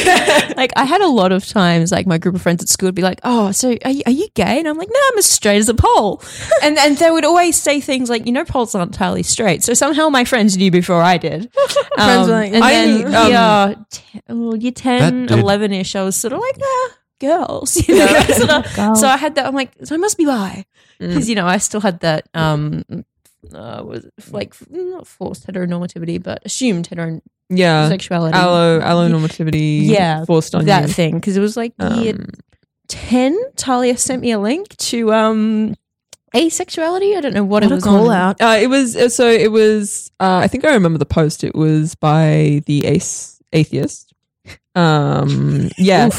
like 0.56 0.71
I 0.76 0.86
had 0.86 1.02
a 1.02 1.08
lot 1.08 1.32
of 1.32 1.45
times 1.45 1.91
like 1.91 2.08
my 2.08 2.17
group 2.17 2.36
of 2.36 2.41
friends 2.41 2.63
at 2.63 2.69
school 2.69 2.88
would 2.88 2.95
be 2.95 3.02
like, 3.02 3.19
"Oh, 3.24 3.52
so 3.52 3.76
are 3.84 3.91
you, 3.91 4.04
are 4.06 4.12
you 4.12 4.28
gay?" 4.36 4.60
And 4.60 4.67
I'm 4.67 4.78
like, 4.78 4.89
"No, 4.89 5.00
I'm 5.12 5.17
as 5.17 5.26
straight 5.26 5.58
as 5.58 5.69
a 5.69 5.74
pole." 5.74 6.21
and 6.63 6.78
and 6.78 6.97
they 6.97 7.12
would 7.12 7.26
always 7.26 7.56
say 7.56 7.80
things 7.82 8.10
like, 8.10 8.26
"You 8.26 8.32
know, 8.32 8.45
poles 8.45 8.74
aren't 8.76 8.93
entirely 8.93 9.24
straight." 9.24 9.63
So 9.63 9.74
somehow 9.74 10.10
my 10.10 10.24
friends 10.26 10.56
knew 10.58 10.71
before 10.71 11.02
I 11.02 11.17
did. 11.17 11.50
Friends 11.95 12.28
were 12.28 12.34
like, 12.34 12.51
and 12.54 12.64
I- 12.64 12.72
then 12.72 13.06
um, 13.16 13.32
yeah, 13.32 13.74
t- 13.90 14.22
oh, 14.30 14.54
year 14.56 14.72
10, 14.72 15.26
That 15.28 15.36
did- 15.36 15.40
11 15.44 15.72
ish, 15.74 15.96
I 15.96 16.04
was 16.04 16.16
sort 16.16 16.34
of 16.34 16.40
like, 16.40 16.58
ah, 16.62 16.90
girls, 17.20 17.76
you 17.88 17.98
know. 17.98 18.08
sort 18.38 18.50
of- 18.58 18.98
so 18.98 19.08
I 19.08 19.18
had 19.18 19.36
that. 19.36 19.46
I'm 19.46 19.56
like, 19.56 19.72
so 19.84 19.96
I 19.96 19.98
must 19.98 20.18
be 20.18 20.26
bi 20.26 20.66
because 21.00 21.28
you 21.30 21.36
know 21.36 21.48
I 21.48 21.58
still 21.58 21.82
had 21.82 22.00
that. 22.02 22.28
um 22.34 22.84
uh, 23.54 23.82
was 23.84 24.06
like 24.32 24.54
not 24.70 25.08
forced 25.08 25.48
heteronormativity, 25.48 26.22
but 26.22 26.42
assumed 26.46 26.88
Yeah, 27.50 27.90
heterosexuality. 27.90 28.34
allo 28.34 28.80
allonormativity. 28.80 29.82
Yeah, 29.88 30.26
forced 30.26 30.54
on 30.56 30.66
that 30.66 30.88
you. 30.88 30.94
thing 30.94 31.16
because 31.16 31.36
it 31.38 31.42
was 31.42 31.58
like 31.58 31.74
year 31.98 32.14
Um, 32.16 32.28
10 32.88 33.38
talia 33.56 33.98
sent 33.98 34.22
me 34.22 34.32
a 34.32 34.40
link 34.40 34.76
to 34.78 35.12
um 35.14 35.76
asexuality 36.34 37.15
i 37.17 37.22
don't 37.22 37.34
know 37.34 37.44
what, 37.44 37.63
What 37.63 37.72
it 37.72 37.72
a 37.72 37.76
was 37.76 37.84
call 37.84 38.10
on. 38.10 38.15
out. 38.15 38.41
Uh, 38.41 38.58
it 38.62 38.67
was 38.67 38.96
uh, 38.96 39.10
so. 39.10 39.28
It 39.30 39.52
was. 39.52 40.12
Uh, 40.20 40.39
I 40.44 40.48
think 40.48 40.63
I 40.65 40.74
remember 40.74 40.98
the 41.00 41.06
post. 41.06 41.44
It 41.44 41.56
was 41.56 41.96
by 41.96 42.62
the 42.65 42.86
ace 42.86 43.41
atheist. 43.54 44.13
Um. 44.76 45.70
Yeah. 45.78 46.10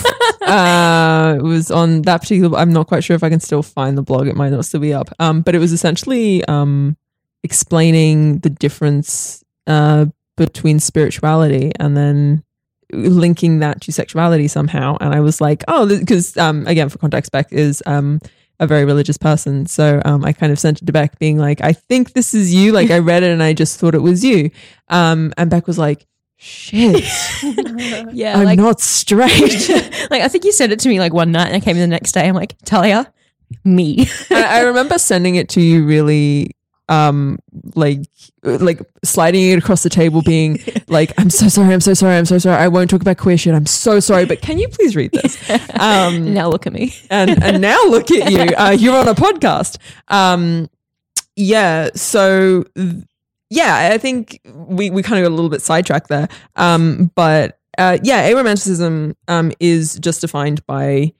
uh, 0.43 1.37
it 1.39 1.43
was 1.43 1.71
on 1.71 2.03
that 2.03 2.21
particular. 2.23 2.59
I'm 2.59 2.73
not 2.73 2.87
quite 2.89 3.05
sure 3.05 3.17
if 3.17 3.23
I 3.23 3.31
can 3.31 3.41
still 3.41 3.63
find 3.63 3.97
the 3.97 4.03
blog. 4.03 4.27
It 4.29 4.37
might 4.37 4.51
not 4.51 4.65
still 4.67 4.81
be 4.81 4.93
up. 4.93 5.09
Um. 5.19 5.41
But 5.43 5.55
it 5.55 5.59
was 5.59 5.73
essentially 5.73 6.45
um 6.47 6.97
explaining 7.43 8.39
the 8.39 8.51
difference 8.51 9.43
uh 9.67 10.07
between 10.37 10.79
spirituality 10.81 11.73
and 11.81 11.97
then 11.97 12.43
linking 12.93 13.59
that 13.61 13.81
to 13.83 13.93
sexuality 13.93 14.49
somehow. 14.49 14.97
And 15.01 15.15
I 15.15 15.21
was 15.21 15.41
like, 15.41 15.65
oh, 15.69 15.87
because 15.87 16.37
um 16.37 16.67
again 16.67 16.89
for 16.89 16.99
context, 16.99 17.33
back 17.33 17.53
is 17.53 17.83
um 17.87 18.21
a 18.63 18.67
very 18.67 18.85
religious 18.85 19.19
person. 19.19 19.67
So 19.67 20.01
um, 20.05 20.25
I 20.25 20.33
kind 20.33 20.53
of 20.53 20.59
sent 20.59 20.81
it 20.81 20.87
to 20.87 20.93
Beck 20.93 21.19
being 21.19 21.37
like, 21.37 21.61
I 21.61 21.73
think 21.73 22.13
this 22.13 22.33
is 22.33 22.55
you. 22.55 22.73
Like 22.73 22.91
I 22.91 22.99
read 22.99 23.25
it 23.25 23.31
and 23.31 23.43
I 23.43 23.53
just 23.53 23.79
thought 23.79 23.95
it 23.95 24.03
was 24.03 24.25
you. 24.25 24.51
Um, 24.89 25.35
and 25.37 25.51
Beck 25.51 25.67
was 25.67 25.79
like, 25.79 26.07
shit, 26.37 27.05
yeah 28.13 28.37
I'm 28.37 28.45
like, 28.45 28.59
not 28.59 28.81
straight. 28.81 29.69
like 30.11 30.23
i 30.23 30.27
think 30.27 30.45
you 30.45 30.51
sent 30.51 30.73
it 30.73 30.81
to 30.81 30.89
me 30.89 30.99
like 30.99 31.13
one 31.13 31.31
night 31.31 31.47
and 31.47 31.55
i 31.55 31.61
came 31.61 31.77
in 31.77 31.83
the 31.83 31.87
next 31.87 32.11
day 32.11 32.29
i'm 32.29 32.35
like 32.35 32.57
talia 32.65 33.13
me 33.63 34.09
I, 34.29 34.59
I 34.59 34.61
remember 34.63 34.99
sending 34.99 35.37
it 35.37 35.49
to 35.51 35.61
you 35.61 35.87
really 35.87 36.57
um 36.93 37.39
like 37.75 38.01
like 38.43 38.81
sliding 39.05 39.51
it 39.51 39.59
across 39.59 39.83
the 39.83 39.89
table 39.91 40.23
being 40.23 40.59
like 40.89 41.13
i'm 41.19 41.31
so 41.31 41.49
sorry 41.49 41.73
i'm 41.73 41.81
so 41.81 41.95
sorry 41.95 42.17
i'm 42.17 42.27
so 42.27 42.39
sorry 42.39 42.57
i 42.57 42.69
won't 42.69 42.91
talk 42.91 43.01
about 43.01 43.17
queer 43.17 43.39
shit 43.39 43.55
i'm 43.55 43.67
so 43.67 44.01
sorry 44.01 44.25
but 44.25 44.41
can 44.43 44.59
you 44.59 44.69
please 44.69 44.95
read 44.97 45.11
this 45.13 45.39
um 45.81 46.35
now 46.35 46.49
look 46.49 46.67
at 46.67 46.73
me 46.73 46.93
and 47.11 47.43
and 47.43 47.61
now 47.61 47.83
look 47.85 48.11
at 48.11 48.31
you. 48.31 48.43
Uh, 48.63 48.71
you're 48.71 48.97
on 48.97 49.09
a 49.09 49.15
podcast. 49.15 49.79
Um, 50.09 50.69
yeah. 51.37 51.89
So 51.95 52.65
yeah, 53.51 53.91
I 53.93 53.99
think 53.99 54.41
we 54.45 54.91
we 54.91 55.03
kind 55.03 55.19
of 55.19 55.25
got 55.25 55.33
a 55.33 55.35
little 55.35 55.51
bit 55.51 55.63
sidetracked 55.63 56.09
there. 56.09 56.29
Um, 56.57 57.11
but 57.15 57.59
uh, 57.79 57.99
yeah, 58.03 58.31
aromanticism 58.31 59.15
um 59.29 59.53
is 59.59 59.99
just 59.99 60.21
defined 60.21 60.65
by 60.67 61.13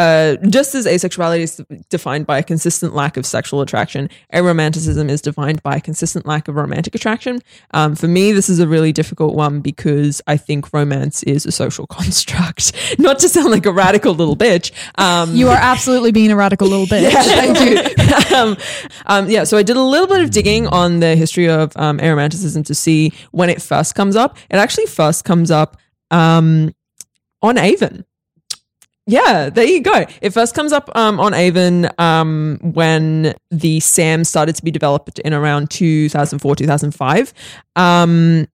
uh, 0.00 0.36
just 0.48 0.74
as 0.74 0.86
asexuality 0.86 1.40
is 1.40 1.62
defined 1.90 2.26
by 2.26 2.38
a 2.38 2.42
consistent 2.42 2.94
lack 2.94 3.18
of 3.18 3.26
sexual 3.26 3.60
attraction, 3.60 4.08
aromanticism 4.32 5.10
is 5.10 5.20
defined 5.20 5.62
by 5.62 5.76
a 5.76 5.80
consistent 5.80 6.24
lack 6.24 6.48
of 6.48 6.54
romantic 6.54 6.94
attraction. 6.94 7.38
Um, 7.74 7.94
for 7.94 8.08
me, 8.08 8.32
this 8.32 8.48
is 8.48 8.60
a 8.60 8.66
really 8.66 8.92
difficult 8.92 9.34
one 9.34 9.60
because 9.60 10.22
I 10.26 10.38
think 10.38 10.72
romance 10.72 11.22
is 11.24 11.44
a 11.44 11.52
social 11.52 11.86
construct. 11.98 12.72
Not 12.98 13.18
to 13.18 13.28
sound 13.28 13.50
like 13.50 13.66
a 13.66 13.72
radical 13.72 14.14
little 14.14 14.36
bitch. 14.36 14.72
Um, 14.98 15.34
You 15.34 15.48
are 15.48 15.58
absolutely 15.60 16.12
being 16.12 16.30
a 16.30 16.36
radical 16.36 16.68
little 16.68 16.86
bitch. 16.94 17.12
yeah, 17.12 17.22
thank 17.22 17.60
you. 17.60 18.36
um, 18.36 18.56
um, 19.04 19.28
yeah, 19.28 19.44
so 19.44 19.58
I 19.58 19.62
did 19.62 19.76
a 19.76 19.82
little 19.82 20.06
bit 20.06 20.22
of 20.22 20.30
digging 20.30 20.66
on 20.68 21.00
the 21.00 21.14
history 21.14 21.50
of 21.50 21.76
um, 21.76 21.98
aromanticism 21.98 22.64
to 22.64 22.74
see 22.74 23.12
when 23.32 23.50
it 23.50 23.60
first 23.60 23.94
comes 23.94 24.16
up. 24.16 24.38
It 24.48 24.56
actually 24.56 24.86
first 24.86 25.26
comes 25.26 25.50
up 25.50 25.76
um, 26.10 26.74
on 27.42 27.58
AVEN. 27.58 28.06
Yeah, 29.10 29.50
there 29.50 29.64
you 29.64 29.82
go. 29.82 30.06
It 30.22 30.30
first 30.30 30.54
comes 30.54 30.72
up 30.72 30.88
um, 30.94 31.18
on 31.18 31.34
AVEN 31.34 31.90
um, 31.98 32.60
when 32.62 33.34
the 33.50 33.80
SAM 33.80 34.22
started 34.22 34.54
to 34.54 34.62
be 34.62 34.70
developed 34.70 35.18
in 35.18 35.34
around 35.34 35.68
2004, 35.72 36.54
2005. 36.54 37.34
Um, 37.74 38.46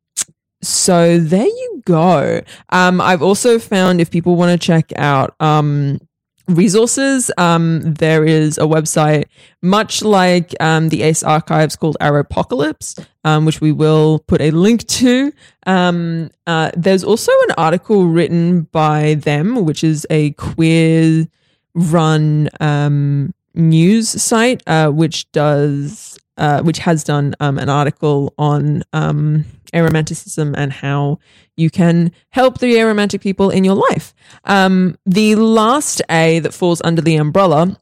so 0.62 1.18
there 1.18 1.44
you 1.44 1.82
go. 1.84 2.40
Um, 2.70 3.02
I've 3.02 3.20
also 3.20 3.59
found 3.59 4.00
if 4.00 4.11
people 4.11 4.36
want 4.36 4.59
to 4.59 4.66
check 4.66 4.90
out 4.96 5.34
um, 5.40 6.00
resources, 6.49 7.30
um, 7.38 7.80
there 7.94 8.24
is 8.24 8.59
a 8.59 8.62
website 8.62 9.24
much 9.62 10.03
like 10.03 10.55
um, 10.61 10.88
the 10.88 11.03
ACE 11.03 11.22
archives 11.22 11.76
called 11.76 11.97
Arrowpocalypse, 12.01 13.05
um, 13.24 13.44
which 13.44 13.61
we 13.61 13.72
will 13.72 14.20
put 14.20 14.40
a 14.40 14.51
link 14.51 14.86
to. 14.86 15.32
Um, 15.66 16.30
uh, 16.47 16.70
there's 16.76 17.05
also 17.05 17.32
an 17.49 17.55
article 17.59 18.07
written 18.07 18.62
by 18.62 19.14
them, 19.14 19.64
which 19.64 19.82
is 19.82 20.07
a 20.11 20.32
queer 20.32 21.26
run 21.74 22.49
um, 22.61 23.34
news 23.55 24.09
site, 24.09 24.62
uh, 24.66 24.90
which 24.90 25.30
does 25.32 26.18
uh, 26.37 26.62
which 26.62 26.78
has 26.78 27.05
done 27.05 27.34
um, 27.41 27.59
an 27.59 27.68
article 27.68 28.34
on 28.39 28.82
um, 28.93 29.45
aromanticism 29.72 30.55
and 30.57 30.72
how 30.72 31.18
you 31.57 31.70
can 31.70 32.12
help 32.30 32.59
the 32.59 32.74
aromantic 32.74 33.20
people 33.20 33.51
in 33.51 33.64
your 33.64 33.74
life. 33.74 34.14
Um, 34.45 34.99
the 35.07 35.34
last 35.37 36.03
A 36.11 36.39
that 36.41 36.53
falls 36.53 36.82
under 36.84 37.03
the 37.03 37.16
umbrella 37.16 37.78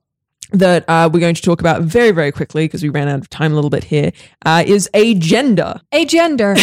that 0.53 0.85
uh, 0.89 1.11
we're 1.13 1.21
going 1.21 1.35
to 1.35 1.43
talk 1.43 1.61
about 1.61 1.83
very, 1.83 2.13
very 2.13 2.31
quickly 2.31 2.65
because 2.65 2.83
we 2.83 2.89
ran 2.89 3.09
out 3.09 3.19
of 3.19 3.29
time 3.29 3.53
a 3.53 3.55
little 3.55 3.71
bit 3.71 3.85
here 3.85 4.13
uh, 4.45 4.63
is 4.67 4.89
agender. 4.95 5.81
A 5.93 6.05
gender. 6.05 6.55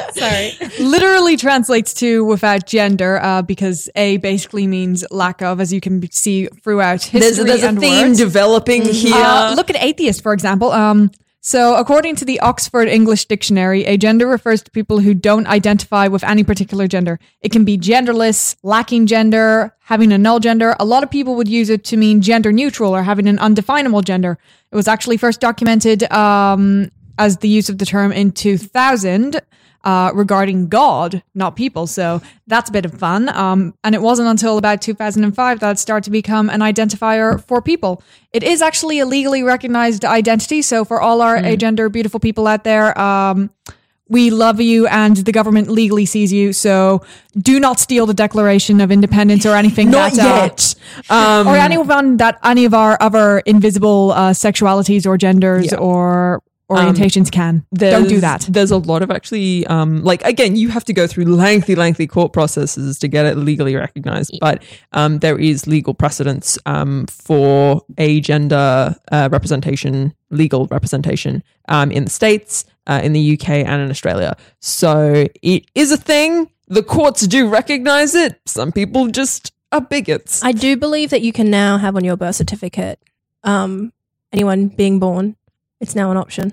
Sorry. 0.12 0.52
Literally 0.78 1.36
translates 1.36 1.94
to 1.94 2.24
without 2.24 2.66
gender, 2.66 3.20
uh, 3.22 3.42
because 3.42 3.88
A 3.96 4.18
basically 4.18 4.66
means 4.66 5.04
lack 5.10 5.42
of, 5.42 5.60
as 5.60 5.72
you 5.72 5.80
can 5.80 6.10
see 6.10 6.46
throughout 6.62 7.02
history 7.02 7.20
There's, 7.20 7.62
there's 7.62 7.76
a 7.76 7.80
theme 7.80 8.08
words. 8.08 8.18
developing 8.18 8.82
here. 8.82 9.14
Uh, 9.14 9.54
look 9.54 9.70
at 9.70 9.76
atheist, 9.76 10.22
for 10.22 10.32
example. 10.32 10.72
Um, 10.72 11.10
so, 11.44 11.74
according 11.74 12.14
to 12.16 12.24
the 12.24 12.38
Oxford 12.38 12.86
English 12.86 13.24
Dictionary, 13.24 13.84
a 13.84 13.96
gender 13.96 14.28
refers 14.28 14.62
to 14.62 14.70
people 14.70 15.00
who 15.00 15.12
don't 15.12 15.48
identify 15.48 16.06
with 16.06 16.22
any 16.22 16.44
particular 16.44 16.86
gender. 16.86 17.18
It 17.40 17.50
can 17.50 17.64
be 17.64 17.76
genderless, 17.76 18.54
lacking 18.62 19.06
gender, 19.08 19.74
having 19.80 20.12
a 20.12 20.18
null 20.18 20.38
gender. 20.38 20.76
A 20.78 20.84
lot 20.84 21.02
of 21.02 21.10
people 21.10 21.34
would 21.34 21.48
use 21.48 21.68
it 21.68 21.82
to 21.86 21.96
mean 21.96 22.20
gender 22.20 22.52
neutral 22.52 22.94
or 22.94 23.02
having 23.02 23.26
an 23.26 23.40
undefinable 23.40 24.02
gender. 24.02 24.38
It 24.70 24.76
was 24.76 24.86
actually 24.86 25.16
first 25.16 25.40
documented 25.40 26.04
um, 26.12 26.92
as 27.18 27.38
the 27.38 27.48
use 27.48 27.68
of 27.68 27.78
the 27.78 27.86
term 27.86 28.12
in 28.12 28.30
2000 28.30 29.40
uh, 29.84 30.10
regarding 30.14 30.68
God, 30.68 31.22
not 31.34 31.56
people. 31.56 31.86
So 31.86 32.20
that's 32.46 32.70
a 32.70 32.72
bit 32.72 32.84
of 32.84 32.94
fun. 32.94 33.28
Um, 33.30 33.74
and 33.84 33.94
it 33.94 34.02
wasn't 34.02 34.28
until 34.28 34.58
about 34.58 34.80
2005 34.82 35.60
that 35.60 35.70
it 35.72 35.78
started 35.78 36.04
to 36.04 36.10
become 36.10 36.48
an 36.50 36.60
identifier 36.60 37.42
for 37.46 37.60
people. 37.60 38.02
It 38.32 38.42
is 38.42 38.62
actually 38.62 38.98
a 39.00 39.06
legally 39.06 39.42
recognized 39.42 40.04
identity. 40.04 40.62
So 40.62 40.84
for 40.84 41.00
all 41.00 41.20
our 41.20 41.36
agender 41.36 41.90
beautiful 41.90 42.20
people 42.20 42.46
out 42.46 42.64
there, 42.64 42.98
um, 42.98 43.50
we 44.08 44.28
love 44.30 44.60
you 44.60 44.86
and 44.88 45.16
the 45.16 45.32
government 45.32 45.68
legally 45.70 46.04
sees 46.04 46.32
you. 46.32 46.52
So 46.52 47.02
do 47.38 47.58
not 47.58 47.80
steal 47.80 48.04
the 48.04 48.12
Declaration 48.12 48.80
of 48.82 48.90
Independence 48.90 49.46
or 49.46 49.54
anything 49.56 49.90
Not 49.90 50.12
that, 50.12 50.20
uh, 50.22 50.42
yet. 50.42 50.74
Um, 51.08 51.48
or 51.48 51.56
anyone 51.56 52.18
that 52.18 52.38
any 52.44 52.66
of 52.66 52.74
our 52.74 52.98
other 53.00 53.38
invisible 53.46 54.12
uh, 54.12 54.30
sexualities 54.32 55.06
or 55.06 55.16
genders 55.16 55.72
Yeah. 55.72 55.78
or 55.78 56.42
orientations 56.76 57.30
can. 57.30 57.64
Don't 57.74 58.08
do 58.08 58.20
that. 58.20 58.46
There's 58.48 58.70
a 58.70 58.78
lot 58.78 59.02
of 59.02 59.10
actually, 59.10 59.66
um, 59.66 60.02
like 60.02 60.22
again, 60.24 60.56
you 60.56 60.68
have 60.68 60.84
to 60.86 60.92
go 60.92 61.06
through 61.06 61.24
lengthy, 61.24 61.74
lengthy 61.74 62.06
court 62.06 62.32
processes 62.32 62.98
to 62.98 63.08
get 63.08 63.26
it 63.26 63.36
legally 63.36 63.74
recognized. 63.74 64.36
But 64.40 64.62
um, 64.92 65.18
there 65.18 65.38
is 65.38 65.66
legal 65.66 65.94
precedence 65.94 66.58
um, 66.66 67.06
for 67.06 67.82
agender 67.96 68.96
uh, 69.10 69.28
representation, 69.30 70.14
legal 70.30 70.66
representation 70.66 71.42
um, 71.68 71.90
in 71.90 72.04
the 72.04 72.10
states, 72.10 72.64
uh, 72.86 73.00
in 73.02 73.12
the 73.12 73.34
UK, 73.34 73.48
and 73.48 73.82
in 73.82 73.90
Australia. 73.90 74.36
So 74.60 75.26
it 75.42 75.66
is 75.74 75.92
a 75.92 75.96
thing. 75.96 76.50
The 76.68 76.82
courts 76.82 77.26
do 77.26 77.48
recognize 77.48 78.14
it. 78.14 78.40
Some 78.46 78.72
people 78.72 79.08
just 79.08 79.52
are 79.72 79.80
bigots. 79.80 80.44
I 80.44 80.52
do 80.52 80.76
believe 80.76 81.10
that 81.10 81.22
you 81.22 81.32
can 81.32 81.50
now 81.50 81.78
have 81.78 81.96
on 81.96 82.04
your 82.04 82.16
birth 82.16 82.36
certificate 82.36 82.98
um, 83.44 83.92
anyone 84.32 84.68
being 84.68 84.98
born. 84.98 85.36
It's 85.80 85.94
now 85.94 86.10
an 86.10 86.16
option. 86.16 86.52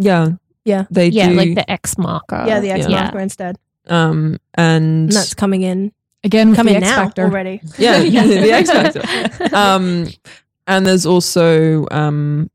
Yeah, 0.00 0.28
Yeah. 0.64 0.84
they 0.90 1.08
yeah, 1.08 1.28
do. 1.28 1.34
like 1.36 1.54
the 1.54 1.70
X 1.70 1.96
marker. 1.98 2.44
yeah, 2.46 2.60
the 2.60 2.70
X 2.70 2.86
Yeah. 2.88 3.02
marker 3.02 3.20
instead. 3.20 3.56
um, 3.88 4.38
and 4.54 5.08
And 5.08 5.12
that's 5.12 5.34
coming 5.34 5.62
in. 5.62 5.92
Again, 6.22 6.54
Coming 6.54 6.74
the 6.74 6.80
X 6.84 6.86
now 6.90 7.04
Factor. 7.04 7.24
already. 7.24 7.60
yeah, 7.78 7.96
yeah. 8.16 8.26
the 8.26 8.52
X 8.52 8.70
Factor. 8.70 9.02
Um, 9.56 10.06
and 10.66 10.84
there's 10.86 11.06
also 11.06 11.86
um, 11.90 12.50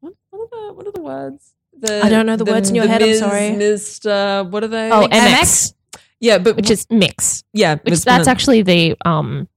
what, 0.00 0.14
what 0.30 0.40
are 0.42 0.48
the 0.50 0.72
what 0.74 0.86
are 0.86 0.92
the 0.92 1.00
words? 1.02 1.52
The, 1.78 2.04
I 2.04 2.08
don't 2.08 2.26
know 2.26 2.36
the 2.36 2.44
words 2.44 2.68
in 2.70 2.76
your 2.76 2.86
head, 2.86 3.02
I'm 3.02 3.16
sorry. 3.16 3.52
Mist, 3.56 4.06
uh, 4.06 4.44
what 4.44 4.62
are 4.62 4.68
they? 4.68 4.90
Oh, 4.90 5.00
Like 5.00 5.10
MX, 5.10 5.74
yeah, 6.20 6.38
but 6.38 6.54
which 6.56 6.70
is 6.70 6.86
mix. 6.90 7.42
yeah, 7.52 7.74
Which 7.74 7.90
Ms. 7.90 8.04
that's 8.04 8.28
actually 8.28 8.62
the 8.62 8.94
um 9.04 9.48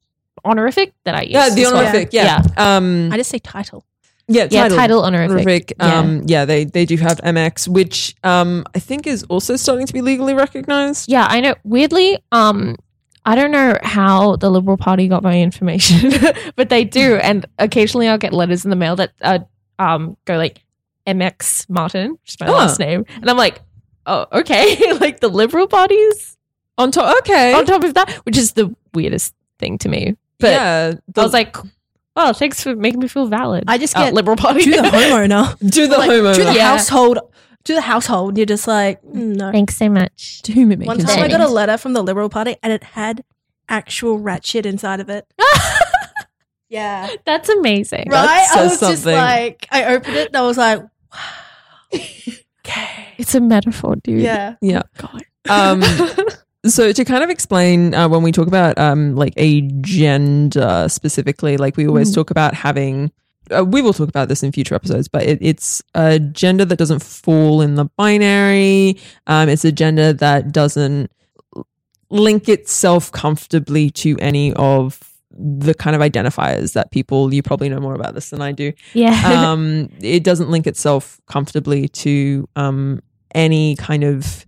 honorific 0.43 0.93
that 1.03 1.13
I 1.15 1.21
use. 1.23 1.31
yeah, 1.33 1.49
the 1.49 1.61
as 1.61 1.71
well. 1.71 1.77
honorific. 1.85 2.09
Yeah, 2.13 2.41
um, 2.57 3.09
I 3.13 3.17
just 3.17 3.29
say 3.29 3.37
title. 3.39 3.85
Yeah, 4.27 4.47
Yeah, 4.49 4.67
title 4.69 5.03
honorific. 5.03 5.31
honorific. 5.41 5.73
Yeah. 5.79 5.99
Um, 5.99 6.21
yeah, 6.25 6.45
they 6.45 6.65
they 6.65 6.85
do 6.85 6.97
have 6.97 7.17
MX, 7.21 7.67
which 7.67 8.15
um, 8.23 8.63
I 8.75 8.79
think 8.79 9.05
is 9.07 9.23
also 9.23 9.55
starting 9.55 9.85
to 9.87 9.93
be 9.93 10.01
legally 10.01 10.33
recognized. 10.33 11.09
Yeah, 11.09 11.25
I 11.29 11.39
know. 11.41 11.55
Weirdly, 11.63 12.17
um, 12.31 12.75
I 13.25 13.35
don't 13.35 13.51
know 13.51 13.77
how 13.83 14.35
the 14.35 14.49
Liberal 14.49 14.77
Party 14.77 15.07
got 15.07 15.23
my 15.23 15.39
information, 15.39 16.11
but 16.55 16.69
they 16.69 16.83
do, 16.83 17.15
and 17.17 17.45
occasionally 17.59 18.07
I'll 18.07 18.17
get 18.17 18.33
letters 18.33 18.63
in 18.65 18.69
the 18.69 18.75
mail 18.75 18.95
that 18.97 19.13
uh, 19.21 19.39
um 19.79 20.15
go 20.25 20.37
like 20.37 20.63
MX 21.07 21.69
Martin, 21.69 22.11
which 22.11 22.31
is 22.33 22.39
my 22.39 22.47
Oh. 22.47 22.53
last 22.53 22.79
name, 22.79 23.05
and 23.21 23.29
I'm 23.29 23.37
like, 23.37 23.61
oh, 24.05 24.25
okay, 24.31 24.93
like 24.99 25.19
the 25.19 25.29
Liberal 25.29 25.67
Party's 25.67 26.37
On 26.77 26.91
top, 26.91 27.15
okay, 27.19 27.53
on 27.53 27.65
top 27.65 27.83
of 27.83 27.93
that, 27.93 28.11
which 28.25 28.37
is 28.37 28.53
the 28.53 28.75
weirdest 28.93 29.33
thing 29.59 29.77
to 29.79 29.89
me. 29.89 30.15
But 30.39 30.51
yeah, 30.51 30.93
I 31.15 31.23
was 31.23 31.31
like, 31.33 31.55
well, 32.15 32.33
thanks 32.33 32.61
for 32.63 32.75
making 32.75 32.99
me 32.99 33.07
feel 33.07 33.27
valid. 33.27 33.65
I 33.67 33.77
just 33.77 33.95
Uh, 33.97 34.05
get 34.05 34.13
Liberal 34.13 34.37
Party. 34.37 34.63
to 34.63 34.69
the 34.71 34.77
homeowner. 34.87 35.57
do 35.69 35.87
the 35.87 35.97
like, 35.97 36.09
homeowner. 36.09 36.35
to 36.35 36.43
the 36.43 36.53
Yeah. 36.53 36.69
household. 36.69 37.19
To 37.65 37.73
the 37.73 37.81
household. 37.81 38.37
You're 38.37 38.45
just 38.45 38.67
like, 38.67 39.01
mm, 39.03 39.35
no. 39.35 39.51
Thanks 39.51 39.75
so 39.77 39.89
much. 39.89 40.41
to 40.43 40.51
whom 40.53 40.71
it 40.71 40.79
may 40.79 40.85
One 40.85 40.99
time 40.99 41.23
I 41.23 41.27
got 41.27 41.41
a 41.41 41.47
letter 41.47 41.77
from 41.77 41.93
the 41.93 42.03
Liberal 42.03 42.29
Party 42.29 42.55
and 42.61 42.71
it 42.71 42.83
had 42.83 43.23
actual 43.67 44.19
rat 44.19 44.45
shit 44.45 44.65
inside 44.65 44.99
of 44.99 45.09
it. 45.09 45.25
Yeah. 46.67 47.09
That's 47.25 47.47
amazing. 47.47 48.07
That 48.09 48.25
Right? 48.25 48.41
I 48.41 48.45
says 48.67 48.81
was 48.81 48.89
just 48.89 49.05
like, 49.05 49.67
I 49.71 49.85
opened 49.85 50.15
it 50.17 50.27
and 50.29 50.35
I 50.35 50.41
was 50.41 50.57
like, 50.57 50.79
wow. 50.81 51.19
Okay. 52.65 53.07
It's 53.17 53.35
a 53.35 53.39
metaphor, 53.39 53.95
dude. 54.03 54.21
Yeah. 54.23 54.55
Yeah. 54.61 54.81
God. 54.97 55.23
Um, 55.47 55.81
so 56.67 56.91
to 56.91 57.05
kind 57.05 57.23
of 57.23 57.29
explain 57.29 57.93
uh, 57.93 58.07
when 58.09 58.23
we 58.23 58.31
talk 58.31 58.47
about 58.47 58.77
um, 58.77 59.15
like 59.15 59.33
agender 59.35 60.89
specifically, 60.91 61.57
like 61.57 61.77
we 61.77 61.87
always 61.87 62.11
Mm. 62.11 62.15
talk 62.15 62.31
about 62.31 62.53
having. 62.53 63.11
Uh, 63.55 63.63
we 63.63 63.79
will 63.81 63.93
talk 63.93 64.09
about 64.09 64.27
this 64.27 64.41
in 64.41 64.51
future 64.51 64.73
episodes, 64.73 65.07
but 65.07 65.21
it, 65.21 65.37
it's 65.39 65.83
a 65.93 66.17
gender 66.19 66.65
that 66.65 66.77
doesn't 66.77 67.03
fall 67.03 67.61
in 67.61 67.75
the 67.75 67.85
binary. 67.95 68.97
Um, 69.27 69.49
it's 69.49 69.63
a 69.63 69.71
gender 69.71 70.13
that 70.13 70.51
doesn't 70.51 71.11
link 72.09 72.49
itself 72.49 73.11
comfortably 73.11 73.91
to 73.91 74.17
any 74.19 74.51
of 74.53 74.99
the 75.37 75.75
kind 75.75 75.95
of 75.95 76.01
identifiers 76.01 76.73
that 76.73 76.89
people 76.91 77.31
you 77.33 77.43
probably 77.43 77.67
know 77.69 77.79
more 77.79 77.93
about 77.93 78.15
this 78.15 78.29
than 78.29 78.41
I 78.41 78.51
do 78.51 78.71
Yeah. 78.93 79.11
um, 79.51 79.89
it 79.99 80.23
doesn't 80.23 80.49
link 80.49 80.65
itself 80.65 81.19
comfortably 81.27 81.87
to 81.89 82.47
um, 82.55 83.01
any 83.35 83.75
kind 83.75 84.03
of 84.03 84.45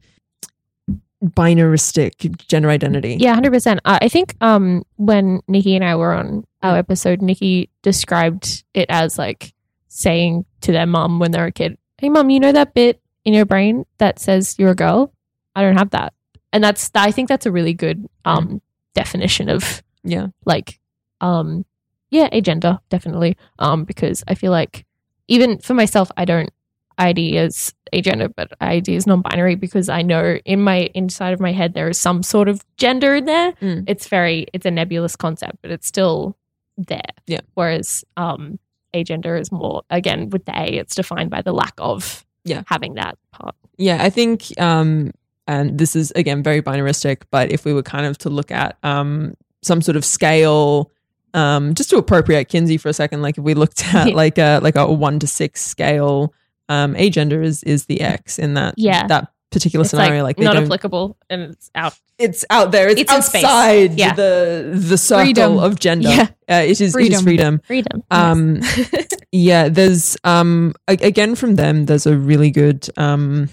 binaristic 1.23 2.37
gender 2.47 2.69
identity. 2.69 3.17
Yeah, 3.19 3.33
hundred 3.33 3.51
percent. 3.53 3.79
I 3.85 4.07
think 4.09 4.35
um 4.41 4.83
when 4.97 5.41
Nikki 5.47 5.75
and 5.75 5.83
I 5.85 5.95
were 5.95 6.13
on 6.13 6.45
our 6.61 6.77
episode, 6.77 7.21
Nikki 7.21 7.69
described 7.81 8.63
it 8.73 8.85
as 8.89 9.17
like 9.17 9.53
saying 9.87 10.45
to 10.61 10.71
their 10.71 10.85
mom 10.85 11.19
when 11.19 11.31
they're 11.31 11.45
a 11.47 11.51
kid, 11.51 11.77
"Hey, 11.97 12.09
mom, 12.09 12.29
you 12.29 12.39
know 12.39 12.51
that 12.51 12.73
bit 12.73 13.01
in 13.25 13.33
your 13.33 13.45
brain 13.45 13.85
that 13.97 14.19
says 14.19 14.55
you're 14.57 14.71
a 14.71 14.75
girl? 14.75 15.11
I 15.55 15.61
don't 15.61 15.77
have 15.77 15.91
that." 15.91 16.13
And 16.53 16.63
that's 16.63 16.89
I 16.95 17.11
think 17.11 17.29
that's 17.29 17.45
a 17.45 17.51
really 17.51 17.73
good 17.73 18.07
um 18.25 18.61
definition 18.93 19.49
of 19.49 19.83
Yeah. 20.03 20.27
like 20.45 20.79
um 21.21 21.65
yeah 22.09 22.29
agender 22.29 22.79
definitely 22.89 23.35
um 23.59 23.83
because 23.83 24.23
i 24.27 24.33
feel 24.33 24.51
like 24.51 24.85
even 25.27 25.57
for 25.59 25.73
myself 25.73 26.09
i 26.17 26.25
don't 26.25 26.49
id 26.97 27.37
as 27.37 27.73
agender 27.93 28.31
but 28.35 28.51
id 28.61 28.93
is 28.93 29.07
non-binary 29.07 29.55
because 29.55 29.87
i 29.89 30.01
know 30.01 30.37
in 30.45 30.61
my 30.61 30.89
inside 30.93 31.31
of 31.33 31.39
my 31.39 31.51
head 31.51 31.73
there 31.73 31.87
is 31.89 31.97
some 31.99 32.21
sort 32.23 32.47
of 32.49 32.65
gender 32.77 33.15
in 33.15 33.25
there 33.25 33.51
Mm. 33.61 33.83
it's 33.87 34.07
very 34.07 34.47
it's 34.53 34.65
a 34.65 34.71
nebulous 34.71 35.15
concept 35.15 35.57
but 35.61 35.71
it's 35.71 35.87
still 35.87 36.35
there 36.77 37.01
Yeah. 37.27 37.41
whereas 37.53 38.03
um 38.17 38.59
agender 38.93 39.39
is 39.39 39.51
more 39.51 39.83
again 39.89 40.29
with 40.29 40.45
the 40.45 40.59
a 40.59 40.65
it's 40.65 40.95
defined 40.95 41.29
by 41.29 41.41
the 41.41 41.53
lack 41.53 41.73
of 41.77 42.25
Yeah. 42.43 42.63
having 42.67 42.95
that 42.95 43.17
part 43.31 43.55
Yeah, 43.77 43.99
I 44.03 44.09
think, 44.09 44.59
um, 44.59 45.11
and 45.47 45.77
this 45.77 45.95
is 45.95 46.11
again 46.15 46.41
very 46.41 46.61
binaristic, 46.63 47.21
but 47.29 47.51
if 47.51 47.63
we 47.63 47.73
were 47.73 47.83
kind 47.83 48.05
of 48.07 48.17
to 48.19 48.29
look 48.29 48.49
at 48.51 48.75
um, 48.83 49.35
some 49.61 49.81
sort 49.83 49.95
of 49.95 50.03
scale, 50.03 50.89
um, 51.35 51.75
just 51.75 51.89
to 51.91 51.97
appropriate 51.97 52.45
Kinsey 52.49 52.77
for 52.77 52.89
a 52.89 52.93
second, 52.93 53.21
like 53.21 53.37
if 53.37 53.43
we 53.43 53.53
looked 53.53 53.83
at 53.93 54.13
like 54.23 54.37
a 54.39 54.59
like 54.63 54.75
a 54.75 54.91
one 54.91 55.19
to 55.19 55.27
six 55.27 55.61
scale, 55.63 56.33
um, 56.69 56.93
agender 56.95 57.43
is 57.43 57.63
is 57.63 57.85
the 57.85 58.01
X 58.01 58.37
in 58.39 58.53
that 58.55 58.73
Yeah. 58.77 59.07
that 59.07 59.31
particular 59.51 59.83
it's 59.83 59.91
scenario. 59.91 60.23
Like, 60.23 60.37
like, 60.37 60.43
not 60.43 60.57
applicable 60.57 61.17
and 61.29 61.41
it's 61.41 61.71
out 61.75 61.95
it's 62.19 62.43
out 62.49 62.71
there. 62.71 62.89
It's, 62.89 63.01
It's 63.01 63.11
outside 63.11 63.93
Yeah. 63.93 64.13
the 64.13 64.71
the 64.73 64.97
circle 64.97 65.25
Freedom. 65.25 65.59
of 65.59 65.79
gender. 65.79 66.09
Yeah. 66.09 66.27
Uh, 66.49 66.63
it 66.65 66.71
is 66.71 66.81
it 66.81 66.85
is 66.87 66.93
Freedom. 66.93 67.23
freedom. 67.23 67.61
freedom 67.65 68.03
Um, 68.11 68.61
yeah, 69.31 69.69
there's 69.69 70.17
um 70.23 70.73
again 70.87 71.35
from 71.35 71.55
them. 71.55 71.85
There's 71.85 72.05
a 72.05 72.17
really 72.17 72.49
good 72.51 72.87
um 72.97 73.49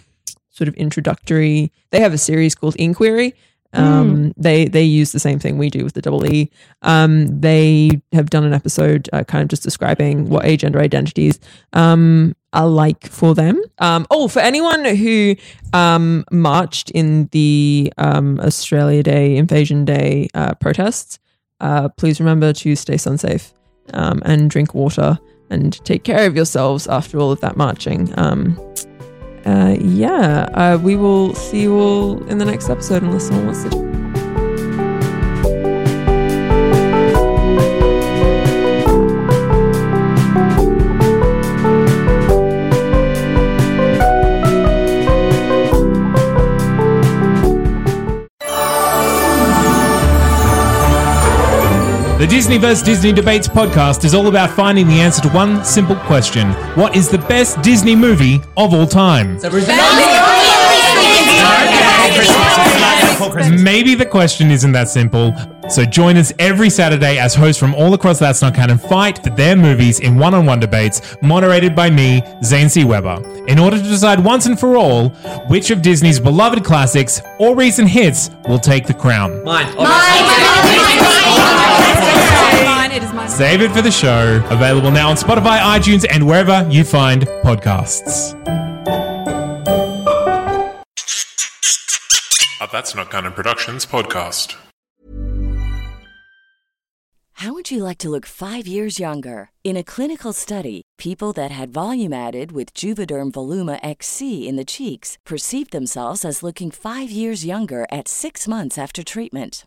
sort 0.51 0.69
of 0.69 0.75
introductory. 0.75 1.73
They 1.91 2.01
have 2.01 2.13
a 2.15 2.19
series 2.19 2.55
called 2.55 2.77
InQueery. 2.77 3.33
Um, 3.75 4.33
they 4.37 4.67
they 4.67 4.83
use 4.83 5.13
the 5.13 5.21
same 5.21 5.39
thing 5.39 5.59
we 5.59 5.71
do 5.71 5.85
with 5.85 5.95
the 5.95 6.03
double 6.03 6.25
E. 6.27 6.51
Um, 6.83 7.41
they 7.41 8.01
have 8.13 8.31
done 8.31 8.45
an 8.45 8.55
episode 8.55 9.09
uh, 9.13 9.25
kind 9.25 9.43
of 9.43 9.49
just 9.49 9.63
describing 9.63 10.29
what 10.29 10.45
agender 10.45 10.81
identities 10.81 11.41
um 11.73 12.35
are 12.53 12.69
like 12.69 13.09
for 13.09 13.35
them. 13.35 13.61
Um, 13.79 14.07
oh, 14.11 14.29
for 14.29 14.41
anyone 14.41 14.85
who 14.85 15.37
um 15.73 16.25
marched 16.31 16.91
in 16.91 17.29
the 17.33 17.93
um 17.99 18.41
Australia 18.41 19.03
Day 19.03 19.37
Invasion 19.37 19.85
Day 19.85 20.29
uh, 20.35 20.55
protests, 20.55 21.19
uh, 21.61 21.89
please 21.89 22.21
remember 22.21 22.53
to 22.53 22.77
stay 22.77 22.97
sun 22.97 23.19
safe 23.19 23.53
um, 23.93 24.23
and 24.25 24.51
drink 24.51 24.75
water 24.75 25.19
and 25.51 25.85
take 25.85 26.05
care 26.05 26.27
of 26.27 26.35
yourselves 26.37 26.87
after 26.87 27.19
all 27.19 27.31
of 27.31 27.41
that 27.41 27.57
marching. 27.57 28.13
Uh, 29.45 29.77
yeah, 29.79 30.49
uh, 30.55 30.79
we 30.81 30.97
will 30.97 31.35
see 31.35 31.63
you 31.63 31.79
all 31.79 32.25
in 32.29 32.39
the 32.39 32.45
next 32.45 32.71
episode 32.71 33.03
unless 33.03 33.29
someone 33.29 33.47
wants 33.47 33.65
to. 33.65 33.94
The 52.25 52.31
Disney 52.31 52.57
vs. 52.57 52.83
Disney 52.83 53.13
Debates 53.13 53.47
podcast 53.47 54.03
is 54.03 54.15
all 54.15 54.29
about 54.29 54.49
finding 54.49 54.89
the 54.89 54.95
answer 54.95 55.21
to 55.21 55.29
one 55.29 55.63
simple 55.63 55.95
question 55.95 56.53
What 56.75 56.97
is 56.97 57.11
the 57.11 57.19
best 57.19 57.61
Disney 57.61 57.95
movie 57.95 58.41
of 58.57 58.73
all 58.73 58.87
time? 58.87 59.35
Maybe 63.63 63.95
the 63.95 64.09
question 64.11 64.51
isn't 64.51 64.73
that 64.73 64.89
simple. 64.89 65.35
So 65.69 65.85
join 65.85 66.17
us 66.17 66.33
every 66.39 66.71
Saturday 66.71 67.19
as 67.19 67.35
hosts 67.35 67.61
from 67.61 67.75
all 67.75 67.93
across 67.93 68.21
That's 68.21 68.41
Not 68.41 68.55
Canon 68.55 68.79
fight 68.79 69.23
for 69.23 69.29
their 69.29 69.55
movies 69.55 70.01
in 70.01 70.17
one 70.17 70.33
on 70.33 70.47
one 70.47 70.61
debates, 70.61 71.19
moderated 71.21 71.77
by 71.77 71.91
me, 71.91 72.23
Zane 72.43 72.71
C. 72.71 72.85
Weber, 72.85 73.21
in 73.49 73.59
order 73.59 73.77
to 73.77 73.83
decide 73.83 74.19
once 74.19 74.47
and 74.47 74.59
for 74.59 74.79
all 74.79 75.11
which 75.49 75.71
of 75.71 75.83
Disney's 75.83 76.21
beloved 76.21 76.65
classics 76.65 77.21
or 77.39 77.55
recent 77.55 77.91
hits 77.91 78.31
will 78.49 78.59
take 78.59 78.87
the 78.87 78.95
crown. 78.95 79.45
Mine. 79.45 79.67
Mine, 79.77 80.25
it 82.95 83.03
is 83.03 83.13
mine. 83.13 83.29
Save 83.29 83.63
it 83.63 83.73
for 83.73 83.83
the 83.83 83.91
show. 83.91 84.45
Available 84.51 84.91
now 84.91 85.11
on 85.11 85.17
Spotify, 85.17 85.59
iTunes, 85.59 86.05
and 86.09 86.27
wherever 86.27 86.67
you 86.71 86.85
find 86.85 87.23
podcasts. 87.43 88.35
A 92.61 92.69
That's 92.71 92.95
Not 92.95 93.11
Canon 93.11 93.33
Productions 93.33 93.85
podcast. 93.85 94.57
How 97.39 97.53
would 97.53 97.71
you 97.71 97.83
like 97.83 97.99
to 97.99 98.09
look 98.09 98.27
five 98.27 98.67
years 98.67 98.99
younger? 99.01 99.51
In 99.65 99.77
a 99.77 99.83
clinical 99.83 100.33
study, 100.33 100.83
people 100.99 101.33
that 101.33 101.51
had 101.51 101.73
volume 101.73 102.13
added 102.13 102.53
with 102.53 102.73
Juvederm 102.73 103.33
Voluma 103.33 103.79
XC 103.83 104.49
in 104.49 104.57
the 104.57 104.65
cheeks 104.65 105.19
perceived 105.27 105.73
themselves 105.73 106.25
as 106.25 106.43
looking 106.43 106.71
five 106.71 107.11
years 107.11 107.45
younger 107.45 107.87
at 107.91 108.09
six 108.09 108.49
months 108.49 108.79
after 108.79 109.03
treatment. 109.03 109.67